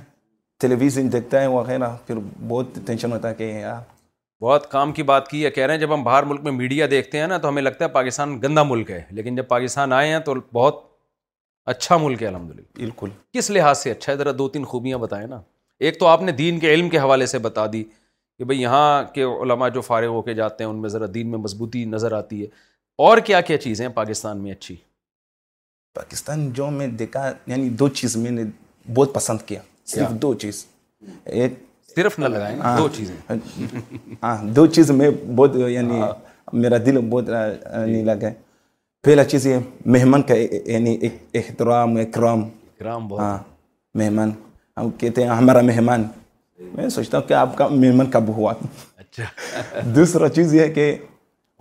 ٹیلی 0.61 0.75
ویژن 0.79 1.11
دیکھتا 1.13 1.41
ہے 1.41 1.47
وہ 1.57 1.63
پھر 2.07 2.15
بہت 2.47 2.79
ٹینشن 2.87 3.11
ہوتا 3.11 3.29
ہے 3.29 3.33
کہ 3.37 3.51
یار 3.59 3.81
بہت 4.43 4.71
کام 4.71 4.91
کی 4.93 5.03
بات 5.13 5.27
کی 5.29 5.45
ہے 5.45 5.49
کہہ 5.51 5.65
رہے 5.65 5.73
ہیں 5.73 5.81
جب 5.81 5.93
ہم 5.93 6.03
باہر 6.03 6.23
ملک 6.31 6.41
میں 6.43 6.51
میڈیا 6.51 6.85
دیکھتے 6.91 7.19
ہیں 7.19 7.27
نا 7.27 7.37
تو 7.37 7.49
ہمیں 7.49 7.61
لگتا 7.61 7.85
ہے 7.85 7.89
پاکستان 7.99 8.41
گندہ 8.43 8.63
ملک 8.69 8.91
ہے 8.91 9.03
لیکن 9.19 9.35
جب 9.35 9.47
پاکستان 9.47 9.93
آئے 9.93 10.11
ہیں 10.11 10.19
تو 10.25 10.33
بہت 10.53 10.83
اچھا 11.69 11.97
ملک 12.01 12.21
ہے 12.23 12.27
الحمد 12.27 12.51
للہ 12.51 12.61
بالکل 12.77 13.09
کس 13.33 13.49
لحاظ 13.55 13.77
سے 13.77 13.91
اچھا 13.91 14.11
ہے 14.11 14.17
ذرا 14.17 14.31
دو 14.37 14.47
تین 14.49 14.63
خوبیاں 14.69 14.97
بتائیں 14.97 15.25
نا 15.33 15.39
ایک 15.87 15.99
تو 15.99 16.07
آپ 16.07 16.21
نے 16.21 16.31
دین 16.39 16.59
کے 16.59 16.73
علم 16.73 16.87
کے 16.89 16.99
حوالے 16.99 17.25
سے 17.33 17.39
بتا 17.43 17.65
دی 17.73 17.83
کہ 17.83 18.43
بھائی 18.51 18.61
یہاں 18.61 18.85
کے 19.13 19.23
علماء 19.31 19.67
جو 19.75 19.81
فارغ 19.89 20.15
ہو 20.17 20.21
کے 20.29 20.33
جاتے 20.39 20.63
ہیں 20.63 20.69
ان 20.71 20.81
میں 20.81 20.89
ذرا 20.93 21.05
دین 21.13 21.27
میں 21.31 21.39
مضبوطی 21.39 21.83
نظر 21.91 22.11
آتی 22.21 22.41
ہے 22.41 22.47
اور 23.07 23.17
کیا 23.29 23.41
کیا 23.49 23.57
چیزیں 23.67 23.87
پاکستان 23.99 24.37
میں 24.43 24.51
اچھی 24.51 24.75
پاکستان 25.99 26.49
جو 26.59 26.69
میں 26.79 26.87
دیکھا 27.03 27.29
یعنی 27.53 27.69
دو 27.83 27.89
چیز 28.01 28.15
میں 28.25 28.31
نے 28.39 28.43
بہت 28.93 29.13
پسند 29.13 29.45
کیا 29.51 29.59
صرف 29.93 30.21
دو 30.27 30.33
چیز 30.45 30.65
ایک 31.39 31.59
صرف 31.95 32.19
نہ 32.19 32.25
لگائیں 32.37 32.57
ہاں۔ 32.59 32.77
دو 32.77 32.87
چیزیں 32.95 33.15
ہاں 34.23 34.35
دو 34.57 34.65
چیز 34.77 34.91
میں 35.03 35.09
بہت 35.35 35.55
یعنی 35.69 36.01
ہاں۔ 36.01 36.11
میرا 36.61 36.77
دل 36.85 36.97
بہت 37.09 37.29
نہیں 37.29 37.95
یعنی 37.95 37.99
جی۔ 37.99 38.03
لگا 38.05 38.29
پہلا 39.03 39.23
چیز 39.23 39.45
یہ 39.47 39.57
مہمان 39.95 40.21
کا 40.29 40.33
یعنی 40.69 40.95
احترام 41.39 41.95
اکرام 41.97 42.41
اکرام 42.43 43.07
بہت 43.07 43.19
ہاں 43.19 43.37
مہمان 43.97 44.31
ہم 44.77 44.89
کہتے 44.99 45.21
ہیں 45.23 45.29
ہمارا 45.29 45.61
مہمان 45.67 46.03
میں 46.73 46.87
سوچتا 46.95 47.17
ہوں 47.17 47.27
کہ 47.27 47.33
آپ 47.33 47.55
کا 47.57 47.67
مہمان 47.67 48.09
کب 48.11 48.29
ہوا 48.37 48.53
اچھا 48.97 49.81
دوسرا 49.95 50.29
چیز 50.39 50.53
یہ 50.55 50.61
ہے 50.61 50.69
کہ 50.79 50.93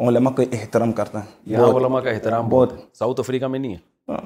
علماء 0.06 0.30
کو 0.36 0.42
احترام 0.52 0.92
کرتا 1.00 1.22
ہے 1.24 1.56
علماء 1.66 2.00
کا 2.00 2.10
احترام 2.10 2.48
بہت 2.50 2.72
ساؤتھ 2.98 3.20
افریقہ 3.20 3.46
میں 3.54 3.58
نہیں 3.58 3.74
ہے 3.74 4.16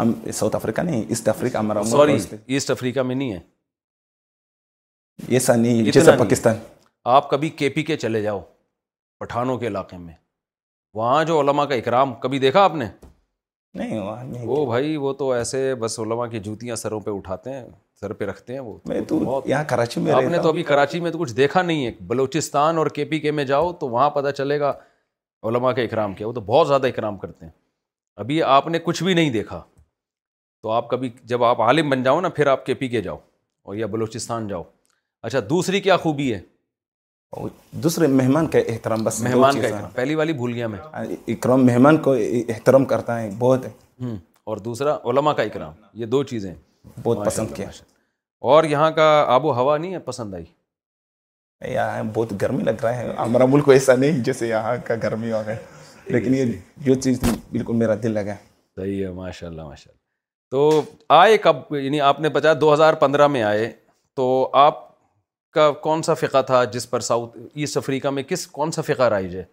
ہم 0.00 0.12
ساؤتھ 0.34 0.56
افریقہ 0.56 0.80
نہیں 0.90 1.04
ایسٹ 1.08 1.28
افریقہ 1.28 1.58
ہمارا 1.58 1.82
سوری 1.90 2.16
ایسٹ 2.46 2.70
افریقہ 2.70 3.00
میں 3.10 3.14
نہیں 3.20 3.32
ہے 3.32 3.38
ایسا 5.28 5.56
نہیں 5.56 5.90
جیسا 5.92 6.16
پاکستان 6.18 6.56
آپ 7.18 7.30
کبھی 7.30 7.48
کے 7.62 7.68
پی 7.78 7.82
کے 7.92 7.96
چلے 8.06 8.22
جاؤ 8.22 8.40
پٹھانوں 9.20 9.56
کے 9.58 9.66
علاقے 9.66 9.96
میں 9.96 10.14
وہاں 10.96 11.22
جو 11.24 11.40
علماء 11.40 11.64
کا 11.64 11.74
اکرام 11.74 12.12
کبھی 12.22 12.38
دیکھا 12.38 12.60
آپ 12.62 12.74
نے 12.74 12.84
نہیں 13.74 13.90
نہیں 13.98 14.00
وہاں 14.40 14.46
وہ 14.46 14.64
بھائی 14.66 14.96
وہ 15.02 15.12
تو 15.18 15.30
ایسے 15.32 15.74
بس 15.80 15.98
علماء 16.00 16.26
کی 16.30 16.40
جوتیاں 16.48 16.76
سروں 16.76 17.00
پہ 17.00 17.10
اٹھاتے 17.10 17.52
ہیں 17.52 17.64
سر 18.00 18.12
پہ 18.18 18.24
رکھتے 18.26 18.52
ہیں 18.54 18.60
وہ 18.60 19.40
یہاں 19.46 19.62
کراچی 19.68 20.00
میں 20.00 20.12
آپ 20.12 20.22
نے 20.30 20.38
تو 20.42 20.48
ابھی 20.48 20.62
کراچی 20.72 21.00
میں 21.00 21.10
تو 21.10 21.18
کچھ 21.18 21.32
دیکھا 21.34 21.62
نہیں 21.62 21.86
ہے 21.86 21.90
بلوچستان 22.06 22.78
اور 22.78 22.86
کے 22.98 23.04
پی 23.12 23.18
کے 23.20 23.30
میں 23.38 23.44
جاؤ 23.44 23.72
تو 23.80 23.88
وہاں 23.88 24.10
پتہ 24.18 24.30
چلے 24.36 24.58
گا 24.60 24.72
علماء 25.48 25.72
کا 25.72 25.82
اکرام 25.82 26.14
کیا 26.14 26.26
وہ 26.26 26.32
تو 26.32 26.40
بہت 26.46 26.68
زیادہ 26.68 26.86
اکرام 26.86 27.16
کرتے 27.18 27.44
ہیں 27.44 27.52
ابھی 28.24 28.42
آپ 28.56 28.66
نے 28.68 28.78
کچھ 28.84 29.02
بھی 29.02 29.14
نہیں 29.14 29.30
دیکھا 29.32 29.62
تو 30.62 30.70
آپ 30.70 30.90
کبھی 30.90 31.10
جب 31.30 31.44
آپ 31.44 31.60
عالم 31.60 31.90
بن 31.90 32.02
جاؤ 32.02 32.20
نا 32.20 32.28
پھر 32.36 32.46
آپ 32.46 32.66
کے 32.66 32.74
پی 32.82 32.88
کے 32.88 33.00
جاؤ 33.02 33.16
اور 33.62 33.74
یا 33.76 33.86
بلوچستان 33.94 34.48
جاؤ 34.48 34.62
اچھا 35.22 35.38
دوسری 35.50 35.80
کیا 35.80 35.96
خوبی 35.96 36.32
ہے 36.34 36.40
دوسرے 37.82 38.06
مہمان 38.06 38.46
کا 38.50 38.58
احترام 38.68 39.04
بس 39.04 39.20
مہمان 39.20 39.60
کا 39.60 39.66
احترام 39.66 39.90
پہلی 39.94 40.14
والی 40.14 40.32
بھول 40.32 40.52
گیا 40.54 40.66
میں 40.68 40.78
اکرام 41.32 41.64
مہمان 41.66 41.96
کو 42.02 42.12
احترام 42.52 42.84
کرتا 42.86 43.20
ہے 43.20 43.30
بہت 43.38 43.64
ہے 43.66 44.14
اور 44.50 44.56
دوسرا 44.64 44.96
علماء 45.10 45.32
کا 45.34 45.42
اکرام 45.42 45.72
یہ 46.00 46.06
دو 46.14 46.22
چیزیں 46.32 46.52
بہت 47.02 47.24
پسند 47.26 47.54
کیا 47.56 47.68
اور 48.54 48.64
یہاں 48.74 48.90
کا 48.90 49.06
آب 49.34 49.44
و 49.46 49.54
ہوا 49.56 49.76
نہیں 49.78 49.94
ہے 49.94 49.98
پسند 50.04 50.34
آئی 50.34 50.44
یہاں 51.72 52.02
بہت 52.14 52.32
گرمی 52.42 52.62
لگ 52.64 52.80
رہا 52.82 52.96
ہے 52.96 53.12
ہمارا 53.18 53.44
ملک 53.50 53.68
ایسا 53.72 53.94
نہیں 53.96 54.22
جیسے 54.24 54.48
یہاں 54.48 54.76
کا 54.86 54.94
گرمی 55.02 55.32
ہو 55.32 55.40
ہے 55.46 55.56
لیکن 56.08 56.34
یہ 56.34 56.44
جو 56.84 56.94
چیز 57.00 57.20
بالکل 57.50 57.74
میرا 57.82 57.94
دل 58.02 58.12
لگا 58.14 58.34
صحیح 58.76 59.04
ہے 59.04 59.10
ماشاء 59.12 59.46
اللہ 59.48 59.62
ماشاء 59.66 59.90
اللہ 59.90 60.00
تو 60.56 60.82
آئے 61.18 61.36
کب 61.48 61.74
یعنی 61.76 62.00
آپ 62.12 62.20
نے 62.20 62.28
بچا 62.38 62.52
دو 62.60 62.72
ہزار 62.72 62.94
پندرہ 63.04 63.26
میں 63.36 63.42
آئے 63.42 63.70
تو 64.16 64.26
آپ 64.66 64.90
کا 65.54 65.70
کون 65.86 66.02
سا 66.02 66.14
فقہ 66.14 66.40
تھا 66.46 66.62
جس 66.74 66.88
پر 66.90 67.00
ساؤتھ 67.10 67.36
ایسٹ 67.54 67.76
افریقہ 67.76 68.08
میں 68.18 68.22
کس 68.28 68.46
کون 68.56 68.72
سا 68.72 68.82
فقہ 68.82 69.08
رائج 69.14 69.36
ہے 69.36 69.44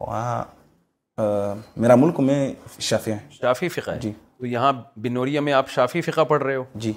وہاں 0.00 1.22
میرا 1.80 1.94
ملک 1.94 2.20
میں 2.30 2.38
شافی 2.78 3.12
شافی 3.40 3.68
فقہ 3.74 3.90
ہے 3.90 3.98
جی 4.02 4.12
تو 4.38 4.46
یہاں 4.46 4.72
بنوریا 5.02 5.40
میں 5.48 5.52
آپ 5.52 5.68
شافی 5.70 6.00
فقہ 6.00 6.24
پڑھ 6.28 6.42
رہے 6.42 6.54
ہو 6.56 6.64
جی 6.84 6.92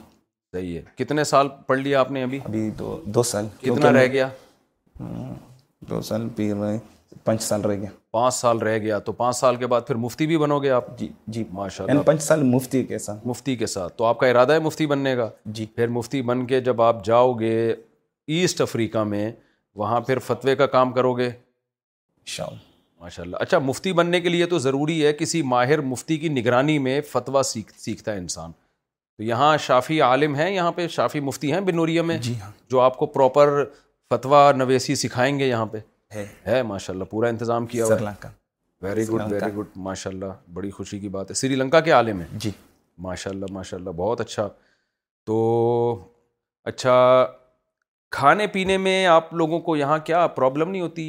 صحیح 0.54 0.76
ہے 0.78 0.82
کتنے 1.04 1.24
سال 1.34 1.48
پڑھ 1.68 1.80
لیا 1.80 2.00
آپ 2.00 2.12
نے 2.12 2.24
ابھی 2.24 2.40
ابھی 2.46 2.70
دو 3.04 3.24
سال 3.32 3.48
کتنا 3.62 3.92
رہ 3.94 4.06
گیا 4.14 4.28
دو 5.90 6.02
سال 6.12 6.28
میں 6.38 6.78
پانچ 7.24 7.42
سال 7.44 7.62
رہ 7.62 7.76
گیا 7.82 7.90
پانچ 8.12 8.34
سال 8.34 8.58
رہ 8.62 8.78
گیا 8.82 8.98
تو 9.08 9.12
پانچ 9.14 9.36
سال 9.36 9.56
کے 9.56 9.68
بعد 9.68 9.82
پھر 9.88 9.96
مفتی 10.04 10.26
بھی 10.28 10.38
بنو 10.38 10.60
گے 10.64 10.70
آپ 10.72 10.98
جی 10.98 11.08
جی 11.36 11.44
ماشاء 11.54 11.86
اللہ 11.86 12.14
یعنی 12.30 13.18
مفتی 13.30 13.56
کے 13.56 13.68
ساتھ 13.68 13.98
تو 13.98 14.06
آپ 14.06 14.20
کا 14.20 14.28
ارادہ 14.28 14.54
ہے 14.54 14.60
مفتی 14.66 14.86
بننے 14.88 15.16
کا 15.16 15.30
جی 15.60 15.66
پھر 15.76 15.88
مفتی 15.98 16.22
بن 16.30 16.46
کے 16.48 16.60
جب 16.70 16.82
آپ 16.82 17.04
جاؤ 17.06 17.34
گے 17.40 17.54
ایسٹ 18.34 18.62
افریقہ 18.62 19.04
میں 19.08 19.32
وہاں 19.76 20.00
پھر 20.02 20.20
فتوے 20.26 20.56
کا 20.56 20.66
کام 20.68 20.92
کرو 20.94 21.14
گے 21.18 21.28
ماشاء 23.00 23.24
اللہ 23.24 23.36
اچھا 23.40 23.60
مفتی 23.60 23.92
بننے 23.94 24.20
کے 24.22 24.30
لیے 24.30 24.46
تو 24.54 24.58
ضروری 24.60 25.06
ہے 25.06 25.12
کسی 25.14 25.42
ماہر 25.52 25.82
مفتی 25.92 26.18
کی 26.18 26.30
نگرانی 26.30 26.78
میں 26.86 27.00
فتویٰ 27.12 27.42
سیکھتا 27.52 28.12
ہے 28.14 28.18
انسان 28.18 28.52
تو 28.52 29.24
یہاں 29.24 29.56
شافی 29.66 30.00
عالم 30.02 30.36
ہیں 30.36 30.50
یہاں 30.54 30.72
پہ 30.72 30.88
شافی 30.96 31.20
مفتی 31.30 31.52
ہیں 31.54 31.60
بنوریا 31.70 32.02
میں 32.10 32.18
جی 32.22 32.34
ہاں 32.42 32.52
جو 32.72 32.80
آپ 32.82 32.98
کو 32.98 33.06
پراپر 33.18 33.64
فتویٰ 34.14 34.52
نویسی 34.56 34.96
سکھائیں 34.96 35.38
گے 35.40 35.48
یہاں 35.48 35.66
پہ 35.72 35.78
ہے 36.48 36.62
ماشاء 36.64 36.94
اللہ 36.94 37.04
پورا 37.12 37.28
انتظام 37.30 37.66
کیا 37.68 37.86
ہوا 37.86 38.12
ویری 38.82 39.08
گڈ 39.08 39.32
ویری 39.32 39.54
گڈ 39.56 39.78
ماشاء 39.88 40.10
اللہ 40.12 40.34
بڑی 40.54 40.72
خوشی 40.72 41.00
کی 41.00 41.10
بات 41.14 41.30
ہے 41.30 41.36
سری 41.36 41.56
لنکا 41.56 41.80
کے 41.80 41.92
عالم 41.92 42.20
ہیں 42.22 42.28
جی 42.44 42.50
ماشاء 43.08 43.32
اللہ 43.32 43.52
ماشاء 43.54 43.78
اللہ 43.78 43.90
بہت 43.98 44.22
اچھا 44.22 44.48
تو 45.28 45.40
اچھا 46.74 46.96
کھانے 48.18 48.46
پینے 48.54 48.76
میں 48.84 48.94
آپ 49.06 49.34
لوگوں 49.40 49.60
کو 49.66 49.76
یہاں 49.78 49.98
کیا 50.06 50.26
پرابلم 50.36 50.70
نہیں 50.70 50.82
ہوتی 50.82 51.04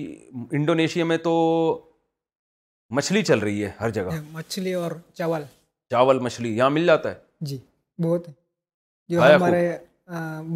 انڈونیشیا 0.58 1.04
میں 1.12 1.16
تو 1.26 1.30
مچھلی 2.96 3.22
چل 3.28 3.38
رہی 3.48 3.64
ہے 3.64 3.70
ہر 3.78 3.90
جگہ 3.98 4.16
مچھلی 4.32 4.72
اور 4.80 4.92
چاول 5.18 5.42
چاول 5.90 6.18
مچھلی 6.26 6.56
یہاں 6.56 6.68
مل 6.70 6.86
جاتا 6.86 7.10
ہے 7.10 7.46
جی 7.50 7.56
بہت 8.06 8.26
جو 9.12 9.22
ہمارے 9.34 9.62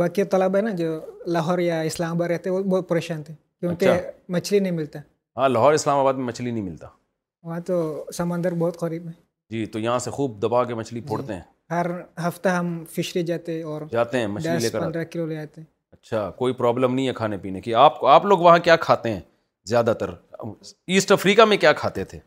باقی 0.02 0.24
طلبا 0.36 0.60
جو 0.82 0.90
لاہور 1.38 1.58
یا 1.68 1.80
اسلام 1.92 2.16
آباد 2.20 2.28
رہتے 2.34 2.50
وہ 2.56 2.62
بہت 2.74 2.88
پریشان 2.88 3.22
تھے 3.22 3.34
کیونکہ 3.60 3.88
اچھا۔ 3.96 4.10
مچھلی 4.36 4.58
نہیں 4.60 4.72
ملتا 4.82 4.98
ہاں 5.36 5.48
لاہور 5.48 5.74
اسلام 5.80 5.98
آباد 6.04 6.14
میں 6.20 6.24
مچھلی 6.28 6.50
نہیں 6.50 6.64
ملتا 6.70 6.86
وہاں 7.48 7.60
تو 7.72 7.80
سمندر 8.20 8.54
بہت 8.66 8.78
قریب 8.86 9.06
ہے 9.08 9.12
جی 9.54 9.64
تو 9.72 9.78
یہاں 9.88 9.98
سے 9.98 10.10
خوب 10.20 10.40
دبا 10.42 10.64
کے 10.64 10.74
مچھلی 10.84 11.00
جی۔ 11.00 11.06
پھوڑتے 11.06 11.32
ہیں 11.34 11.42
ہر 11.74 11.90
ہفتہ 12.28 12.48
ہم 12.60 12.82
فشری 12.96 13.22
جاتے 13.32 13.62
اور 13.72 13.82
جاتے 13.92 14.24
ہیں 14.26 15.56
اچھا 15.92 16.28
کوئی 16.36 16.52
پرابلم 16.54 16.94
نہیں 16.94 17.08
ہے 17.08 17.12
کھانے 17.14 17.36
پینے 17.38 17.60
کی 17.60 17.74
آپ 17.74 18.04
آپ 18.14 18.24
لوگ 18.26 18.38
وہاں 18.38 18.58
کیا 18.66 18.76
کھاتے 18.86 19.10
ہیں 19.14 19.20
زیادہ 19.70 19.92
تر 20.00 20.10
ایسٹ 20.94 21.10
افریقہ 21.12 21.42
میں 21.48 21.56
کیا 21.64 21.72
کھاتے 21.80 22.04
تھے 22.12 22.18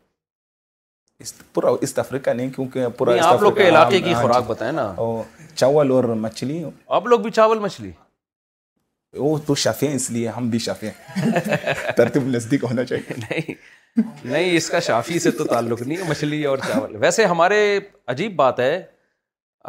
پورا 1.54 1.70
ایسٹ 1.80 1.98
افریقہ 1.98 2.30
نہیں 2.30 2.50
کیونکہ 2.54 2.88
پورا 2.98 3.12
آپ 3.28 3.42
لوگ 3.42 3.52
کے 3.54 3.68
علاقے 3.68 4.00
کی 4.00 4.12
ہاں، 4.12 4.20
خوراک 4.22 4.42
جی۔ 4.44 4.50
بتائیں 4.50 4.72
نا 4.72 4.92
چاول 5.54 5.90
اور 5.90 6.04
مچھلی 6.24 6.62
آپ 6.98 7.06
لوگ 7.06 7.20
بھی 7.20 7.30
چاول 7.40 7.58
مچھلی 7.58 7.90
وہ 9.18 9.36
تو 9.46 9.54
شفے 9.64 9.88
ہیں 9.88 9.94
اس 9.96 10.10
لیے 10.10 10.28
ہم 10.36 10.48
بھی 10.50 10.58
شفے 10.58 10.90
ہیں 11.16 11.30
ترتیب 11.96 12.26
نزدیک 12.34 12.64
ہونا 12.70 12.84
چاہیے 12.84 13.14
نہیں 13.18 13.54
نہیں 14.32 14.56
اس 14.56 14.68
کا 14.70 14.80
شافی 14.88 15.18
سے 15.26 15.30
تو 15.38 15.44
تعلق 15.52 15.82
نہیں 15.82 15.98
ہے 15.98 16.08
مچھلی 16.08 16.44
اور 16.46 16.58
چاول 16.66 16.96
ویسے 17.00 17.24
ہمارے 17.26 17.58
عجیب 18.14 18.34
بات 18.36 18.60
ہے 18.60 18.82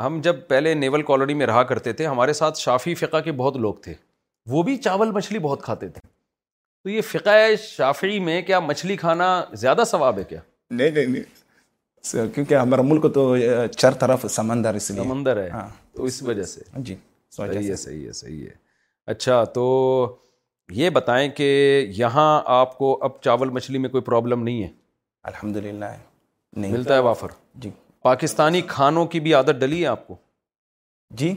ہم 0.03 0.19
جب 0.23 0.35
پہلے 0.47 0.73
نیول 0.73 1.01
کالونی 1.03 1.33
میں 1.33 1.45
رہا 1.47 1.63
کرتے 1.71 1.93
تھے 1.99 2.05
ہمارے 2.07 2.33
ساتھ 2.39 2.57
شافی 2.59 2.93
فقہ 2.95 3.19
کے 3.25 3.31
بہت 3.41 3.55
لوگ 3.65 3.73
تھے 3.83 3.93
وہ 4.49 4.61
بھی 4.63 4.75
چاول 4.87 5.11
مچھلی 5.11 5.39
بہت 5.47 5.61
کھاتے 5.63 5.87
تھے 5.89 6.01
تو 6.83 6.89
یہ 6.89 7.01
فقہ 7.11 7.35
شافی 7.61 8.19
میں 8.27 8.41
کیا 8.49 8.59
مچھلی 8.59 8.95
کھانا 8.97 9.29
زیادہ 9.63 9.83
ثواب 9.87 10.17
ہے 10.19 10.23
کیا 10.29 10.39
نہیں 10.71 10.89
نہیں 10.91 11.05
نہیں 11.07 12.27
کیونکہ 12.33 12.53
ہمارا 12.55 12.81
ملک 12.81 13.05
تو 13.13 13.33
چار 13.77 13.91
طرف 14.05 14.25
سمندر 14.31 14.73
اس 14.79 14.89
لیے 14.91 15.03
سمندر 15.03 15.37
ہے 15.43 15.49
ہاں۔ 15.49 15.67
تو 15.95 16.03
اس 16.11 16.21
وجہ 16.23 16.43
سے 16.53 16.61
جی 16.77 16.95
صحیح 17.37 17.69
ہے 17.69 17.75
صحیح 17.75 18.05
ہے 18.07 18.11
صحیح 18.19 18.43
ہے 18.43 18.53
اچھا 19.13 19.43
تو 19.57 19.63
یہ 20.81 20.89
بتائیں 20.99 21.27
کہ 21.35 21.49
یہاں 21.97 22.29
آپ 22.61 22.77
کو 22.77 22.97
اب 23.03 23.21
چاول 23.23 23.49
مچھلی 23.57 23.77
میں 23.79 23.89
کوئی 23.89 24.03
پرابلم 24.11 24.43
نہیں 24.43 24.63
ہے 24.63 24.69
الحمد 25.31 25.57
للہ 25.65 25.91
ملتا 26.67 26.93
ہے 26.93 26.99
وافر 27.09 27.27
جی 27.65 27.69
پاکستانی 28.07 28.61
کھانوں 28.67 29.05
کی 29.13 29.19
بھی 29.19 29.33
عادت 29.33 29.57
ڈلی 29.61 29.81
ہے 29.81 29.85
آپ 29.93 30.05
کو 30.07 30.15
جی 31.21 31.33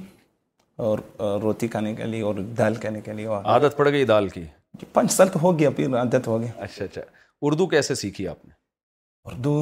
اور 0.89 0.99
روٹی 1.43 1.69
کھانے 1.69 1.95
کے 1.95 2.05
لیے 2.13 2.23
اور 2.29 2.35
دال 2.59 2.75
کھانے 2.85 3.01
کے 3.07 3.13
لیے 3.13 3.27
عادت 3.55 3.77
پڑ 3.77 3.89
گئی 3.91 4.05
دال 4.11 4.29
کی 4.35 4.43
جی 4.81 4.87
پانچ 4.99 5.13
سال 5.13 5.29
تو 5.35 5.39
ہو 5.43 5.59
گیا 5.59 5.71
پھر 5.79 5.97
عادت 6.01 6.27
ہو 6.33 6.41
گیا 6.43 6.51
اچھا 6.67 6.85
اچھا 6.85 7.03
اردو 7.49 7.67
کیسے 7.73 7.95
سیکھی 8.03 8.27
آپ 8.33 8.45
نے 8.47 8.53
اردو 9.31 9.55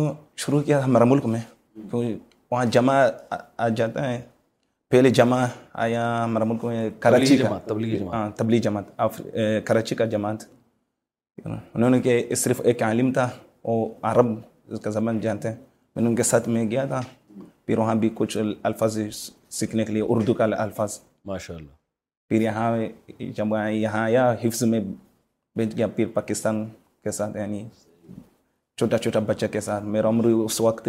شروع 0.45 0.61
کیا 0.67 0.85
ہمارا 0.85 1.05
ملک 1.13 1.27
میں 1.35 1.41
وہاں 1.93 2.65
جمع 2.79 2.95
آ 3.33 3.69
جاتا 3.79 4.09
ہے 4.11 4.21
پہلے 4.95 5.11
جمع 5.21 5.45
آیا 5.87 6.03
ہمارا 6.25 6.45
ملک 6.53 6.65
میں 6.65 6.89
کراچی 7.07 7.37
جماعت 7.45 7.71
ہاں 8.13 8.29
تبلیغ 8.39 8.61
جماعت 8.69 9.21
کراچی 9.71 9.95
کا 10.03 10.05
جماعت 10.17 10.45
انہوں 11.47 11.91
نے 11.91 12.01
کہ 12.09 12.19
صرف 12.43 12.61
ایک 12.71 12.83
عالم 12.91 13.13
تھا 13.21 13.29
وہ 13.71 13.87
عرب 14.13 14.35
اس 14.37 14.81
کا 14.85 14.91
زبان 14.99 15.21
جانتے 15.29 15.49
ہیں 15.53 15.57
میں 15.99 16.03
نے 16.03 16.09
ان 16.09 16.17
کے 16.17 16.23
ساتھ 16.23 16.49
میں 16.55 16.65
گیا 16.71 16.85
تھا 16.87 17.01
پھر 17.67 17.79
وہاں 17.79 17.95
بھی 18.03 18.09
کچھ 18.15 18.37
الفاظ 18.69 18.99
سیکھنے 19.59 19.85
کے 19.85 19.93
لیے 19.93 20.03
اردو 20.09 20.35
کا 20.41 20.45
الفاظ 20.45 20.99
ماشاء 21.27 21.55
اللہ 21.55 21.77
پھر 22.29 22.41
یہاں 22.43 23.23
جب 23.37 23.55
آئے 23.55 23.75
یہاں 23.77 24.03
آیا 24.05 24.31
حفظ 24.45 24.63
میں 24.73 24.81
بیچ 25.59 25.77
گیا 25.77 25.87
پھر 25.97 26.07
پاکستان 26.15 26.65
کے 27.05 27.11
ساتھ 27.19 27.37
یعنی 27.37 27.65
چھوٹا 28.79 28.99
چھوٹا 28.99 29.21
بچہ 29.31 29.47
کے 29.53 29.61
ساتھ 29.67 29.85
میرا 29.97 30.09
عمر 30.09 30.25
اس 30.45 30.61
وقت 30.61 30.89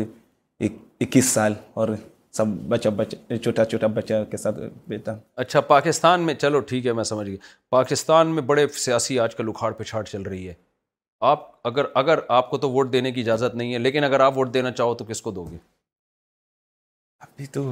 اکیس 1.06 1.30
سال 1.30 1.54
اور 1.82 1.90
سب 2.38 2.48
بچہ 2.74 2.90
بچہ 2.98 3.36
چھوٹا 3.44 3.66
چھوٹا 3.74 3.88
بچہ 3.98 4.24
کے 4.32 4.38
ساتھ 4.46 4.60
بیچا 4.90 5.14
اچھا 5.44 5.62
پاکستان 5.74 6.22
میں 6.26 6.34
چلو 6.44 6.60
ٹھیک 6.74 6.88
ہے 6.88 6.94
میں 7.00 7.04
سمجھ 7.16 7.28
گیا 7.30 7.38
پاکستان 7.78 8.36
میں 8.36 8.44
بڑے 8.52 8.68
سیاسی 8.86 9.20
آج 9.20 9.36
کل 9.36 9.50
اکھاڑ 9.50 9.72
پچھاڑ 9.84 10.04
چل 10.04 10.22
رہی 10.22 10.48
ہے 10.48 10.54
آپ 11.28 11.50
اگر 11.68 11.86
اگر 12.02 12.20
آپ 12.32 12.50
کو 12.50 12.58
تو 12.58 12.70
ووٹ 12.72 12.92
دینے 12.92 13.12
کی 13.12 13.22
اجازت 13.22 13.56
نہیں 13.56 13.74
ہے 13.74 13.80
لیکن 13.80 14.04
اگر 14.04 14.20
آپ 14.26 14.38
ووٹ 14.38 14.54
دینا 14.54 14.72
چاہو 14.72 14.94
تو 14.96 15.06
کس 15.06 15.22
کو 15.22 15.32
دو 15.32 15.44
گے 15.52 15.58
ابھی 17.20 17.46
تو 17.54 17.72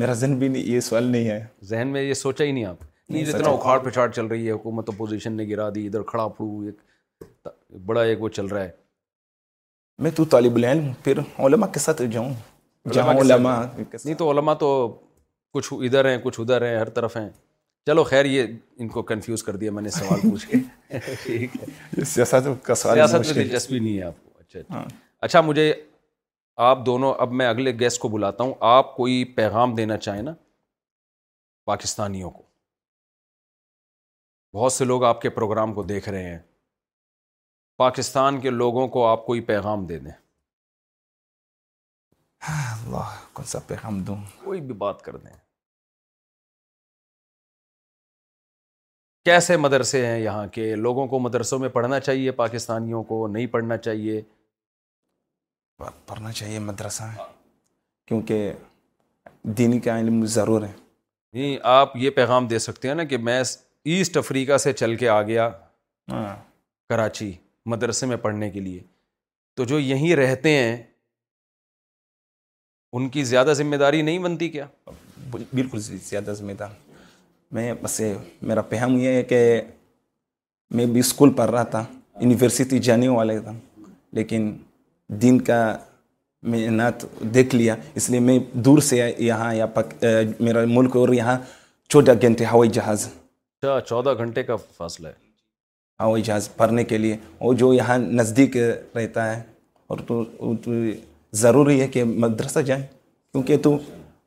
میرا 0.00 0.12
ذہن 0.12 0.38
بھی 0.38 0.48
نہیں 0.48 0.62
یہ 0.66 0.80
سوال 0.88 1.04
نہیں 1.12 1.28
ہے 1.28 1.44
ذہن 1.68 1.88
میں 1.92 2.02
یہ 2.02 2.14
سوچا 2.14 2.44
ہی 2.44 2.52
نہیں 2.52 2.64
آپ 2.64 2.82
نہیں 3.08 3.24
جتنا 3.24 3.48
اکھاڑ 3.50 3.78
پچھاڑ 3.88 4.08
چل 4.10 4.26
رہی 4.26 4.46
ہے 4.46 4.52
حکومت 4.52 4.88
اپوزیشن 4.88 5.32
نے 5.36 5.48
گرا 5.48 5.68
دی 5.74 5.86
ادھر 5.86 6.02
کھڑا 6.12 6.26
پھڑو 6.36 6.60
ایک 6.70 7.48
بڑا 7.86 8.02
ایک 8.10 8.22
وہ 8.22 8.28
چل 8.36 8.46
رہا 8.46 8.62
ہے 8.64 8.70
میں 10.02 10.10
تو 10.16 10.24
طالب 10.34 10.54
العلم 10.56 10.92
پھر 11.04 11.18
علماء 11.46 11.66
کے 11.72 11.78
ساتھ 11.80 12.02
جاؤں 12.12 12.32
جہاں 12.92 13.14
علماء 13.20 13.60
نہیں 13.78 14.14
تو 14.18 14.30
علماء 14.30 14.54
تو 14.60 14.70
کچھ 15.54 15.72
ادھر 15.86 16.08
ہیں 16.10 16.18
کچھ 16.24 16.40
ادھر 16.40 16.62
ہیں 16.66 16.76
ہر 16.78 16.88
طرف 17.00 17.16
ہیں 17.16 17.28
چلو 17.86 18.02
خیر 18.04 18.24
یہ 18.26 18.46
ان 18.78 18.88
کو 18.88 19.02
کنفیوز 19.10 19.42
کر 19.42 19.56
دیا 19.56 19.70
میں 19.72 19.82
نے 19.82 19.90
سوال 19.90 20.20
پوچھ 20.30 20.46
کے 20.48 22.04
سیاست 22.06 22.46
میں 22.46 23.32
دلچسپی 23.32 23.78
نہیں 23.78 23.96
ہے 23.98 24.02
آپ 24.04 24.22
کو 24.24 24.30
اچھا 24.40 24.58
اچھا 24.58 24.74
ہاں۔ 24.76 24.84
اچھا 25.24 25.40
مجھے 25.40 25.72
آپ 26.70 26.84
دونوں 26.86 27.12
اب 27.24 27.32
میں 27.40 27.46
اگلے 27.46 27.72
گیسٹ 27.80 28.00
کو 28.00 28.08
بلاتا 28.14 28.44
ہوں 28.44 28.52
آپ 28.76 28.94
کوئی 28.96 29.24
پیغام 29.36 29.74
دینا 29.74 29.96
چاہیں 29.96 30.22
نا 30.22 30.34
پاکستانیوں 31.72 32.30
کو 32.30 32.42
بہت 34.58 34.72
سے 34.72 34.84
لوگ 34.84 35.04
آپ 35.04 35.20
کے 35.22 35.30
پروگرام 35.40 35.74
کو 35.74 35.82
دیکھ 35.92 36.08
رہے 36.08 36.30
ہیں 36.30 36.38
پاکستان 37.82 38.40
کے 38.40 38.50
لوگوں 38.50 38.86
کو 38.96 39.06
آپ 39.06 39.26
کوئی 39.26 39.40
پیغام 39.52 39.86
دے 39.86 39.98
دیں 39.98 40.12
اللہ 42.50 43.16
کون 43.32 43.44
سا 43.46 43.58
پیغام 43.66 44.02
دوں 44.04 44.16
کوئی 44.44 44.60
بھی 44.68 44.74
بات 44.86 45.02
کر 45.02 45.16
دیں 45.16 45.32
کیسے 49.24 49.56
مدرسے 49.56 50.04
ہیں 50.06 50.18
یہاں 50.18 50.46
کے 50.52 50.74
لوگوں 50.76 51.06
کو 51.06 51.18
مدرسوں 51.20 51.58
میں 51.58 51.68
پڑھنا 51.68 51.98
چاہیے 52.00 52.30
پاکستانیوں 52.42 53.02
کو 53.04 53.26
نہیں 53.28 53.46
پڑھنا 53.56 53.76
چاہیے 53.76 54.20
پڑھنا 56.06 56.32
چاہیے 56.32 56.58
مدرسہ 56.68 57.02
کیونکہ 58.06 58.52
دینی 59.58 59.78
کا 59.80 59.98
علم 59.98 60.24
ضرور 60.36 60.62
ہے 60.62 60.72
نہیں 60.72 61.42
جی، 61.46 61.58
آپ 61.78 61.96
یہ 61.96 62.10
پیغام 62.10 62.46
دے 62.48 62.58
سکتے 62.58 62.88
ہیں 62.88 62.94
نا 62.94 63.04
کہ 63.12 63.18
میں 63.28 63.36
ایسٹ 63.92 64.16
افریقہ 64.16 64.56
سے 64.64 64.72
چل 64.72 64.96
کے 65.02 65.08
آ 65.08 65.20
گیا 65.22 65.48
ہاں۔ 66.12 66.34
کراچی 66.88 67.32
مدرسے 67.72 68.06
میں 68.06 68.16
پڑھنے 68.22 68.50
کے 68.50 68.60
لیے 68.60 68.80
تو 69.56 69.64
جو 69.72 69.78
یہیں 69.78 70.14
رہتے 70.16 70.50
ہیں 70.56 70.76
ان 72.92 73.08
کی 73.08 73.24
زیادہ 73.24 73.52
ذمہ 73.56 73.76
داری 73.84 74.02
نہیں 74.02 74.18
بنتی 74.22 74.48
کیا 74.56 74.66
بالکل 75.30 75.78
زیادہ 76.04 76.30
ذمہ 76.38 76.52
دار 76.58 76.70
میں 77.54 77.72
بس 77.82 78.00
میرا 78.46 78.60
پہم 78.68 78.96
یہ 78.98 79.12
ہے 79.14 79.22
کہ 79.32 79.38
میں 80.74 80.84
بھی 80.86 81.00
اسکول 81.00 81.30
پڑھ 81.36 81.50
رہا 81.50 81.62
تھا 81.74 81.82
یونیورسٹی 82.20 82.78
جانے 82.88 83.08
والا 83.08 83.38
تھا 83.44 83.52
لیکن 84.18 84.52
دین 85.22 85.40
کا 85.44 85.56
میں 86.52 86.68
نعت 86.70 87.04
دیکھ 87.34 87.54
لیا 87.54 87.74
اس 87.94 88.08
لیے 88.10 88.20
میں 88.26 88.38
دور 88.64 88.78
سے 88.88 89.00
یہاں 89.18 89.54
یا 89.54 89.66
میرا 90.40 90.60
ملک 90.66 90.96
اور 90.96 91.12
یہاں 91.12 91.36
چودہ 91.88 92.12
گھنٹے 92.22 92.44
ہوائی 92.52 92.70
جہاز 92.74 93.06
اچھا 93.08 93.80
چودہ 93.86 94.14
گھنٹے 94.18 94.42
کا 94.42 94.56
فاصلہ 94.76 95.08
ہے 95.08 95.12
ہوائی 96.02 96.22
جہاز 96.24 96.48
پڑھنے 96.56 96.84
کے 96.90 96.98
لیے 96.98 97.16
اور 97.44 97.54
جو 97.62 97.72
یہاں 97.74 97.98
نزدیک 97.98 98.56
رہتا 98.56 99.34
ہے 99.34 99.40
اور 99.92 99.98
تو 100.06 100.20
ضروری 101.42 101.80
ہے 101.80 101.88
کہ 101.96 102.04
مدرسہ 102.04 102.58
جائیں 102.70 102.82
کیونکہ 103.32 103.58
تو 103.62 103.76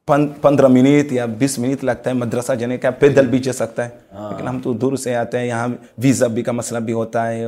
پندرہ 0.08 0.68
منٹ 0.68 1.12
یا 1.13 1.26
بیس 1.39 1.58
منٹ 1.60 1.84
لگتا 1.84 2.10
ہے 2.10 2.16
مدرسہ 2.16 2.54
جانے 2.60 2.78
کا 2.78 2.89
پیدل 3.00 3.28
بھی 3.30 3.39
جا 3.44 3.54
سکتا 3.54 3.86
ہے 3.88 3.92
ہاں۔ 4.13 4.30
لیکن 4.32 4.48
ہم 4.48 4.60
تو 4.63 4.74
دور 4.82 4.96
سے 5.04 5.16
آتے 5.16 5.39
ہیں 5.39 5.46
یہاں 5.48 5.68
ویزا 6.04 6.28
بھی 6.36 6.42
کا 6.44 6.52
مسئلہ 6.52 6.80
بھی 6.88 6.94
ہوتا 6.94 7.28
ہے 7.28 7.46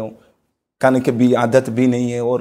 کھانے 0.82 1.00
کی 1.06 1.12
بھی 1.20 1.36
عادت 1.36 1.70
بھی 1.80 1.86
نہیں 1.88 2.12
ہے 2.12 2.20
اور 2.30 2.40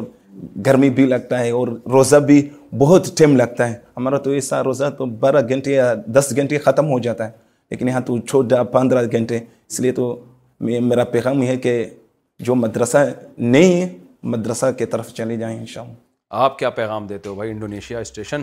گرمی 0.67 0.91
بھی 0.99 1.07
لگتا 1.07 1.41
ہے 1.41 1.51
اور 1.61 1.69
روزہ 1.93 2.17
بھی 2.31 2.41
بہت 2.79 3.17
ٹائم 3.19 3.37
لگتا 3.37 3.69
ہے 3.71 3.75
ہمارا 3.97 4.19
تو 4.27 4.31
ایسا 4.31 4.63
روزہ 4.65 4.91
تو 4.99 5.07
بارہ 5.25 5.41
گھنٹے 5.49 5.75
یا 5.75 5.93
دس 6.15 6.33
گھنٹے 6.37 6.59
ختم 6.65 6.91
ہو 6.91 6.99
جاتا 7.07 7.27
ہے 7.29 7.31
لیکن 7.71 7.89
یہاں 7.89 8.01
تو 8.07 8.19
چھوٹا 8.31 8.63
پندرہ 8.73 9.03
گھنٹے 9.13 9.37
اس 9.69 9.81
لیے 9.81 9.93
تو 9.99 10.09
میرا 10.91 11.05
پیغام 11.13 11.43
یہ 11.43 11.49
ہے 11.49 11.57
کہ 11.67 11.83
جو 12.47 12.55
مدرسہ 12.55 13.05
نہیں 13.39 13.81
ہے 13.81 13.89
مدرسہ 14.33 14.73
کی 14.79 14.87
طرف 14.95 15.13
چلے 15.15 15.37
جائیں 15.37 15.59
اللہ 15.61 15.93
آپ 16.45 16.59
کیا 16.59 16.71
پیغام 16.81 17.07
دیتے 17.07 17.29
ہو 17.29 17.35
بھائی 17.35 17.51
انڈونیشیا 17.51 17.99
اسٹیشن 17.99 18.43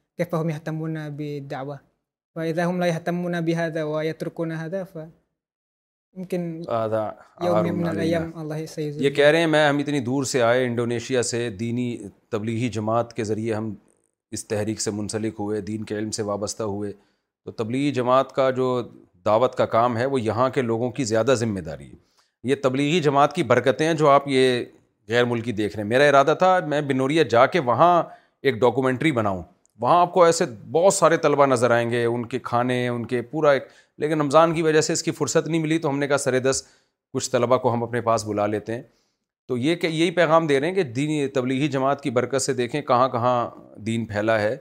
كيف 0.21 0.35
هم 0.35 0.41
هم 0.41 0.49
يهتمون 0.49 0.95
يهتمون 0.95 1.17
بالدعوة 1.17 1.79
فإذا 2.35 2.65
لا 3.29 3.39
بهذا 3.39 3.83
ويتركون 3.83 4.51
هذا 4.51 4.83
ف 4.93 5.07
یہ 8.77 9.09
کہہ 9.15 9.25
رہے 9.31 9.39
ہیں 9.39 9.45
میں 9.47 9.65
ہم 9.67 9.77
اتنی 9.79 9.99
دور 10.07 10.23
سے 10.31 10.41
آئے 10.43 10.65
انڈونیشیا 10.65 11.21
سے 11.23 11.39
دینی 11.59 11.85
تبلیغی 12.31 12.67
جماعت 12.77 13.13
کے 13.15 13.23
ذریعے 13.29 13.53
ہم 13.53 13.73
اس 14.35 14.45
تحریک 14.47 14.81
سے 14.81 14.91
منسلک 14.91 15.35
ہوئے 15.39 15.61
دین 15.69 15.83
کے 15.91 15.97
علم 15.97 16.09
سے 16.17 16.23
وابستہ 16.31 16.63
ہوئے 16.73 16.91
تو 17.45 17.51
تبلیغی 17.61 17.91
جماعت 17.99 18.33
کا 18.35 18.49
جو 18.59 18.67
دعوت 19.25 19.55
کا 19.57 19.65
کام 19.77 19.97
ہے 19.97 20.05
وہ 20.15 20.21
یہاں 20.21 20.49
کے 20.57 20.61
لوگوں 20.61 20.89
کی 20.97 21.03
زیادہ 21.13 21.35
ذمہ 21.43 21.59
داری 21.69 21.89
ہے 21.91 21.95
یہ 22.49 22.55
تبلیغی 22.63 22.99
جماعت 23.07 23.35
کی 23.35 23.43
برکتیں 23.53 23.85
ہیں 23.87 23.93
جو 24.03 24.09
آپ 24.09 24.27
یہ 24.35 24.63
غیر 25.09 25.25
ملکی 25.33 25.51
دیکھ 25.61 25.75
رہے 25.75 25.83
ہیں 25.83 25.89
میرا 25.89 26.07
ارادہ 26.09 26.33
تھا 26.39 26.55
میں 26.73 26.81
بنوریا 26.91 27.23
جا 27.35 27.45
کے 27.55 27.59
وہاں 27.71 27.91
ایک 28.43 28.59
ڈاکومنٹری 28.65 29.11
بناؤں 29.21 29.43
وہاں 29.81 29.99
آپ 29.99 30.11
کو 30.13 30.23
ایسے 30.23 30.45
بہت 30.71 30.93
سارے 30.93 31.17
طلبہ 31.17 31.45
نظر 31.45 31.71
آئیں 31.71 31.89
گے 31.91 32.03
ان 32.05 32.25
کے 32.31 32.39
کھانے 32.47 32.87
ان 32.87 33.05
کے 33.13 33.21
پورا 33.29 33.51
ایک 33.51 33.67
لیکن 34.01 34.21
رمضان 34.21 34.53
کی 34.55 34.61
وجہ 34.61 34.81
سے 34.87 34.93
اس 34.93 35.01
کی 35.03 35.11
فرصت 35.19 35.47
نہیں 35.47 35.61
ملی 35.61 35.77
تو 35.79 35.89
ہم 35.89 35.97
نے 35.99 36.07
کہا 36.07 36.17
سرے 36.17 36.39
دس 36.47 36.61
کچھ 37.13 37.29
طلبہ 37.31 37.57
کو 37.63 37.73
ہم 37.73 37.83
اپنے 37.83 38.01
پاس 38.09 38.25
بلا 38.25 38.45
لیتے 38.47 38.75
ہیں 38.75 38.81
تو 39.47 39.57
یہ 39.57 39.75
کہ 39.75 39.87
یہی 39.87 40.11
پیغام 40.17 40.47
دے 40.47 40.59
رہے 40.59 40.67
ہیں 40.67 40.73
کہ 40.75 40.83
دینی 40.97 41.27
تبلیغی 41.37 41.67
جماعت 41.77 42.03
کی 42.03 42.09
برکت 42.17 42.41
سے 42.41 42.53
دیکھیں 42.59 42.81
کہاں 42.91 43.07
کہاں 43.15 43.33
دین 43.85 44.05
پھیلا 44.13 44.39
ہے 44.41 44.55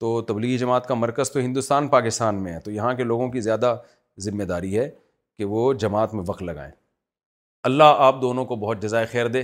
تو 0.00 0.20
تبلیغی 0.28 0.56
جماعت 0.58 0.86
کا 0.88 0.94
مرکز 0.94 1.30
تو 1.32 1.40
ہندوستان 1.40 1.88
پاکستان 1.88 2.42
میں 2.42 2.52
ہے 2.52 2.60
تو 2.60 2.70
یہاں 2.70 2.94
کے 2.94 3.04
لوگوں 3.10 3.28
کی 3.32 3.40
زیادہ 3.48 3.76
ذمہ 4.28 4.44
داری 4.54 4.76
ہے 4.78 4.88
کہ 5.38 5.44
وہ 5.52 5.72
جماعت 5.84 6.14
میں 6.14 6.22
وقت 6.28 6.42
لگائیں 6.42 6.70
اللہ 7.70 8.02
آپ 8.08 8.22
دونوں 8.22 8.44
کو 8.44 8.56
بہت 8.66 8.82
جزائے 8.82 9.06
خیر 9.12 9.28
دے 9.36 9.42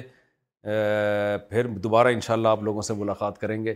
پھر 1.50 1.66
دوبارہ 1.84 2.08
انشاءاللہ 2.14 2.48
آپ 2.54 2.62
لوگوں 2.62 2.82
سے 2.90 2.94
ملاقات 2.94 3.38
کریں 3.40 3.64
گے 3.64 3.74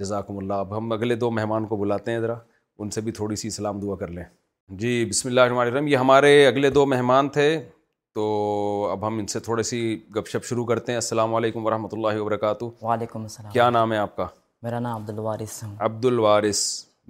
جزاکم 0.00 0.38
اللہ 0.38 0.52
اب 0.64 0.76
ہم 0.76 0.92
اگلے 0.92 1.14
دو 1.16 1.30
مہمان 1.30 1.66
کو 1.66 1.76
بلاتے 1.76 2.12
ہیں 2.12 2.20
ذرا 2.20 2.34
ان 2.78 2.90
سے 2.90 3.00
بھی 3.00 3.12
تھوڑی 3.18 3.36
سی 3.42 3.50
سلام 3.50 3.78
دعا 3.80 3.94
کر 3.96 4.08
لیں 4.16 4.24
جی 4.80 4.90
بسم 5.10 5.28
اللہ 5.28 5.40
الرحمن 5.40 5.66
الرحیم 5.66 5.86
یہ 5.88 5.96
ہمارے 5.96 6.32
اگلے 6.46 6.70
دو 6.70 6.84
مہمان 6.94 7.28
تھے 7.36 7.46
تو 8.14 8.26
اب 8.90 9.06
ہم 9.06 9.18
ان 9.18 9.26
سے 9.32 9.40
تھوڑی 9.48 9.62
سی 9.70 9.78
گپ 10.16 10.28
شپ 10.28 10.44
شروع 10.48 10.64
کرتے 10.66 10.92
ہیں 10.92 10.96
السلام 10.98 11.34
علیکم 11.34 11.66
ورحمۃ 11.66 11.88
اللہ 11.96 12.20
وبرکاتہ 12.20 12.70
وعلیکم 12.84 13.22
السلام 13.22 13.52
کیا 13.52 13.68
نام 13.78 13.92
ہے 13.92 13.98
آپ 13.98 14.16
کا 14.16 14.26
میرا 14.62 14.78
نام 14.86 15.00
عبد 15.00 15.10
الوارث 15.10 15.62
عبد 15.78 16.04
الوارث 16.12 16.60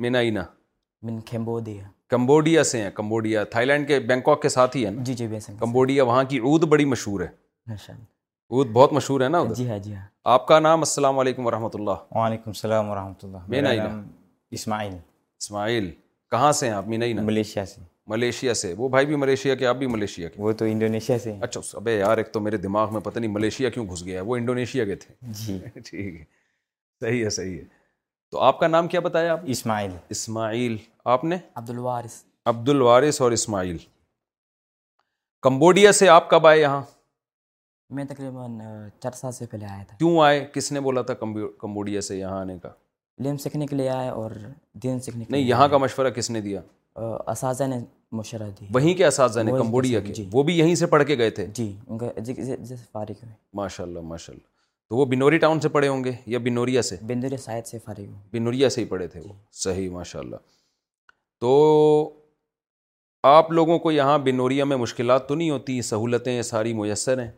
من 0.07 1.21
کمبوڈیا 1.31 1.83
کمبوڈیا 2.11 2.63
سے 2.65 2.81
ہیں 2.83 2.91
کمبوڈیا 2.95 3.45
تھائی 3.55 3.67
لینڈ 3.67 3.89
کے 3.89 3.99
بینکاک 4.11 4.43
کے 4.43 4.49
ساتھ 4.49 4.77
ہی 4.77 4.85
جی, 4.99 5.15
جی، 5.15 5.27
کمبوڈیا 5.61 6.05
وہاں 6.05 6.25
کی 6.29 6.39
عود 6.39 6.65
بڑی 6.75 6.85
مشہور 6.95 7.21
ہے 7.21 7.29
اود 8.49 8.69
بہت 8.73 8.93
مشہور 8.93 9.21
ہے 9.21 9.29
نا 9.29 9.43
جی 9.57 9.69
ہاں 9.69 9.79
جی 9.85 9.95
ہاں 9.95 10.03
آپ 10.33 10.47
کا 10.49 10.59
نام 10.61 10.81
السلام 10.81 11.19
علیکم 11.19 11.47
و 11.47 11.51
رحمۃ 11.51 11.75
اللہ 11.75 12.17
وعلیکم 12.19 12.51
السلام 12.51 12.89
و 12.91 12.95
رحمۃ 12.95 13.25
اللہ 13.25 13.47
مینا 13.55 13.71
اسماعیل 14.59 14.93
اسماعیل 15.41 15.91
کہاں 16.31 16.51
سے 16.59 16.67
ہیں 16.67 16.75
آپ 16.75 16.89
مینا 16.89 17.23
ملیشیا 17.23 17.65
سے 17.73 17.81
ملیشیا 18.15 18.55
سے 18.55 18.73
وہ 18.79 18.89
بھائی 18.89 19.07
بھی 19.07 19.17
ملیشیا 19.17 19.55
کے 19.61 19.67
آپ 19.67 19.77
بھی 19.77 19.87
ملیشیا 19.95 20.29
کے 20.29 20.41
وہ 20.43 20.53
تو 20.59 20.65
انڈونیشیا 20.65 21.19
سے 21.19 21.35
اچھا 21.49 21.91
یار 21.91 22.19
ایک 22.19 22.33
تو 22.33 22.41
میرے 22.47 22.57
دماغ 22.67 22.93
میں 22.93 23.01
پتہ 23.05 23.19
نہیں 23.19 23.31
ملیشیا 23.39 23.71
کیوں 23.77 23.87
گھس 23.89 24.05
گیا 24.05 24.17
ہے 24.21 24.25
وہ 24.29 24.37
انڈونیشیا 24.37 24.85
کے 24.85 24.95
تھے 25.05 25.15
جی 25.45 25.59
ٹھیک 25.85 26.15
ہے 26.21 26.25
صحیح 27.03 27.25
ہے 27.25 27.31
صحیح 27.31 27.57
ہے 27.59 27.65
تو 28.31 28.41
آپ 28.51 28.59
کا 28.61 28.67
نام 28.67 28.89
کیا 28.89 29.01
بتایا 29.09 29.33
آپ 29.33 29.41
اسماعیل 29.57 29.97
اسماعیل 30.17 30.77
آپ 31.17 31.25
نے 31.25 31.37
عبد 31.55 31.71
الوارث 31.71 32.23
عبد 32.55 32.69
الوارث 32.69 33.21
اور 33.21 33.33
اسماعیل 33.33 33.77
کمبوڈیا 35.43 35.93
سے 35.93 36.09
آپ 36.09 36.29
کب 36.31 36.47
آئے 36.47 36.61
یہاں 36.61 36.81
میں 37.95 38.05
تقریباً 38.09 38.59
چار 39.01 39.13
سال 39.17 39.33
سے 39.33 39.47
پہلے 39.51 39.67
آیا 39.67 39.83
تھا 39.89 39.97
کیوں 39.99 40.19
آئے 40.21 40.47
کس 40.53 40.71
نے 40.73 40.81
بولا 40.81 41.03
تھا 41.11 41.15
کمبوڈیا 41.15 42.01
سے 42.03 42.17
یہاں 42.19 42.41
آنے 42.41 42.57
کا 42.63 42.69
سیکھنے 43.19 43.37
سیکھنے 43.43 43.67
کے 43.67 43.71
کے 43.71 43.77
لیے 43.77 43.89
آئے 43.91 44.09
اور 44.09 44.31
دین 44.83 44.99
نہیں 45.17 45.41
یہاں 45.41 45.69
کا 45.69 45.79
مشورہ 45.79 46.11
کس 46.17 46.31
نے 46.31 46.41
دیا 46.41 46.61
اساتذہ 47.31 47.65
نے 47.71 47.79
مشورہ 48.19 48.49
وہیں 48.75 48.95
کے 48.95 49.07
اساتذہ 49.07 49.41
نے 49.45 49.53
کمبوڈیا 49.59 50.01
کی 50.01 50.13
جی۔ 50.15 50.25
وہ 50.33 50.43
بھی 50.43 50.59
یہیں 50.59 50.75
سے 50.81 50.87
پڑھ 50.87 51.05
کے 51.07 51.17
گئے 51.19 51.31
تھے 51.39 51.47
جی, 51.55 51.73
جی،, 52.23 52.33
جی، 52.35 52.75
فارغ 52.93 53.25
ماشاء 53.57 53.85
ماشاء 53.85 54.35
اللہ 54.35 54.45
اللہ 54.45 54.89
تو 54.89 54.97
وہ 54.97 55.05
بنوری 55.15 55.39
ٹاؤن 55.39 55.61
سے 55.61 55.69
پڑھے 55.79 55.89
ہوں 55.89 56.05
گے 56.05 56.13
یا 56.33 56.39
بنوریا 56.45 56.83
سے 56.91 56.97
بنوریا 57.07 57.39
شاید 57.45 57.67
سے 57.67 57.79
فارغ 57.85 58.11
بنوریا 58.33 58.71
سے 58.71 58.81
ہی 58.81 58.87
پڑھے 58.87 59.07
تھے 59.15 59.21
وہ 59.29 59.33
صحیح 59.63 59.91
ماشاء 59.91 60.19
اللہ 60.21 60.37
تو 61.41 61.55
آپ 63.35 63.51
لوگوں 63.53 63.79
کو 63.79 63.91
یہاں 63.93 64.19
بنوریا 64.27 64.65
میں 64.65 64.77
مشکلات 64.77 65.29
تو 65.29 65.35
نہیں 65.35 65.51
ہوتی 65.51 65.81
سہولتیں 65.91 66.41
ساری 66.53 66.73
میسر 66.81 67.19
ہیں 67.23 67.31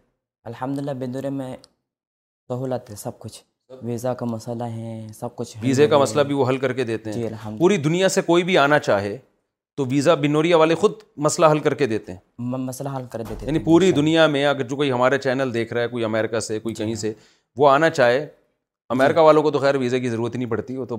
الحمد 0.47 0.79
للہ 0.79 1.29
میں 1.31 1.55
سہولت 2.49 2.91
ہے 2.91 2.95
سب 2.97 3.19
کچھ 3.19 3.43
ویزا 3.85 4.13
کا 4.21 4.27
مسئلہ 4.27 4.65
ہے 4.75 5.07
سب 5.19 5.35
کچھ 5.37 5.57
ویزے 5.63 5.87
کا 5.89 5.99
مسئلہ 5.99 6.23
بھی 6.29 6.35
وہ 6.35 6.49
حل 6.49 6.57
کر 6.59 6.73
کے 6.73 6.85
دیتے 6.85 7.13
ہیں 7.13 7.29
جی، 7.31 7.49
پوری 7.59 7.77
دنیا 7.87 8.09
سے 8.09 8.23
کوئی 8.27 8.43
بھی 8.45 8.57
آنا 8.59 8.79
چاہے 8.79 9.17
تو 9.77 9.85
ویزا 9.91 10.15
بنوریا 10.23 10.57
والے 10.59 10.75
خود 10.75 10.93
مسئلہ 11.27 11.47
حل 11.53 11.59
کر 11.65 11.75
کے 11.83 11.87
دیتے 11.87 12.13
ہیں 12.13 12.19
مسئلہ 12.59 12.89
حل 12.97 13.05
کر 13.13 13.23
دیتے 13.29 13.47
ہیں 13.47 13.47
یعنی 13.53 13.65
پوری 13.65 13.87
جی، 13.87 13.93
دنیا 14.01 14.27
میں 14.27 14.45
اگر 14.47 14.67
جو 14.69 14.77
کوئی 14.77 14.93
ہمارے 14.93 15.19
چینل 15.25 15.55
دیکھ 15.55 15.73
رہا 15.73 15.83
ہے 15.83 15.89
کوئی 15.89 16.05
امریکہ 16.05 16.41
سے 16.49 16.59
کوئی 16.59 16.75
جی۔ 16.75 16.85
کہیں 16.85 16.95
سے 17.03 17.13
وہ 17.59 17.69
آنا 17.71 17.91
چاہے 17.91 18.27
امریکہ 18.95 19.21
والوں 19.21 19.43
کو 19.43 19.51
تو 19.51 19.59
خیر 19.59 19.75
ویزے 19.77 20.01
کی 20.01 20.09
ضرورت 20.11 20.37
نہیں 20.37 20.51
پڑتی 20.51 20.77
وہ 20.77 20.85
تو 20.93 20.97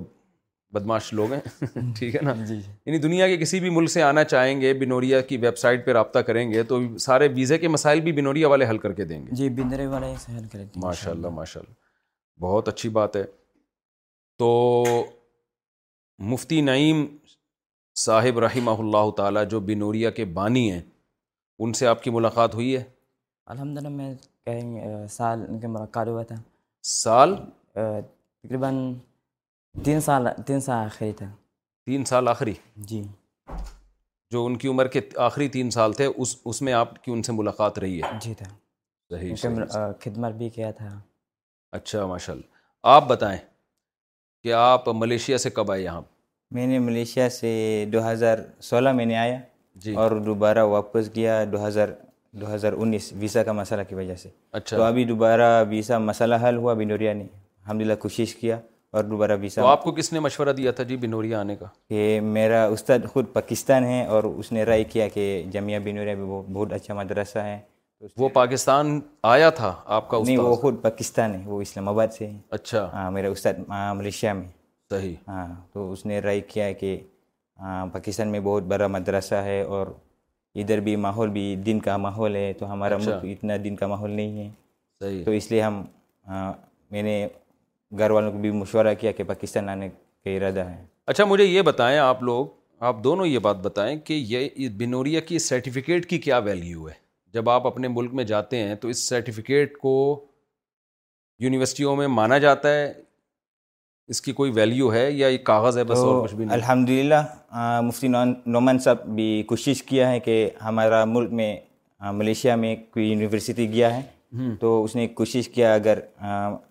بدماش 0.72 1.12
لوگ 1.14 1.32
ہیں 1.32 1.64
ٹھیک 1.96 2.14
ہے 2.16 2.20
نا 2.22 2.32
جی،, 2.34 2.44
جی 2.56 2.60
یعنی 2.86 2.98
دنیا 3.02 3.26
کے 3.28 3.36
کسی 3.36 3.60
بھی 3.60 3.70
ملک 3.70 3.90
سے 3.90 4.02
آنا 4.02 4.24
چاہیں 4.24 4.60
گے 4.60 4.72
بنوریا 4.80 5.20
کی 5.30 5.36
ویب 5.44 5.56
سائٹ 5.58 5.84
پہ 5.86 5.92
رابطہ 5.92 6.18
کریں 6.28 6.50
گے 6.52 6.62
تو 6.72 6.78
سارے 7.06 7.28
ویزے 7.36 7.58
کے 7.58 7.68
مسائل 7.76 8.00
بھی 8.00 8.12
بنوریا 8.20 8.48
والے 8.48 8.68
حل 8.70 8.78
کر 8.84 8.92
کے 8.98 9.04
دیں 9.12 9.20
گے 9.26 9.34
جی 9.40 9.48
والے 9.58 10.12
حل 10.28 10.46
کریں 10.52 10.64
گے 10.64 10.80
ماشاء 10.84 11.10
اللہ 11.10 11.28
ماشاء 11.38 11.60
اللہ 11.60 12.42
بہت 12.46 12.68
اچھی 12.68 12.88
بات 12.98 13.16
ہے 13.16 13.24
تو 14.38 14.50
مفتی 16.32 16.60
نعیم 16.60 17.04
صاحب 18.06 18.38
رحمہ 18.38 18.70
اللہ 18.80 19.10
تعالیٰ 19.16 19.44
جو 19.50 19.60
بنوریا 19.70 20.10
کے 20.18 20.24
بانی 20.38 20.70
ہیں 20.70 20.80
ان 21.62 21.72
سے 21.80 21.86
آپ 21.86 22.02
کی 22.02 22.10
ملاقات 22.10 22.54
ہوئی 22.54 22.74
ہے 22.76 22.82
الحمد 23.54 23.76
للہ 23.78 23.88
میں 23.96 24.14
کہیں 24.46 24.74
گے 24.74 25.06
سال 25.10 25.44
ان 25.48 25.58
کے 25.60 25.66
ملاقات 25.76 26.08
ہوا 26.08 26.22
تھا 26.30 26.34
سال 26.96 27.34
تقریباً 27.74 28.76
تین 29.84 30.00
سال 30.00 30.26
تین 30.46 30.60
سال 30.60 30.84
آخری 30.84 31.10
تھا 31.16 31.26
تین 31.86 32.04
سال 32.04 32.28
آخری 32.28 32.52
جی 32.86 33.02
جو 34.30 34.44
ان 34.46 34.56
کی 34.58 34.68
عمر 34.68 34.88
کے 34.88 35.00
آخری 35.26 35.48
تین 35.56 35.70
سال 35.70 35.92
تھے 35.96 36.06
اس 36.16 36.36
اس 36.44 36.60
میں 36.62 36.72
آپ 36.72 37.02
کی 37.04 37.10
ان 37.12 37.22
سے 37.22 37.32
ملاقات 37.32 37.78
رہی 37.78 38.00
ہے 38.02 38.16
جی 38.22 38.32
تھا 38.34 38.46
تھا 38.48 39.16
صحیح, 39.16 39.34
خدمت 40.04 40.32
بھی 40.38 40.48
کیا 40.48 40.70
اچھا 41.72 42.04
ماشاء 42.06 42.32
اللہ 42.32 42.58
آپ 42.96 43.06
بتائیں 43.08 43.38
کہ 44.42 44.52
آپ 44.54 44.88
ملیشیا 44.96 45.38
سے 45.38 45.50
کب 45.50 45.70
آئے 45.72 45.82
یہاں 45.82 46.02
میں 46.54 46.66
نے 46.66 46.78
ملیشیا 46.78 47.28
سے 47.30 47.50
دو 47.92 48.10
ہزار 48.10 48.38
سولہ 48.68 48.92
میں 48.92 49.06
نے 49.06 49.16
آیا 49.16 49.38
جی 49.84 49.94
اور 50.02 50.16
دوبارہ 50.26 50.64
واپس 50.66 51.14
گیا 51.16 51.42
دو 51.52 51.66
ہزار 51.66 51.88
دو 52.40 52.54
ہزار 52.54 52.72
انیس 52.78 53.12
ویزا 53.20 53.42
کا 53.42 53.52
مسئلہ 53.60 53.82
کی 53.88 53.94
وجہ 53.94 54.14
سے 54.22 54.28
اچھا 54.52 54.76
تو 54.76 54.82
ابھی 54.82 55.04
دوبارہ 55.04 55.64
ویزا 55.68 55.98
مسئلہ 55.98 56.34
حل 56.48 56.56
ہوا 56.56 56.74
بنوریا 56.80 57.12
نے 57.14 57.22
الحمد 57.24 57.80
للہ 57.82 57.94
کوشش 58.02 58.34
کیا 58.36 58.58
اور 58.92 59.04
دوبارہ 59.04 59.36
ویزا 59.40 59.60
تو 59.60 59.66
آپ 59.68 59.82
کو 59.82 59.92
کس 59.92 60.12
نے 60.12 60.20
مشورہ 60.20 60.52
دیا 60.52 60.70
تھا 60.76 60.84
جی 60.84 60.96
بنوریا 61.02 61.40
آنے 61.40 61.56
کا 61.56 61.66
کہ 61.88 62.20
میرا 62.22 62.64
استاد 62.74 63.06
خود 63.12 63.26
پاکستان 63.32 63.84
ہے 63.84 64.04
اور 64.14 64.24
اس 64.24 64.50
نے 64.52 64.64
رائے 64.64 64.84
کیا 64.92 65.06
کہ 65.14 65.26
جمعہ 65.52 65.78
بہت 65.84 66.72
اچھا 66.72 66.94
مدرسہ 66.94 67.38
ہے 67.44 67.58
وہ 68.18 68.28
پاکستان 68.32 68.98
آیا 69.30 69.48
تھا 69.56 69.74
آپ 69.96 70.08
کا 70.10 70.18
نہیں 70.24 70.38
وہ 70.38 70.54
خود 70.60 70.80
پاکستان 70.82 71.34
ہے 71.34 71.42
وہ 71.46 71.60
اسلام 71.62 71.88
آباد 71.88 72.08
سے 72.18 72.30
اچھا 72.58 72.84
ہاں 72.92 73.10
میرا 73.10 73.28
استاد 73.30 73.58
ملیشیا 73.96 74.32
میں 74.34 74.46
صحیح 74.90 75.14
ہاں 75.28 75.46
تو 75.72 75.90
اس 75.92 76.04
نے 76.06 76.18
رائے 76.20 76.40
کیا 76.48 76.70
کہ 76.80 76.96
پاکستان 77.92 78.28
میں 78.32 78.40
بہت 78.44 78.62
بڑا 78.68 78.86
مدرسہ 78.98 79.34
ہے 79.48 79.60
اور 79.62 79.86
ادھر 80.60 80.80
بھی 80.86 80.94
ماحول 81.06 81.28
بھی 81.30 81.54
دن 81.66 81.80
کا 81.80 81.96
ماحول 82.06 82.36
ہے 82.36 82.52
تو 82.58 82.72
ہمارا 82.72 82.94
اچھا۔ 82.94 83.10
ملک 83.18 83.36
اتنا 83.36 83.56
دن 83.64 83.76
کا 83.76 83.86
ماحول 83.86 84.10
نہیں 84.10 84.38
ہے 84.38 84.48
صحیح 85.04 85.24
تو 85.24 85.30
اس 85.30 85.50
لیے 85.50 85.62
ہم 85.62 85.82
میں 86.92 87.02
نے 87.02 87.26
گھر 87.98 88.10
والوں 88.10 88.32
کو 88.32 88.38
بھی 88.38 88.50
مشورہ 88.50 88.92
کیا 89.00 89.12
کہ 89.12 89.24
پاکستان 89.24 89.68
آنے 89.68 89.88
کا 89.88 90.30
ارادہ 90.30 90.64
ہے 90.68 90.84
اچھا 91.06 91.24
مجھے 91.24 91.44
یہ 91.44 91.62
بتائیں 91.62 91.98
آپ 91.98 92.22
لوگ 92.22 92.46
آپ 92.88 93.02
دونوں 93.04 93.26
یہ 93.26 93.38
بات 93.48 93.56
بتائیں 93.62 93.96
کہ 94.04 94.14
یہ 94.28 94.68
بنوریا 94.78 95.20
کی 95.30 95.38
سرٹیفکیٹ 95.46 96.06
کی 96.10 96.18
کیا 96.26 96.38
ویلیو 96.44 96.88
ہے 96.88 96.92
جب 97.34 97.50
آپ 97.50 97.66
اپنے 97.66 97.88
ملک 97.88 98.12
میں 98.14 98.24
جاتے 98.24 98.56
ہیں 98.62 98.74
تو 98.80 98.88
اس 98.88 99.08
سرٹیفکیٹ 99.08 99.76
کو 99.78 99.92
یونیورسٹیوں 101.40 101.94
میں 101.96 102.06
مانا 102.08 102.38
جاتا 102.38 102.72
ہے 102.74 102.92
اس 104.12 104.20
کی 104.22 104.32
کوئی 104.32 104.50
ویلیو 104.54 104.92
ہے 104.92 105.10
یا 105.10 105.28
یہ 105.28 105.38
کاغذ 105.50 105.76
ہے 105.78 105.84
بس 105.84 105.98
اور 105.98 106.22
کچھ 106.24 106.34
بھی 106.34 106.44
الحمد 106.52 106.88
للہ 106.90 107.22
مفتی 107.84 108.08
نعمان 108.08 108.78
صاحب 108.84 109.06
بھی 109.14 109.32
کوشش 109.48 109.82
کیا 109.90 110.10
ہے 110.10 110.20
کہ 110.20 110.38
ہمارا 110.64 111.04
ملک 111.04 111.32
میں 111.40 111.54
ملیشیا 112.12 112.56
میں 112.56 112.74
کوئی 112.92 113.06
یونیورسٹی 113.10 113.70
گیا 113.72 113.96
ہے 113.96 114.02
تو 114.60 114.82
اس 114.84 114.94
نے 114.96 115.06
کوشش 115.08 115.48
کیا 115.54 115.72
اگر 115.74 115.98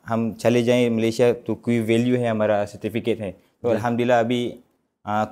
ہم 0.10 0.32
چلے 0.42 0.62
جائیں 0.64 0.90
ملیشیا 0.90 1.32
تو 1.46 1.56
کوئی 1.56 1.80
ویلیو 1.88 2.20
ہے 2.22 2.28
ہمارا 2.28 2.64
سرٹیفکیٹ 2.72 3.20
ہے 3.22 3.32
تو 3.62 3.68
جی۔ 3.70 3.74
الحمد 3.76 4.00
للہ 4.02 4.14
ابھی 4.24 4.40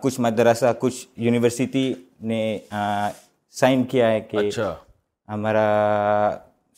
کچھ 0.02 0.20
مدرسہ 0.22 0.74
کچھ 0.80 1.06
یونیورسٹی 1.24 1.94
نے 2.32 2.42
سائن 3.60 3.84
کیا 3.92 4.12
ہے 4.12 4.20
کہ 4.32 4.38
اچھا۔ 4.48 4.74
ہمارا 5.34 5.66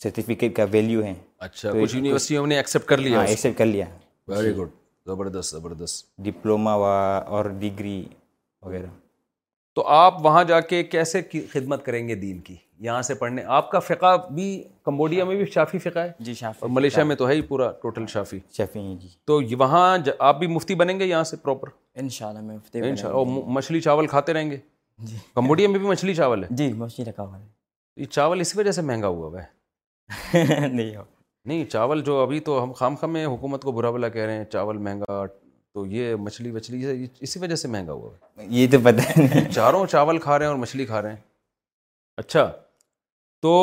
سرٹیفکیٹ 0.04 0.56
کا 0.56 0.66
ویلیو 0.72 1.04
ہے 1.04 1.14
اچھا 1.38 1.72
کچھ 1.82 1.96
یونیورسٹیوں 1.96 2.46
نے 2.48 2.56
ایکسیپٹ 2.58 2.86
کر 2.88 2.98
لیا 2.98 3.22
ایکسیپٹ 3.22 3.46
ہاں، 3.54 3.58
کر 3.60 3.66
لیا 3.72 3.86
ویری 4.28 4.56
گڈ 4.58 4.70
زبردست 5.08 5.56
زبردست 5.56 6.06
ڈپلوما 6.26 6.74
اور 6.74 7.46
ڈگری 7.60 8.02
وغیرہ 8.62 8.88
تو 9.76 9.82
آپ 9.96 10.26
وہاں 10.26 10.44
جا 10.44 10.60
کے 10.70 10.82
کیسے 10.84 11.22
خدمت 11.52 11.84
کریں 11.86 12.08
گے 12.08 12.16
دین 12.22 12.40
کی 12.42 12.56
یہاں 12.86 13.02
سے 13.02 13.14
پڑھنے 13.16 13.44
آپ 13.58 13.70
کا 13.72 13.80
فقہ 13.88 14.16
بھی 14.36 14.46
کمبوڈیا 14.86 15.24
میں 15.26 15.36
بھی 15.36 15.46
شافی 15.54 15.80
فقہ 15.80 16.00
ہے 16.00 16.12
جی 16.28 16.34
شافی 16.34 16.60
اور 16.62 16.70
ملیشیا 16.70 17.04
میں 17.04 17.16
تو 17.16 17.28
ہے 17.30 17.34
ہی 17.34 17.42
پورا 17.50 17.72
ٹوٹل 17.82 18.06
شافی 18.14 18.40
شافی 18.58 18.80
جی 19.02 19.08
تو 19.28 19.40
وہاں 19.60 19.98
آپ 20.18 20.40
بھی 20.40 20.48
مفتی 20.48 20.76
بنیں 20.84 21.00
گے 21.00 21.06
یہاں 21.06 21.24
سے 21.32 21.38
پراپر 21.44 21.70
ان 22.02 22.10
شاء 22.18 22.28
اللہ 22.28 22.40
میں 22.42 22.56
مفتی 22.56 22.82
ان 22.88 22.96
شاء 22.96 23.10
اللہ 23.10 23.40
مچھلی 23.58 23.82
چاول 23.82 24.08
کھاتے 24.08 24.34
رہیں 24.34 24.50
گے 24.52 24.58
جی 25.10 25.16
کمبوڈیا 25.36 25.68
میں 25.70 25.80
بھی 25.80 25.88
مچھلی 25.88 26.14
چاول 26.16 26.44
ہے 26.44 26.48
جی 26.56 26.72
مچھلی 26.78 28.06
چاول 28.06 28.40
اس 28.42 28.56
وجہ 28.58 28.72
سے 28.72 28.82
مہنگا 28.90 29.08
ہوا 29.08 29.28
ہوا 29.28 29.42
ہے 29.42 30.68
نہیں 30.68 30.94
نہیں 31.46 31.66
چاول 31.66 32.02
جو 32.06 32.20
ابھی 32.22 32.40
تو 32.48 32.64
ہم 32.64 32.72
خام 32.78 32.96
خام 33.02 33.14
میں 33.14 33.26
حکومت 33.26 33.64
کو 33.64 33.72
برا 33.72 33.92
بلا 33.92 34.08
کہہ 34.10 34.22
رہے 34.26 34.38
ہیں 34.38 34.44
چاول 34.52 34.78
مہنگا 34.88 35.22
تو 35.80 35.86
یہ 35.86 36.16
مچھلی 36.20 36.50
وچھلی 36.52 37.06
اسی 37.28 37.40
وجہ 37.40 37.56
سے 37.56 37.68
مہنگا 37.68 37.92
ہوا 37.94 38.42
یہ 38.54 38.68
تو 38.72 38.78
پتہ 38.84 39.44
چاروں 39.54 39.86
چاول 39.92 40.18
کھا 40.20 40.38
رہے 40.38 40.46
ہیں 40.46 40.52
اور 40.52 40.58
مچھلی 40.60 40.86
کھا 40.86 41.02
رہے 41.02 41.10
ہیں 41.14 41.18
اچھا 42.18 42.44
تو 43.42 43.54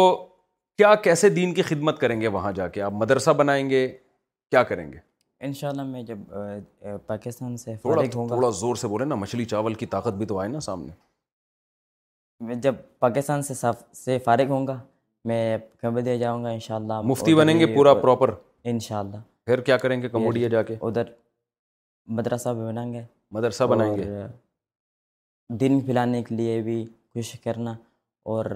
کیا 0.79 0.95
کیسے 1.07 1.29
دین 1.31 1.53
کی 1.55 1.63
خدمت 1.71 1.99
کریں 2.01 2.21
گے 2.21 2.29
وہاں 2.37 2.53
جا 2.59 2.69
کے 2.77 2.83
آپ 2.83 2.93
مدرسہ 3.01 3.31
بنائیں 3.41 3.69
گے 3.71 3.87
کیا 4.51 4.63
کریں 4.71 4.91
گے 4.93 4.99
ان 5.47 5.53
شاء 5.59 5.69
اللہ 5.69 6.13
تھوڑا 7.83 8.03
تھوڑا 8.13 8.51
زور 8.61 8.77
سے 8.83 8.89
بولے 8.95 9.05
نا 9.05 9.15
مچھلی 9.25 9.45
چاول 9.53 9.75
کی 9.83 9.87
طاقت 9.97 10.15
بھی 10.21 10.27
تو 10.27 10.39
آئے 10.41 10.49
نا 10.51 10.61
سامنے 10.69 10.93
میں 12.47 12.55
جب 12.69 12.75
پاکستان 12.99 13.43
سے 13.51 13.55
سے 14.05 14.19
فارغ 14.31 14.51
ہوں 14.59 14.67
گا 14.67 14.79
میں 15.29 15.41
کمبودیا 15.83 16.17
جاؤں 16.25 16.45
گا 16.45 16.51
ان 16.51 16.61
شاء 16.71 16.75
اللہ 16.77 17.01
مفتی 17.13 17.35
بنیں 17.43 17.59
گے 17.61 17.67
پورا 17.75 17.95
پراپر 18.03 18.35
ان 18.75 18.79
شاء 18.89 18.99
اللہ 19.01 19.21
پھر 19.47 19.61
کیا 19.71 19.77
کریں 19.87 20.01
گے 20.03 20.09
کمبوڈیا 20.09 20.49
جا 20.57 20.63
کے 20.71 20.75
ادھر 20.83 21.11
مدرسہ 22.19 22.49
بھی 22.55 22.65
بنائیں 22.67 22.93
گے 22.93 23.01
مدرسہ 23.35 23.65
بنائیں 23.73 23.95
گے 23.97 24.05
دن 25.61 25.81
پھیلانے 25.85 26.23
کے 26.25 26.35
لیے 26.35 26.61
بھی 26.63 26.85
کوشش 26.85 27.41
کرنا 27.41 27.73
اور 28.35 28.47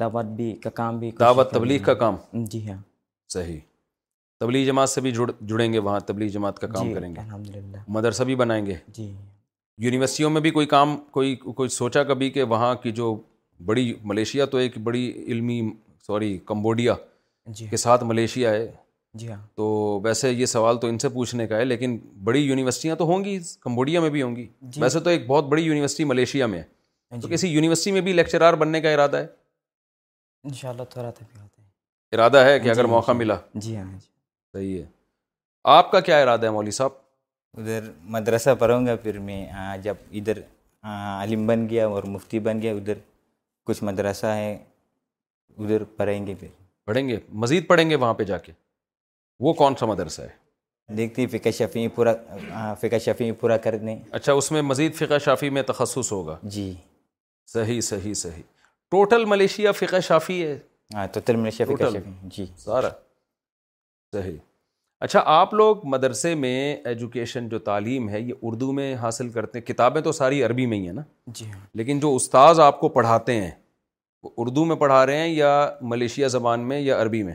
دعوت 0.00 0.24
بھی 0.36 0.52
کا 0.62 0.70
کام 0.80 0.98
بھی 0.98 1.10
دعوت 1.20 1.50
تبلیغ 1.52 1.82
کا 1.82 1.94
کام 2.02 2.16
جی 2.50 2.68
ہاں 2.70 2.76
صحیح 3.32 3.58
تبلیغ 4.40 4.66
جماعت 4.66 4.88
سے 4.90 5.00
بھی 5.00 5.10
جڑیں 5.46 5.72
گے 5.72 5.78
وہاں 5.78 6.00
تبلیغ 6.06 6.28
جماعت 6.30 6.58
کا 6.58 6.66
کام 6.66 6.88
جی، 6.88 6.94
کریں 6.94 7.14
گے 7.16 7.20
مدرسہ 7.96 8.22
بھی 8.30 8.34
بنائیں 8.36 8.64
گے 8.66 8.74
جی 8.96 9.10
یونیورسٹیوں 9.84 10.30
میں 10.30 10.40
بھی 10.40 10.50
کوئی 10.56 10.66
کام 10.72 10.96
کوئی 11.12 11.34
کوئی 11.36 11.68
سوچا 11.76 12.02
کبھی 12.12 12.30
کہ 12.30 12.42
وہاں 12.52 12.74
کی 12.82 12.92
جو 12.98 13.16
بڑی 13.66 13.92
ملیشیا 14.10 14.44
تو 14.52 14.56
ایک 14.58 14.76
بڑی 14.84 15.10
علمی 15.26 15.60
سوری 16.06 16.36
کمبوڈیا 16.46 16.94
جی۔ 17.56 17.66
کے 17.70 17.76
ساتھ 17.76 18.04
ملیشیا 18.04 18.50
ہے 18.50 18.70
جی 19.18 19.28
ہاں 19.30 19.36
تو 19.56 19.64
ویسے 20.04 20.30
یہ 20.32 20.46
سوال 20.46 20.78
تو 20.80 20.86
ان 20.88 20.98
سے 20.98 21.08
پوچھنے 21.16 21.46
کا 21.46 21.56
ہے 21.56 21.64
لیکن 21.64 21.96
بڑی 22.24 22.40
یونیورسٹیاں 22.42 22.94
تو 22.96 23.04
ہوں 23.06 23.24
گی 23.24 23.38
کمبوڈیا 23.62 24.00
میں 24.00 24.08
بھی 24.10 24.22
ہوں 24.22 24.34
گی 24.36 24.46
جی۔ 24.60 24.82
ویسے 24.82 25.00
تو 25.00 25.10
ایک 25.10 25.26
بہت 25.26 25.44
بڑی 25.48 25.62
یونیورسٹی 25.62 26.04
ملیشیا 26.04 26.46
میں 26.46 26.58
ہے 26.58 26.62
ہاں 27.12 27.20
تو 27.20 27.28
جی۔ 27.28 27.34
کسی 27.34 27.48
یونیورسٹی 27.48 27.92
میں 27.92 28.00
بھی 28.08 28.12
لیکچرار 28.12 28.54
بننے 28.62 28.80
کا 28.80 28.92
ارادہ 28.94 29.16
ہے 29.16 29.26
ان 30.46 30.52
شاء 30.60 30.68
اللہ 30.70 30.82
تھوڑا 30.90 31.10
تھا 31.18 31.22
ارادہ 32.14 32.38
ہے 32.44 32.58
کہ 32.58 32.62
ہاں 32.62 32.62
جی، 32.62 32.70
اگر 32.70 32.80
ہاں 32.84 32.90
موقع 32.92 33.12
ملا 33.12 33.36
جی 33.54 33.76
ہاں 33.76 33.84
جی 33.90 33.98
صحیح 34.52 34.78
ہے 34.78 34.84
آپ 35.78 35.90
کا 35.92 36.00
کیا 36.08 36.18
ارادہ 36.22 36.46
ہے 36.46 36.50
مولوی 36.52 36.70
صاحب 36.80 36.90
ادھر 37.60 37.90
مدرسہ 38.16 38.54
پڑھوں 38.58 38.84
گا 38.86 38.96
پھر 39.02 39.18
میں 39.28 39.44
جب 39.82 39.94
ادھر 40.20 40.40
عالم 40.90 41.46
بن 41.46 41.68
گیا 41.68 41.86
اور 41.86 42.02
مفتی 42.16 42.38
بن 42.50 42.62
گیا 42.62 42.72
ادھر 42.74 42.98
کچھ 43.66 43.82
مدرسہ 43.84 44.26
ہے 44.40 44.52
ادھر 45.58 45.84
پڑھیں 45.96 46.26
گے 46.26 46.34
پھر 46.40 46.48
پڑھیں 46.86 47.06
گے 47.08 47.16
مزید 47.42 47.66
پڑھیں 47.68 47.88
گے 47.90 47.96
وہاں 47.96 48.14
پہ 48.14 48.24
جا 48.30 48.38
کے 48.46 48.52
وہ 49.40 49.52
کون 49.52 49.74
سا 49.80 49.86
مدرسہ 49.86 50.22
ہے 50.22 50.94
دیکھتی 50.96 51.26
فقہ 51.26 51.50
شفیع 51.58 51.86
پورا 51.94 52.12
فقہ 52.80 52.98
شفیع 53.04 53.32
پورا 53.40 53.56
کر 53.66 53.76
دیں 53.78 53.94
اچھا 54.18 54.32
اس 54.32 54.50
میں 54.52 54.62
مزید 54.62 54.94
فقہ 54.94 55.18
شافی 55.24 55.50
میں 55.50 55.62
تخصص 55.66 56.10
ہوگا 56.12 56.36
جی 56.56 56.72
صحیح 57.52 57.80
صحیح 57.90 58.14
صحیح 58.24 58.42
ٹوٹل 58.90 59.24
ملیشیا 59.28 59.72
فقہ 59.72 60.00
شافی 60.08 60.42
ہے 60.46 60.58
ہاں، 60.94 61.06
ٹوٹل 61.12 61.36
ملیشیا 61.36 61.66
فقہ 61.74 61.96
جی 62.36 62.46
سارا 62.64 62.88
صحیح 64.16 64.36
اچھا 65.04 65.22
آپ 65.26 65.54
لوگ 65.54 65.86
مدرسے 65.92 66.34
میں 66.34 66.76
ایجوکیشن 66.86 67.48
جو 67.48 67.58
تعلیم 67.58 68.08
ہے 68.08 68.20
یہ 68.20 68.34
اردو 68.42 68.70
میں 68.72 68.94
حاصل 69.00 69.28
کرتے 69.30 69.58
ہیں 69.58 69.66
کتابیں 69.66 70.00
تو 70.02 70.12
ساری 70.20 70.42
عربی 70.44 70.66
میں 70.66 70.78
ہی 70.78 70.86
ہیں 70.86 70.92
نا 70.94 71.02
جی 71.38 71.46
لیکن 71.78 71.98
جو 72.00 72.14
استاذ 72.16 72.60
آپ 72.66 72.80
کو 72.80 72.88
پڑھاتے 72.98 73.40
ہیں 73.40 73.50
وہ 74.22 74.30
اردو 74.44 74.64
میں 74.64 74.76
پڑھا 74.76 75.04
رہے 75.06 75.18
ہیں 75.18 75.28
یا 75.34 75.50
ملیشیا 75.92 76.28
زبان 76.36 76.68
میں 76.68 76.80
یا 76.80 77.02
عربی 77.02 77.22
میں 77.22 77.34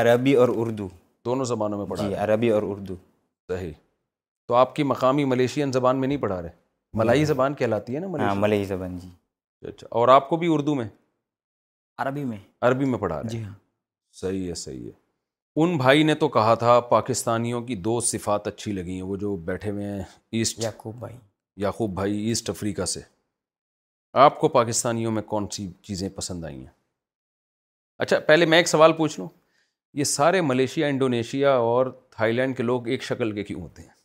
عربی 0.00 0.34
اور 0.42 0.48
اردو 0.56 0.88
دونوں 1.24 1.44
زبانوں 1.44 1.78
میں 1.78 1.86
پڑھا 1.90 2.08
جی، 2.08 2.14
عربی 2.24 2.50
اور 2.50 2.62
اردو 2.66 2.94
صحیح 3.48 3.72
تو 4.48 4.54
آپ 4.54 4.74
کی 4.76 4.82
مقامی 4.82 5.24
ملیشین 5.32 5.72
زبان 5.72 6.00
میں 6.00 6.08
نہیں 6.08 6.18
پڑھا 6.18 6.40
رہے 6.42 6.48
جی۔ 6.48 6.98
ملائی 6.98 7.24
زبان 7.24 7.54
کہلاتی 7.54 7.94
ہے 7.94 8.00
نا 8.00 8.06
ہاں، 8.26 8.34
ملائی 8.34 8.64
زبان 8.64 8.96
جی 8.98 9.08
اچھا،, 9.08 9.68
اچھا 9.68 9.86
اور 9.90 10.08
آپ 10.16 10.28
کو 10.28 10.36
بھی 10.42 10.52
اردو 10.54 10.74
میں 10.74 10.88
عربی 12.02 12.24
میں 12.24 12.36
عربی 12.66 12.84
میں 12.90 12.98
پڑھا 12.98 13.20
جی 13.30 13.42
ہاں 13.42 13.52
صحیح 14.20 14.48
ہے 14.48 14.54
صحیح 14.54 14.84
ہے 14.86 14.90
ان 15.62 15.76
بھائی 15.78 16.02
نے 16.02 16.14
تو 16.14 16.28
کہا 16.34 16.54
تھا 16.54 16.78
پاکستانیوں 16.90 17.60
کی 17.66 17.74
دو 17.86 18.00
صفات 18.10 18.46
اچھی 18.46 18.72
لگی 18.72 18.94
ہیں 18.94 19.02
وہ 19.02 19.16
جو 19.22 19.34
بیٹھے 19.46 19.70
ہوئے 19.70 19.84
ہیں 19.84 20.02
ایسٹ 20.38 20.58
یعقوب 20.64 20.94
بھائی 21.00 21.16
یعقوب 21.64 21.94
بھائی 21.94 22.22
ایسٹ 22.28 22.50
افریقہ 22.50 22.84
سے 22.94 23.00
آپ 24.24 24.38
کو 24.40 24.48
پاکستانیوں 24.48 25.10
میں 25.12 25.22
کون 25.32 25.48
سی 25.52 25.68
چیزیں 25.82 26.08
پسند 26.16 26.44
آئی 26.44 26.56
ہیں 26.58 26.66
اچھا 28.04 28.18
پہلے 28.26 28.46
میں 28.46 28.58
ایک 28.58 28.68
سوال 28.68 28.92
پوچھ 28.96 29.18
لوں 29.20 29.28
یہ 29.98 30.04
سارے 30.04 30.40
ملیشیا 30.48 30.86
انڈونیشیا 30.86 31.52
اور 31.68 31.86
تھائی 32.16 32.32
لینڈ 32.32 32.56
کے 32.56 32.62
لوگ 32.62 32.86
ایک 32.94 33.02
شکل 33.02 33.32
کے 33.38 33.44
کیوں 33.44 33.60
ہوتے 33.60 33.82
ہیں 33.82 33.96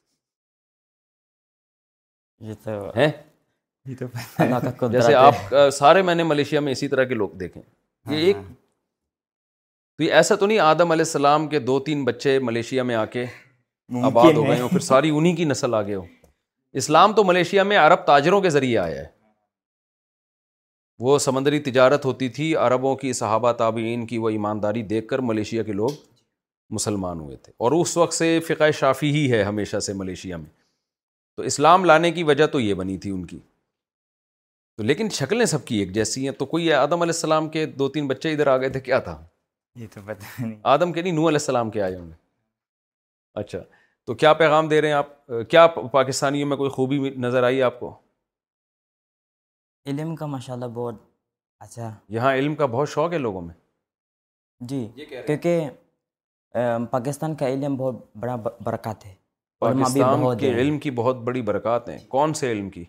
جیسے 4.92 5.14
آپ 5.16 5.36
سارے 5.80 6.02
میں 6.08 6.16
نے 6.16 6.24
ملیشیا 6.32 6.60
میں 6.68 6.72
اسی 6.72 6.88
طرح 6.94 7.04
کے 7.12 7.14
لوگ 7.22 7.30
دیکھے 7.44 7.62
ہاں، 8.08 8.22
ہاں۔ 8.24 10.10
ایسا 10.18 10.36
تو 10.36 10.46
نہیں 10.46 10.60
آدم 10.60 10.92
علیہ 10.92 11.06
السلام 11.08 11.48
کے 11.48 11.60
دو 11.70 11.80
تین 11.90 12.04
بچے 12.06 12.38
ملیشیا 12.50 12.84
میں 12.92 12.96
آ 12.96 13.06
کے 13.18 13.26
آباد 14.12 14.34
ہو 14.38 14.48
گئے 14.48 14.60
ہو 14.62 14.68
پھر 14.68 14.80
ساری 14.92 15.10
انہیں 15.18 15.36
کی 15.36 15.46
نسل 15.54 15.74
آ 15.74 15.82
گئے 15.92 15.96
ہو 15.96 16.06
اسلام 16.82 17.14
تو 17.20 17.24
ملیشیا 17.32 17.64
میں 17.72 17.78
عرب 17.84 18.06
تاجروں 18.06 18.42
کے 18.48 18.50
ذریعے 18.58 18.78
آیا 18.88 19.00
ہے 19.02 19.08
وہ 21.02 21.18
سمندری 21.20 21.60
تجارت 21.64 22.06
ہوتی 22.06 22.28
تھی 22.30 22.54
عربوں 22.56 22.96
کی 22.96 23.14
صحابہ 23.14 23.52
تابعین 23.62 24.06
کی 24.08 24.18
وہ 24.18 24.30
ایمانداری 24.30 24.82
دیکھ 24.92 25.08
کر 25.08 25.20
ملیشیا 25.30 25.64
کے 25.64 25.72
لوگ 25.74 25.90
مسلمان 26.74 27.20
ہوئے 27.20 27.36
تھے 27.38 27.52
اور 27.64 27.72
اس 27.82 27.96
وقت 27.98 28.14
سے 28.14 28.40
فقہ 28.48 28.70
شافی 28.80 29.12
ہی 29.14 29.32
ہے 29.32 29.42
ہمیشہ 29.44 29.80
سے 29.88 29.94
ملیشیا 29.94 30.38
میں 30.38 30.50
تو 31.38 31.44
اسلام 31.44 31.86
لانے 31.86 32.12
کی 32.12 32.24
وجہ 32.24 32.46
تو 32.56 32.60
یہ 32.60 32.74
بنی 32.82 32.98
تھی 33.06 33.12
ان 33.12 33.26
کی 33.26 33.40
تو 34.78 34.84
لیکن 34.84 35.10
شکلیں 35.14 35.46
سب 35.46 35.66
کی 35.66 35.78
ایک 35.80 35.92
جیسی 35.94 36.24
ہیں 36.26 36.32
تو 36.38 36.46
کوئی 36.54 36.68
ہے 36.68 36.74
آدم 36.74 37.02
علیہ 37.02 37.14
السلام 37.16 37.50
کے 37.56 37.66
دو 37.80 37.88
تین 37.98 38.08
بچے 38.08 38.32
ادھر 38.34 38.48
آ 38.48 38.58
گئے 38.58 38.70
تھے 38.70 38.80
کیا 38.80 39.00
تھا 39.08 39.24
یہ 39.80 39.88
تو 39.94 40.02
پتہ 40.06 40.26
نہیں 40.42 40.56
آدم 40.74 40.94
کے 40.94 41.02
نہیں 41.02 41.14
نو 41.14 41.28
علیہ 41.28 41.40
السلام 41.40 41.70
کے 41.72 41.82
آئے 41.82 41.96
ہوں 41.96 42.08
گے 42.08 42.16
اچھا 43.40 43.60
تو 44.06 44.14
کیا 44.14 44.34
پیغام 44.42 44.68
دے 44.68 44.82
رہے 44.82 44.88
ہیں 44.88 44.96
آپ 44.96 45.26
کیا 45.50 45.66
پاکستانیوں 45.92 46.48
میں 46.48 46.58
کوئی 46.58 46.70
خوبی 46.70 46.98
نظر 47.26 47.44
آئی 47.44 47.62
آپ 47.64 47.80
کو 47.80 47.94
علم 49.88 50.16
کا 50.16 50.26
ماشاءاللہ 50.26 50.66
بہت 50.74 51.02
اچھا 51.60 51.90
یہاں 52.16 52.34
علم 52.36 52.56
کا 52.56 52.66
بہت 52.76 52.90
شوق 52.90 53.14
ہے 53.14 53.18
لوگوں 53.18 53.42
میں 53.42 53.54
جی 54.70 54.88
کیونکہ 55.28 55.70
پاکستان 56.92 57.36
کا 57.36 57.48
علم 57.50 57.76
بہت 57.78 58.06
بڑا 58.20 58.36
برکات 58.64 59.06
ہے 59.06 59.14
پاکستان 59.60 60.26
کے 60.40 60.50
علم 60.62 60.78
کی 60.80 60.92
بہت 61.02 61.18
بڑی 61.30 61.42
برکات 61.50 61.90
ہیں 61.90 61.98
جی۔ 61.98 62.06
کون 62.08 62.34
سے 62.40 62.52
علم 62.52 62.70
کی 62.70 62.84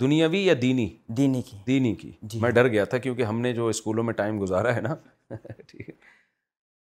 دنیاوی 0.00 0.44
یا 0.44 0.54
دینی 0.62 0.88
دینی 1.16 1.42
کی 1.50 1.56
دینی 1.66 1.94
کی 2.00 2.10
جی۔ 2.32 2.40
میں 2.42 2.50
ڈر 2.50 2.68
گیا 2.68 2.84
تھا 2.92 2.98
کیونکہ 3.06 3.22
ہم 3.24 3.40
نے 3.40 3.52
جو 3.54 3.66
اسکولوں 3.68 4.04
میں 4.04 4.14
ٹائم 4.20 4.40
گزارا 4.42 4.74
ہے 4.76 4.80
نا 4.80 4.94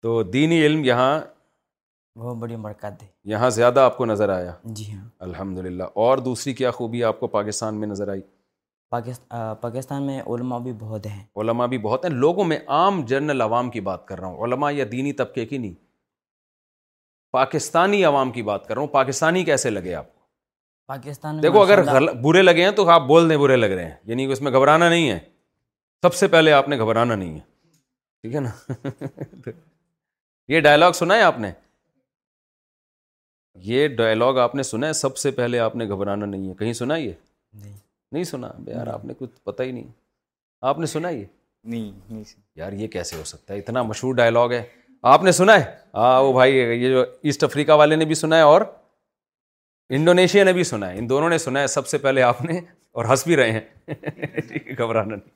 تو 0.02 0.22
دینی 0.36 0.60
علم 0.66 0.84
یہاں 0.84 1.18
بہت 2.18 2.36
بڑی 2.42 2.56
برکات 2.56 3.02
ہے 3.02 3.06
یہاں 3.32 3.50
زیادہ 3.50 3.80
آپ 3.80 3.96
کو 3.96 4.04
نظر 4.06 4.28
آیا 4.36 4.52
جی 4.64 4.92
ہاں 4.92 5.08
الحمد 5.28 5.66
اور 5.94 6.18
دوسری 6.28 6.52
کیا 6.60 6.70
خوبی 6.78 7.04
آپ 7.04 7.20
کو 7.20 7.26
پاکستان 7.36 7.80
میں 7.80 7.88
نظر 7.88 8.08
آئی 8.08 8.20
پاکستان 8.90 10.02
میں 10.06 10.20
علماء 10.34 10.58
بھی 10.64 10.72
بہت 10.78 11.06
ہیں 11.06 11.22
علماء 11.42 11.66
بھی 11.70 11.78
بہت 11.86 12.04
ہیں 12.04 12.10
لوگوں 12.12 12.44
میں 12.44 12.58
عام 12.76 13.00
جنرل 13.12 13.40
عوام 13.42 13.70
کی 13.70 13.80
بات 13.88 14.06
کر 14.08 14.18
رہا 14.20 14.28
ہوں 14.28 14.44
علماء 14.46 14.70
یا 14.72 14.84
دینی 14.92 15.12
طبقے 15.20 15.46
کی 15.46 15.58
نہیں 15.58 15.72
پاکستانی 17.32 18.04
عوام 18.04 18.30
کی 18.32 18.42
بات 18.42 18.66
کر 18.66 18.74
رہا 18.74 18.80
ہوں 18.82 18.88
پاکستانی 18.88 19.42
کیسے 19.44 19.70
لگے 19.70 19.94
آپ 19.94 20.06
کو 20.14 20.24
پاکستان 20.92 21.42
دیکھو 21.42 21.62
اگر 21.62 21.82
برے 22.22 22.42
لگے 22.42 22.64
ہیں 22.64 22.70
تو 22.76 22.88
آپ 22.90 23.06
بول 23.06 23.28
دیں 23.30 23.36
برے 23.36 23.56
لگ 23.56 23.70
رہے 23.74 23.84
ہیں 23.84 23.96
یعنی 24.12 24.26
کہ 24.26 24.32
اس 24.32 24.40
میں 24.48 24.52
گھبرانا 24.52 24.88
نہیں 24.88 25.10
ہے 25.10 25.18
سب 26.02 26.14
سے 26.14 26.26
پہلے 26.36 26.52
آپ 26.52 26.68
نے 26.68 26.78
گھبرانا 26.78 27.14
نہیں 27.14 27.34
ہے 27.34 27.40
ٹھیک 28.22 28.34
ہے 28.34 28.40
نا 28.40 29.50
یہ 30.54 30.60
ڈائلاگ 30.60 30.92
سنا 31.02 31.14
ہے 31.16 31.22
آپ 31.22 31.38
نے 31.38 31.50
یہ 33.70 33.88
ڈائلاگ 33.96 34.36
آپ 34.44 34.54
نے 34.54 34.62
سنا 34.62 34.86
ہے 34.86 34.92
سب 34.92 35.16
سے 35.18 35.30
پہلے 35.40 35.58
آپ 35.58 35.76
نے 35.76 35.88
گھبرانا 35.88 36.26
نہیں 36.26 36.48
ہے 36.48 36.54
کہیں 36.58 36.72
سنا 36.82 36.96
یہ 36.96 37.12
نہیں 37.62 37.76
نہیں 38.12 38.24
سنا 38.24 38.48
یار 38.66 38.86
آپ 38.86 39.04
نے 39.04 39.14
کچھ 39.18 39.40
پتہ 39.44 39.62
ہی 39.62 39.70
نہیں 39.70 39.86
آپ 40.70 40.78
نے 40.78 40.86
سنا 40.86 41.08
یہ 41.08 41.24
نہیں 41.74 42.20
یار 42.56 42.72
یہ 42.82 42.88
کیسے 42.88 43.16
ہو 43.16 43.24
سکتا 43.24 43.54
ہے 43.54 43.58
اتنا 43.58 43.82
مشہور 43.82 44.14
ڈائلاگ 44.14 44.52
ہے 44.52 44.62
آپ 45.12 45.22
نے 45.22 45.32
سنا 45.32 45.54
ہے 45.58 45.64
ہاں 45.94 46.22
وہ 46.22 46.32
بھائی 46.32 46.54
یہ 46.56 46.88
جو 46.90 47.02
ایسٹ 47.22 47.44
افریقہ 47.44 47.72
والے 47.80 47.96
نے 47.96 48.04
بھی 48.04 48.14
سنا 48.14 48.36
ہے 48.36 48.42
اور 48.52 48.62
انڈونیشیا 49.96 50.44
نے 50.44 50.52
بھی 50.52 50.64
سنا 50.64 50.88
ہے 50.90 50.98
ان 50.98 51.08
دونوں 51.08 51.28
نے 51.30 51.38
سنا 51.38 51.60
ہے 51.60 51.66
سب 51.72 51.86
سے 51.88 51.98
پہلے 52.06 52.22
آپ 52.22 52.42
نے 52.44 52.58
اور 52.98 53.04
ہنس 53.04 53.24
بھی 53.26 53.36
رہے 53.36 53.52
ہیں 53.52 53.94
گھبرانا 54.78 55.14
نہیں 55.14 55.28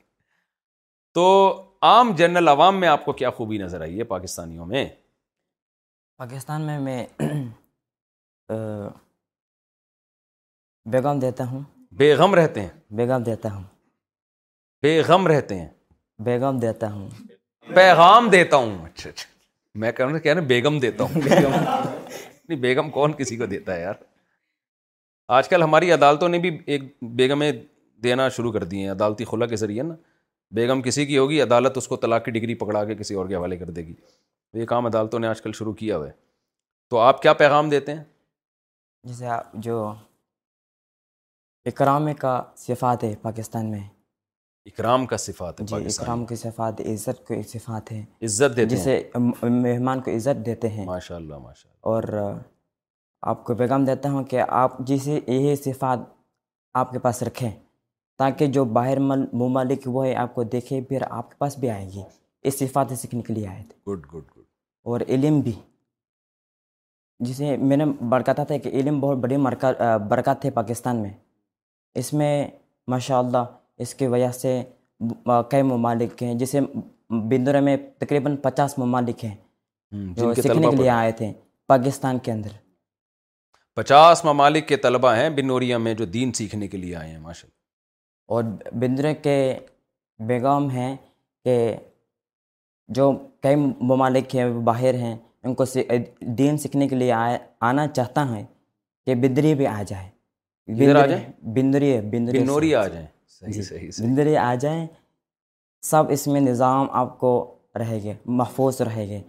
تو 1.15 1.27
عام 1.91 2.13
جنرل 2.17 2.49
عوام 2.49 2.81
میں 2.81 2.89
آپ 2.89 3.05
کو 3.05 3.13
کیا 3.21 3.31
خوبی 3.37 3.59
نظر 3.59 3.81
آئی 3.81 3.99
ہے 3.99 4.05
پاکستانیوں 4.15 4.67
میں 4.67 4.85
پاکستان 6.19 6.63
میں 6.67 6.79
میں 6.81 7.05
بیگم 10.93 11.19
دیتا 11.21 11.47
ہوں 11.51 11.63
بے 11.99 12.13
غم 12.15 12.35
رہتے 12.35 12.61
ہیں 12.61 12.69
بیگم 12.91 13.23
پیغام 17.75 18.29
دیتا 18.29 18.59
ہوں 18.61 18.75
اچھا 18.85 19.11
اچھا 19.11 19.29
میں 20.35 20.41
بیگم 20.49 20.79
دیتا 20.81 21.05
ہوں 21.05 21.23
بیگم 22.61 22.91
کون 22.91 23.13
کسی 23.19 23.37
کو 23.37 23.47
دیتا 23.47 23.75
ہے 23.75 23.81
یار 23.81 23.95
آج 25.39 25.49
کل 25.49 25.63
ہماری 25.63 25.91
عدالتوں 25.93 26.29
نے 26.29 26.39
بھی 26.39 26.57
ایک 26.67 26.83
بیگمیں 27.17 27.51
دینا 28.05 28.29
شروع 28.37 28.53
کر 28.53 28.65
دی 28.73 28.83
ہیں 28.83 28.91
عدالتی 28.91 29.25
خلا 29.31 29.47
کے 29.47 29.57
ذریعے 29.57 29.83
نا 29.83 29.95
بیگم 30.55 30.83
کسی 30.83 31.07
کی 31.07 31.19
ہوگی 31.19 31.41
عدالت 31.43 31.77
اس 31.77 31.89
کو 31.89 31.97
طلاق 32.05 32.25
کی 32.25 32.31
ڈگری 32.39 32.55
پکڑا 32.65 32.85
کے 32.85 32.95
کسی 33.01 33.15
اور 33.15 33.27
کے 33.29 33.35
حوالے 33.37 33.57
کر 33.57 33.71
دے 33.71 33.87
گی 33.87 33.95
یہ 34.61 34.67
کام 34.67 34.87
عدالتوں 34.87 35.19
نے 35.21 35.27
آج 35.29 35.43
کل 35.43 35.53
شروع 35.59 35.73
کیا 35.83 35.97
ہوا 35.97 36.07
ہے 36.07 36.13
تو 36.91 36.99
آپ 36.99 37.23
کیا 37.23 37.33
پیغام 37.45 37.69
دیتے 37.71 37.95
ہیں 37.95 38.05
جیسے 39.09 39.27
آپ 39.39 39.53
جو 39.65 39.83
اکرام 41.67 42.09
کا 42.19 42.41
صفات 42.57 43.03
ہے 43.05 43.15
پاکستان 43.23 43.71
میں 43.71 43.79
اکرام 44.67 45.05
کا 45.07 45.17
صفات 45.17 45.61
ہے 45.61 45.65
جی، 45.67 45.77
اکرام 45.77 46.25
کی 46.27 46.35
صفات 46.37 46.81
عزت 46.93 47.27
کو 47.29 47.35
صفات 47.49 47.91
ہے 47.93 48.01
عزت 48.25 48.57
دیتے 48.57 48.69
جسے 48.77 49.03
مہمان 49.15 50.01
کو 50.03 50.11
عزت 50.17 50.45
دیتے 50.47 50.69
ہیں 50.71 50.87
ماشاء 50.87 51.17
اللہ 51.17 51.53
اور 51.93 52.03
آپ 53.33 53.45
کو 53.45 53.55
پیغام 53.55 53.85
دیتا 53.85 54.11
ہوں 54.13 54.25
کہ 54.25 54.43
آپ 54.49 54.79
جسے 54.89 55.19
یہ 55.27 55.55
صفات 55.65 56.09
آپ 56.83 56.93
کے 56.93 56.99
پاس 56.99 57.23
رکھیں 57.23 57.51
تاکہ 58.19 58.47
جو 58.57 58.65
باہر 58.79 58.99
ممالک 59.33 59.87
وہ 59.93 60.07
ہے 60.07 60.15
آپ 60.23 60.35
کو 60.35 60.43
دیکھے 60.55 60.81
پھر 60.89 61.03
آپ 61.11 61.31
کے 61.31 61.37
پاس 61.39 61.59
بھی 61.59 61.71
آئے 61.71 61.87
گی 61.95 62.03
اس 62.49 62.59
صفات 62.59 62.99
سیکھنے 62.99 63.23
کے 63.27 63.33
لیے 63.35 63.47
آئے 63.49 63.63
تھے 63.69 64.19
اور 64.91 65.01
علم 65.09 65.41
بھی 65.45 65.53
جسے 67.27 67.57
میں 67.57 67.77
نے 67.77 67.85
برکاتا 68.09 68.45
تھا 68.45 68.57
کہ 68.57 68.69
علم 68.81 69.01
بہت 69.01 69.17
بڑی 69.27 69.37
برکات 70.09 70.45
ہے 70.45 70.51
پاکستان 70.51 71.03
میں 71.03 71.11
اس 71.99 72.13
میں 72.15 72.47
ماشاء 72.91 73.19
اللہ 73.19 73.45
اس 73.83 73.95
کی 73.95 74.07
وجہ 74.07 74.31
سے 74.33 74.61
کئی 75.51 75.63
ممالک 75.63 76.23
ہیں 76.23 76.35
جسے 76.39 76.61
بندرے 77.31 77.61
میں 77.69 77.77
تقریباً 77.99 78.37
پچاس 78.43 78.75
ممالک 78.79 79.25
ہیں 79.25 79.35
جو 80.17 80.33
سیکھنے 80.35 80.69
کے 80.71 80.77
لیے 80.77 80.89
آئے 80.91 81.13
تھے 81.21 81.33
پاکستان 81.69 82.19
کے 82.23 82.33
اندر 82.33 82.49
پچاس 83.77 84.25
ممالک 84.25 84.67
کے 84.69 84.77
طلبہ 84.85 85.15
ہیں 85.17 85.29
بنوریا 85.37 85.79
میں 85.79 85.95
جو 85.95 86.05
دین 86.17 86.33
سیکھنے 86.39 86.69
کے 86.69 86.77
لیے 86.79 86.95
آئے 86.97 87.11
ہیں 87.11 87.19
ماشاء 87.19 87.49
اللہ 87.49 87.59
اور 88.35 88.79
بندرے 88.81 89.15
کے 89.23 89.35
بیگم 90.27 90.69
ہیں 90.71 90.95
کہ 91.45 91.57
جو 92.97 93.13
کئی 93.43 93.57
ممالک 93.81 94.35
ہیں 94.37 94.49
باہر 94.65 94.95
ہیں 95.03 95.17
ان 95.45 95.55
کو 95.55 95.65
دین 96.39 96.59
سیکھنے 96.59 96.89
کے 96.89 96.97
لیے 96.97 97.13
آنا 97.73 97.87
چاہتا 97.89 98.29
ہے 98.35 98.45
کہ 99.07 99.15
بندری 99.23 99.55
بھی 99.55 99.67
آ 99.67 99.83
جائے 99.87 100.09
آ 100.71 101.05
جائیں 101.07 101.25
بندری 101.55 101.97
بندری 102.13 102.75
آ 102.75 102.87
جائیں 102.89 103.07
بندری 104.01 104.37
آ 104.37 104.55
جائیں 104.65 104.87
سب 105.91 106.11
اس 106.13 106.27
میں 106.27 106.41
نظام 106.41 106.87
آپ 107.03 107.19
کو 107.19 107.33
رہے 107.79 107.99
گے 108.03 108.13
محفوظ 108.41 108.81
رہے 108.87 109.07
گے 109.09 109.21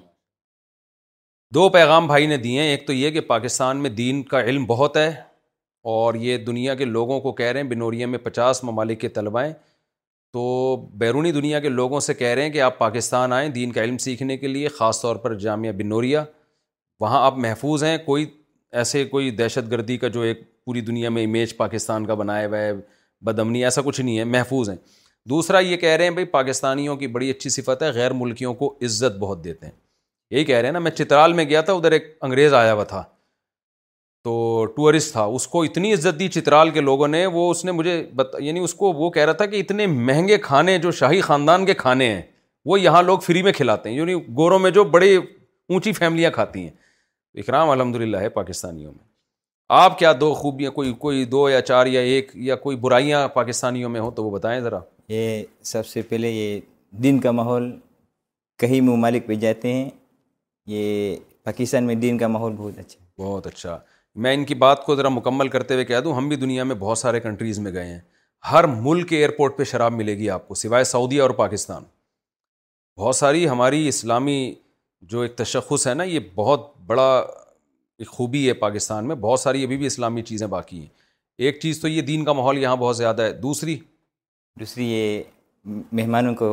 دو 1.54 1.68
پیغام 1.70 2.08
بھائی 2.08 2.28
نے 2.28 2.38
دیے 2.44 2.62
ہیں 2.62 2.70
ایک 2.70 2.86
تو 2.88 2.94
یہ 2.94 3.10
کہ 3.12 3.22
پاکستان 3.30 3.78
میں 3.84 3.90
دین 4.02 4.22
کا 4.34 4.42
علم 4.44 4.66
بہت 4.66 4.98
ہے 4.98 5.10
اور 5.94 6.16
یہ 6.28 6.38
دنیا 6.46 6.76
کے 6.82 6.86
لوگوں 6.86 7.20
کو 7.22 7.32
کہہ 7.40 7.46
رہے 7.52 7.62
ہیں 7.62 7.68
بنوریا 7.70 8.08
میں 8.08 8.20
پچاس 8.24 8.64
ممالک 8.64 9.00
کے 9.02 9.10
طلباء 9.18 9.46
تو 10.34 10.44
بیرونی 10.98 11.32
دنیا 11.32 11.60
کے 11.60 11.70
لوگوں 11.70 12.00
سے 12.00 12.14
کہہ 12.14 12.28
رہے 12.34 12.44
ہیں 12.44 12.50
کہ 12.52 12.62
آپ 12.62 12.78
پاکستان 12.80 13.34
آئیں 13.34 13.50
دین 13.58 13.72
کا 13.72 13.84
علم 13.84 13.98
سیکھنے 14.04 14.38
کے 14.38 14.48
لیے 14.48 14.68
خاص 14.78 15.02
طور 15.02 15.16
پر 15.26 15.34
جامعہ 15.46 15.72
بنوریا 15.78 16.24
وہاں 17.00 17.26
آپ 17.26 17.38
محفوظ 17.46 17.84
ہیں 17.84 17.98
کوئی 18.06 18.26
ایسے 18.82 19.04
کوئی 19.06 19.32
دہشت 19.42 19.72
گردی 19.72 19.98
کا 19.98 20.08
جو 20.18 20.22
ایک 20.30 20.44
پوری 20.66 20.82
دنیا 20.82 21.10
میں 21.10 21.24
امیج 21.26 21.56
پاکستان 21.58 22.06
کا 22.06 22.14
بنایا 22.14 22.48
ہوا 22.48 22.58
ہے 22.58 22.72
بدمنی 23.26 23.64
ایسا 23.66 23.82
کچھ 23.86 24.02
نہیں 24.02 24.18
ہے 24.20 24.24
محفوظ 24.24 24.70
ہیں 24.70 24.78
دوسرا 25.30 25.60
یہ 25.60 25.78
کہہ 25.78 25.90
رہے 25.96 26.04
ہیں 26.04 26.12
بھائی 26.12 26.26
پاکستانیوں 26.26 26.96
کی 26.98 27.08
بڑی 27.16 27.30
اچھی 27.32 27.50
صفت 27.50 27.82
ہے 27.84 27.90
غیر 27.94 28.12
ملکیوں 28.20 28.54
کو 28.62 28.74
عزت 28.86 29.18
بہت 29.20 29.44
دیتے 29.44 29.66
ہیں 29.66 29.74
یہی 30.36 30.46
کہہ 30.46 30.58
رہے 30.58 30.66
ہیں 30.68 30.74
نا 30.74 30.80
میں 30.80 30.92
چترال 30.92 31.34
میں 31.40 31.44
گیا 31.50 31.62
تھا 31.70 31.74
ادھر 31.74 31.92
ایک 31.92 32.16
انگریز 32.26 32.54
آیا 32.54 32.74
ہوا 32.74 32.84
تھا 32.94 33.04
تو 34.24 34.66
ٹورسٹ 34.76 35.12
تھا 35.12 35.24
اس 35.36 35.48
کو 35.54 35.64
اتنی 35.64 35.94
عزت 35.94 36.20
دی 36.20 36.28
چترال 36.30 36.70
کے 36.72 36.82
لوگوں 36.82 37.08
نے 37.08 37.26
وہ 37.38 37.50
اس 37.52 37.64
نے 37.66 37.72
مجھے 37.72 37.96
بتا 38.16 38.44
یعنی 38.44 38.60
اس 38.64 38.74
کو 38.82 38.92
وہ 38.94 39.10
کہہ 39.12 39.26
رہا 39.26 39.34
تھا 39.42 39.46
کہ 39.54 39.60
اتنے 39.60 39.88
مہنگے 39.94 40.38
کھانے 40.48 40.78
جو 40.84 40.92
شاہی 41.02 41.22
خاندان 41.30 41.66
کے 41.66 41.74
کھانے 41.84 42.10
ہیں 42.14 42.22
وہ 42.66 42.80
یہاں 42.80 43.02
لوگ 43.04 43.20
فری 43.26 43.42
میں 43.44 43.52
کھلاتے 43.58 43.90
ہیں 43.90 43.96
یعنی 43.98 44.14
گوروں 44.38 44.60
میں 44.60 44.72
جو 44.72 44.84
بڑی 44.98 45.16
اونچی 45.16 45.92
فیملیاں 46.02 46.32
کھاتی 46.32 46.64
ہیں 46.64 46.70
اکرام 47.42 47.70
الحمد 47.70 47.96
للہ 47.96 48.18
ہے 48.26 48.30
پاکستانیوں 48.30 48.92
میں 48.94 49.10
آپ 49.74 49.98
کیا 50.00 50.12
دو 50.22 50.34
خوبیاں 50.36 50.70
کوئی 50.72 50.92
کوئی 51.00 51.24
دو 51.26 51.48
یا 51.50 51.60
چار 51.62 51.88
یا 51.88 52.00
ایک 52.12 52.32
یا 52.46 52.56
کوئی 52.64 52.78
برائیاں 52.78 53.28
پاکستانیوں 53.34 53.90
میں 53.90 54.00
ہوں 54.02 54.12
تو 54.16 54.24
وہ 54.24 54.32
بتائیں 54.32 54.60
ذرا 54.62 54.80
یہ 55.10 55.44
سب 55.66 55.86
سے 55.88 56.02
پہلے 56.10 56.30
یہ 56.30 56.60
دن 57.04 57.20
کا 57.24 57.32
ماحول 57.38 57.70
کئی 58.60 58.80
ممالک 58.90 59.26
پہ 59.28 59.36
جاتے 59.44 59.72
ہیں 59.74 59.90
یہ 60.74 61.16
پاکستان 61.44 61.84
میں 61.88 61.96
دین 62.04 62.18
کا 62.18 62.28
ماحول 62.34 62.56
بہت 62.58 62.80
اچھا 62.80 63.00
بہت 63.22 63.48
اچھا 63.48 63.78
میں 64.26 64.34
ان 64.34 64.44
کی 64.46 64.56
بات 64.66 64.84
کو 64.86 64.96
ذرا 64.96 65.10
مکمل 65.10 65.48
کرتے 65.56 65.74
ہوئے 65.74 65.86
کہہ 65.92 66.00
دوں 66.04 66.16
ہم 66.18 66.28
بھی 66.30 66.36
دنیا 66.38 66.64
میں 66.64 66.76
بہت 66.80 66.98
سارے 66.98 67.20
کنٹریز 67.28 67.60
میں 67.68 67.72
گئے 67.74 67.86
ہیں 67.86 68.00
ہر 68.52 68.68
ملک 68.78 69.10
کے 69.10 69.18
ایئرپورٹ 69.18 69.58
پہ 69.58 69.64
شراب 69.72 69.94
ملے 70.02 70.18
گی 70.18 70.30
آپ 70.36 70.48
کو 70.48 70.56
سوائے 70.64 70.84
سعودیہ 70.96 71.22
اور 71.22 71.30
پاکستان 71.44 71.84
بہت 73.00 73.16
ساری 73.16 73.48
ہماری 73.50 73.88
اسلامی 73.88 74.38
جو 75.12 75.22
ایک 75.22 75.36
تشخص 75.38 75.88
ہے 75.88 75.94
نا 75.94 76.04
یہ 76.12 76.20
بہت 76.36 76.72
بڑا 76.88 77.08
ایک 78.02 78.08
خوبی 78.10 78.48
ہے 78.48 78.54
پاکستان 78.60 79.08
میں 79.08 79.16
بہت 79.24 79.40
ساری 79.40 79.64
ابھی 79.64 79.78
بھی 79.78 79.86
اسلامی 79.86 80.22
چیزیں 80.28 80.46
باقی 80.52 80.80
ہیں 80.80 80.86
ایک 81.46 81.60
چیز 81.62 81.82
تو 81.82 81.88
یہ 81.88 82.02
دین 82.06 82.24
کا 82.26 82.34
ماحول 82.34 82.58
یہاں 82.58 82.76
بہت 82.84 82.98
زیادہ 82.98 83.22
ہے 83.24 83.32
دوسری 83.42 83.76
دوسری 84.60 84.86
یہ 84.92 85.22
مہمانوں 85.92 86.34
کو 86.36 86.48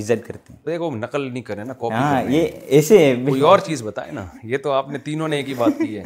عزت 0.00 0.26
کرتے 0.26 0.54
ہیں 0.70 0.76
وہ 0.78 0.90
نقل 0.96 1.20
نہیں 1.32 1.42
کریں 1.42 1.62
نا 1.64 1.72
کاپی 1.72 1.94
ہاں 1.94 2.22
یہ 2.32 2.46
ایسے 2.78 2.98
کوئی 3.28 3.40
اور 3.52 3.58
چیز 3.68 3.82
بتائیں 3.82 4.12
نا 4.14 4.24
یہ 4.52 4.58
تو 4.66 4.72
آپ 4.80 4.88
نے 4.88 4.98
تینوں 5.08 5.28
نے 5.28 5.36
ایک 5.36 5.48
ہی 5.48 5.54
بات 5.62 5.78
کی 5.78 5.96
ہے 5.98 6.02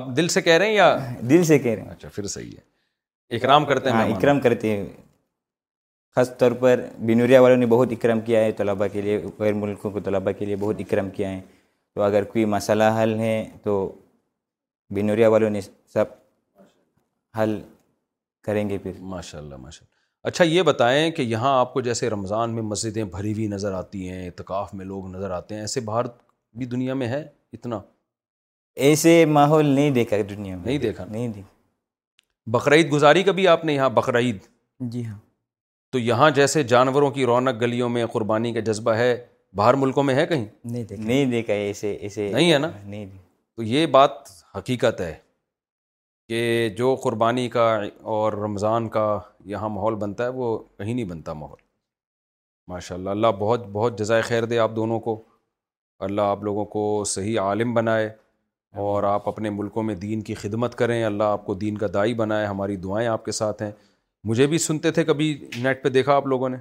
آپ 0.00 0.08
دل 0.16 0.28
سے 0.36 0.42
کہہ 0.42 0.56
رہے 0.58 0.66
ہیں 0.66 0.74
یا 0.74 0.96
دل 1.30 1.44
سے 1.52 1.58
کہہ 1.58 1.72
رہے 1.74 1.82
ہیں 1.82 1.90
اچھا 1.90 2.08
پھر 2.14 2.26
صحیح 2.36 2.50
ہے 2.58 3.36
اکرام 3.36 3.64
کرتے 3.64 3.90
ہیں 3.90 3.96
ہاں، 3.96 4.06
اکرام 4.16 4.40
کرتے 4.40 4.76
ہیں 4.76 4.84
خاص 6.14 6.36
طور 6.38 6.52
پر 6.66 6.84
بینوریا 7.10 7.40
والوں 7.42 7.56
نے 7.56 7.66
بہت 7.76 7.92
اکرم 7.92 8.20
کیا 8.30 8.44
ہے 8.44 8.52
طلباء 8.62 8.86
کے 8.92 9.00
لیے 9.02 9.18
غیر 9.38 9.52
ملکوں 9.64 9.90
کو 9.90 10.00
طلباء 10.08 10.32
کے 10.38 10.44
لیے 10.44 10.56
بہت 10.66 10.80
اکرم 10.80 11.10
کیا 11.16 11.30
ہے 11.32 11.40
تو 11.94 12.02
اگر 12.02 12.24
کوئی 12.32 12.44
مسئلہ 12.56 12.84
حل 13.02 13.18
ہے 13.18 13.34
تو 13.62 13.74
بینوریا 14.94 15.28
والوں 15.34 15.50
نے 15.50 15.60
سب 15.92 16.08
حل 17.38 17.60
کریں 18.46 18.68
گے 18.68 18.78
پھر 18.84 18.92
ماشاء 19.14 19.38
اللہ 19.38 19.54
ماشاء 19.56 19.84
اللہ 19.86 19.92
اچھا 20.30 20.44
یہ 20.44 20.62
بتائیں 20.68 21.10
کہ 21.16 21.22
یہاں 21.30 21.52
آپ 21.60 21.72
کو 21.72 21.80
جیسے 21.86 22.08
رمضان 22.10 22.54
میں 22.58 22.62
مسجدیں 22.72 23.02
بھری 23.14 23.32
ہوئی 23.38 23.46
نظر 23.56 23.72
آتی 23.80 24.08
ہیں 24.10 24.24
اعتکاف 24.26 24.72
میں 24.74 24.84
لوگ 24.92 25.08
نظر 25.16 25.30
آتے 25.38 25.54
ہیں 25.54 25.60
ایسے 25.62 25.78
ایسے 25.80 25.86
باہر 25.88 26.04
بھی 26.58 26.66
دنیا 26.66 26.76
دنیا 26.76 26.94
میں 27.00 27.06
میں 27.08 27.14
ہے 27.14 27.22
اتنا 27.56 27.80
ماحول 29.38 29.66
نہیں 29.66 29.90
نہیں 29.90 30.54
نہیں 30.54 30.78
دیکھا 30.84 31.04
دیکھا 31.12 31.42
بقرعید 32.56 32.90
گزاری 32.92 33.22
کبھی 33.28 33.46
آپ 33.54 33.64
نے 33.64 33.74
یہاں 33.74 33.88
بقرعید 33.98 34.38
جی 34.94 35.04
ہاں 35.06 35.18
تو 35.92 35.98
یہاں 36.04 36.30
جیسے 36.40 36.62
جانوروں 36.74 37.10
کی 37.18 37.26
رونق 37.32 37.60
گلیوں 37.62 37.88
میں 37.98 38.06
قربانی 38.16 38.52
کا 38.54 38.60
جذبہ 38.70 38.94
ہے 39.02 39.10
باہر 39.60 39.74
ملکوں 39.84 40.04
میں 40.10 40.14
ہے 40.20 40.26
کہیں 40.32 40.44
نہیں 40.76 40.84
دیکھا 40.94 41.04
نہیں 41.04 41.30
دیکھا 41.36 41.52
ایسے 41.68 41.92
ایسے 42.08 42.30
نہیں 42.36 42.52
ہے 42.52 42.58
نا 42.66 42.70
نہیں 42.86 43.06
تو 43.56 43.62
یہ 43.74 43.86
بات 43.98 44.32
حقیقت 44.56 45.00
ہے 45.00 45.14
کہ 46.28 46.42
جو 46.76 46.94
قربانی 47.02 47.48
کا 47.54 47.62
اور 48.16 48.32
رمضان 48.42 48.88
کا 48.88 49.06
یہاں 49.52 49.68
ماحول 49.68 49.94
بنتا 50.02 50.24
ہے 50.24 50.28
وہ 50.40 50.56
کہیں 50.78 50.92
نہیں 50.92 51.04
بنتا 51.08 51.32
ماحول 51.32 51.58
ماشاء 52.68 52.94
اللہ 52.96 53.10
اللہ 53.10 53.32
بہت 53.38 53.66
بہت 53.72 53.98
جزائے 53.98 54.22
خیر 54.28 54.44
دے 54.52 54.58
آپ 54.58 54.76
دونوں 54.76 54.98
کو 55.06 55.22
اللہ 56.06 56.30
آپ 56.34 56.42
لوگوں 56.44 56.64
کو 56.76 56.84
صحیح 57.06 57.40
عالم 57.40 57.74
بنائے 57.74 58.06
اور 58.84 59.02
آپ 59.08 59.28
اپنے 59.28 59.50
ملکوں 59.50 59.82
میں 59.88 59.94
دین 60.04 60.20
کی 60.28 60.34
خدمت 60.34 60.74
کریں 60.78 61.02
اللہ 61.04 61.34
آپ 61.34 61.44
کو 61.46 61.54
دین 61.64 61.76
کا 61.78 61.86
دائی 61.94 62.14
بنائے 62.22 62.46
ہماری 62.46 62.76
دعائیں 62.86 63.08
آپ 63.08 63.24
کے 63.24 63.32
ساتھ 63.40 63.62
ہیں 63.62 63.70
مجھے 64.28 64.46
بھی 64.54 64.58
سنتے 64.68 64.90
تھے 64.98 65.04
کبھی 65.04 65.28
نیٹ 65.62 65.82
پہ 65.82 65.88
دیکھا 65.98 66.14
آپ 66.16 66.26
لوگوں 66.26 66.48
نے 66.48 66.56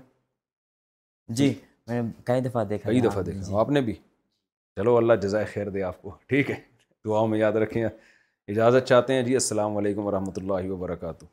جی, 1.29 1.47
جی۔ 1.49 1.53
میں 1.87 2.01
کئی 2.25 2.41
دفعہ 2.41 2.63
دیکھا 2.65 2.89
کئی 2.89 2.99
دفعہ 3.01 3.21
دیکھا 3.23 3.41
جی۔ 3.41 3.55
آپ 3.59 3.69
نے 3.69 3.81
بھی 3.81 3.93
چلو 3.95 4.97
اللہ 4.97 5.13
جزائے 5.23 5.45
خیر 5.53 5.69
دے 5.69 5.81
آپ 5.83 6.01
کو 6.01 6.15
ٹھیک 6.27 6.49
ہے 6.51 6.59
دعاؤں 7.05 7.27
میں 7.27 7.39
یاد 7.39 7.53
رکھیں 7.63 7.83
اجازت 7.83 8.87
چاہتے 8.87 9.13
ہیں 9.13 9.21
جی 9.27 9.33
السلام 9.41 9.77
علیکم 9.77 10.05
ورحمۃ 10.05 10.41
اللہ 10.41 10.69
وبرکاتہ 10.71 11.25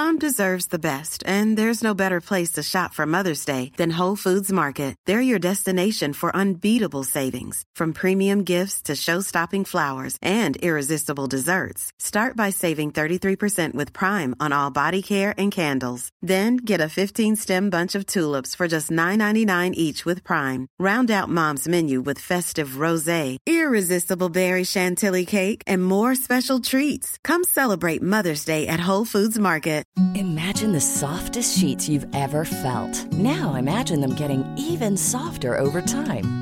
Mom 0.00 0.18
deserves 0.18 0.66
the 0.68 0.86
best, 0.90 1.22
and 1.26 1.58
there's 1.58 1.84
no 1.84 1.94
better 1.94 2.22
place 2.30 2.52
to 2.52 2.70
shop 2.72 2.94
for 2.94 3.04
Mother's 3.06 3.44
Day 3.44 3.70
than 3.76 3.98
Whole 3.98 4.16
Foods 4.16 4.52
Market. 4.62 4.96
They're 5.06 5.30
your 5.30 5.48
destination 5.50 6.14
for 6.20 6.34
unbeatable 6.42 7.02
savings, 7.04 7.56
from 7.74 7.90
premium 7.92 8.40
gifts 8.54 8.78
to 8.86 9.00
show-stopping 9.04 9.66
flowers 9.66 10.14
and 10.22 10.56
irresistible 10.68 11.28
desserts. 11.36 11.90
Start 11.98 12.32
by 12.34 12.48
saving 12.48 12.92
33% 12.92 13.74
with 13.74 13.92
Prime 14.00 14.32
on 14.40 14.54
all 14.56 14.70
body 14.70 15.02
care 15.02 15.32
and 15.36 15.52
candles. 15.60 16.08
Then 16.32 16.56
get 16.56 16.80
a 16.80 16.94
15-stem 17.00 17.66
bunch 17.76 17.94
of 17.96 18.06
tulips 18.14 18.54
for 18.54 18.68
just 18.74 18.88
$9.99 18.90 19.70
each 19.74 20.06
with 20.08 20.24
Prime. 20.30 20.62
Round 20.78 21.10
out 21.10 21.28
Mom's 21.28 21.68
menu 21.68 22.00
with 22.00 22.26
festive 22.30 22.70
rosé, 22.84 23.36
irresistible 23.46 24.30
berry 24.40 24.64
chantilly 24.64 25.26
cake, 25.38 25.62
and 25.66 25.84
more 25.94 26.14
special 26.14 26.60
treats. 26.60 27.18
Come 27.22 27.44
celebrate 27.44 28.02
Mother's 28.16 28.46
Day 28.46 28.62
at 28.66 28.88
Whole 28.88 29.08
Foods 29.14 29.40
Market. 29.50 29.78
Imagine 30.14 30.72
the 30.72 30.80
softest 30.80 31.58
sheets 31.58 31.88
you've 31.88 32.06
ever 32.14 32.44
felt. 32.44 33.12
Now 33.12 33.54
imagine 33.54 34.00
them 34.00 34.14
getting 34.14 34.44
even 34.56 34.96
softer 34.96 35.56
over 35.56 35.82
time. 35.82 36.38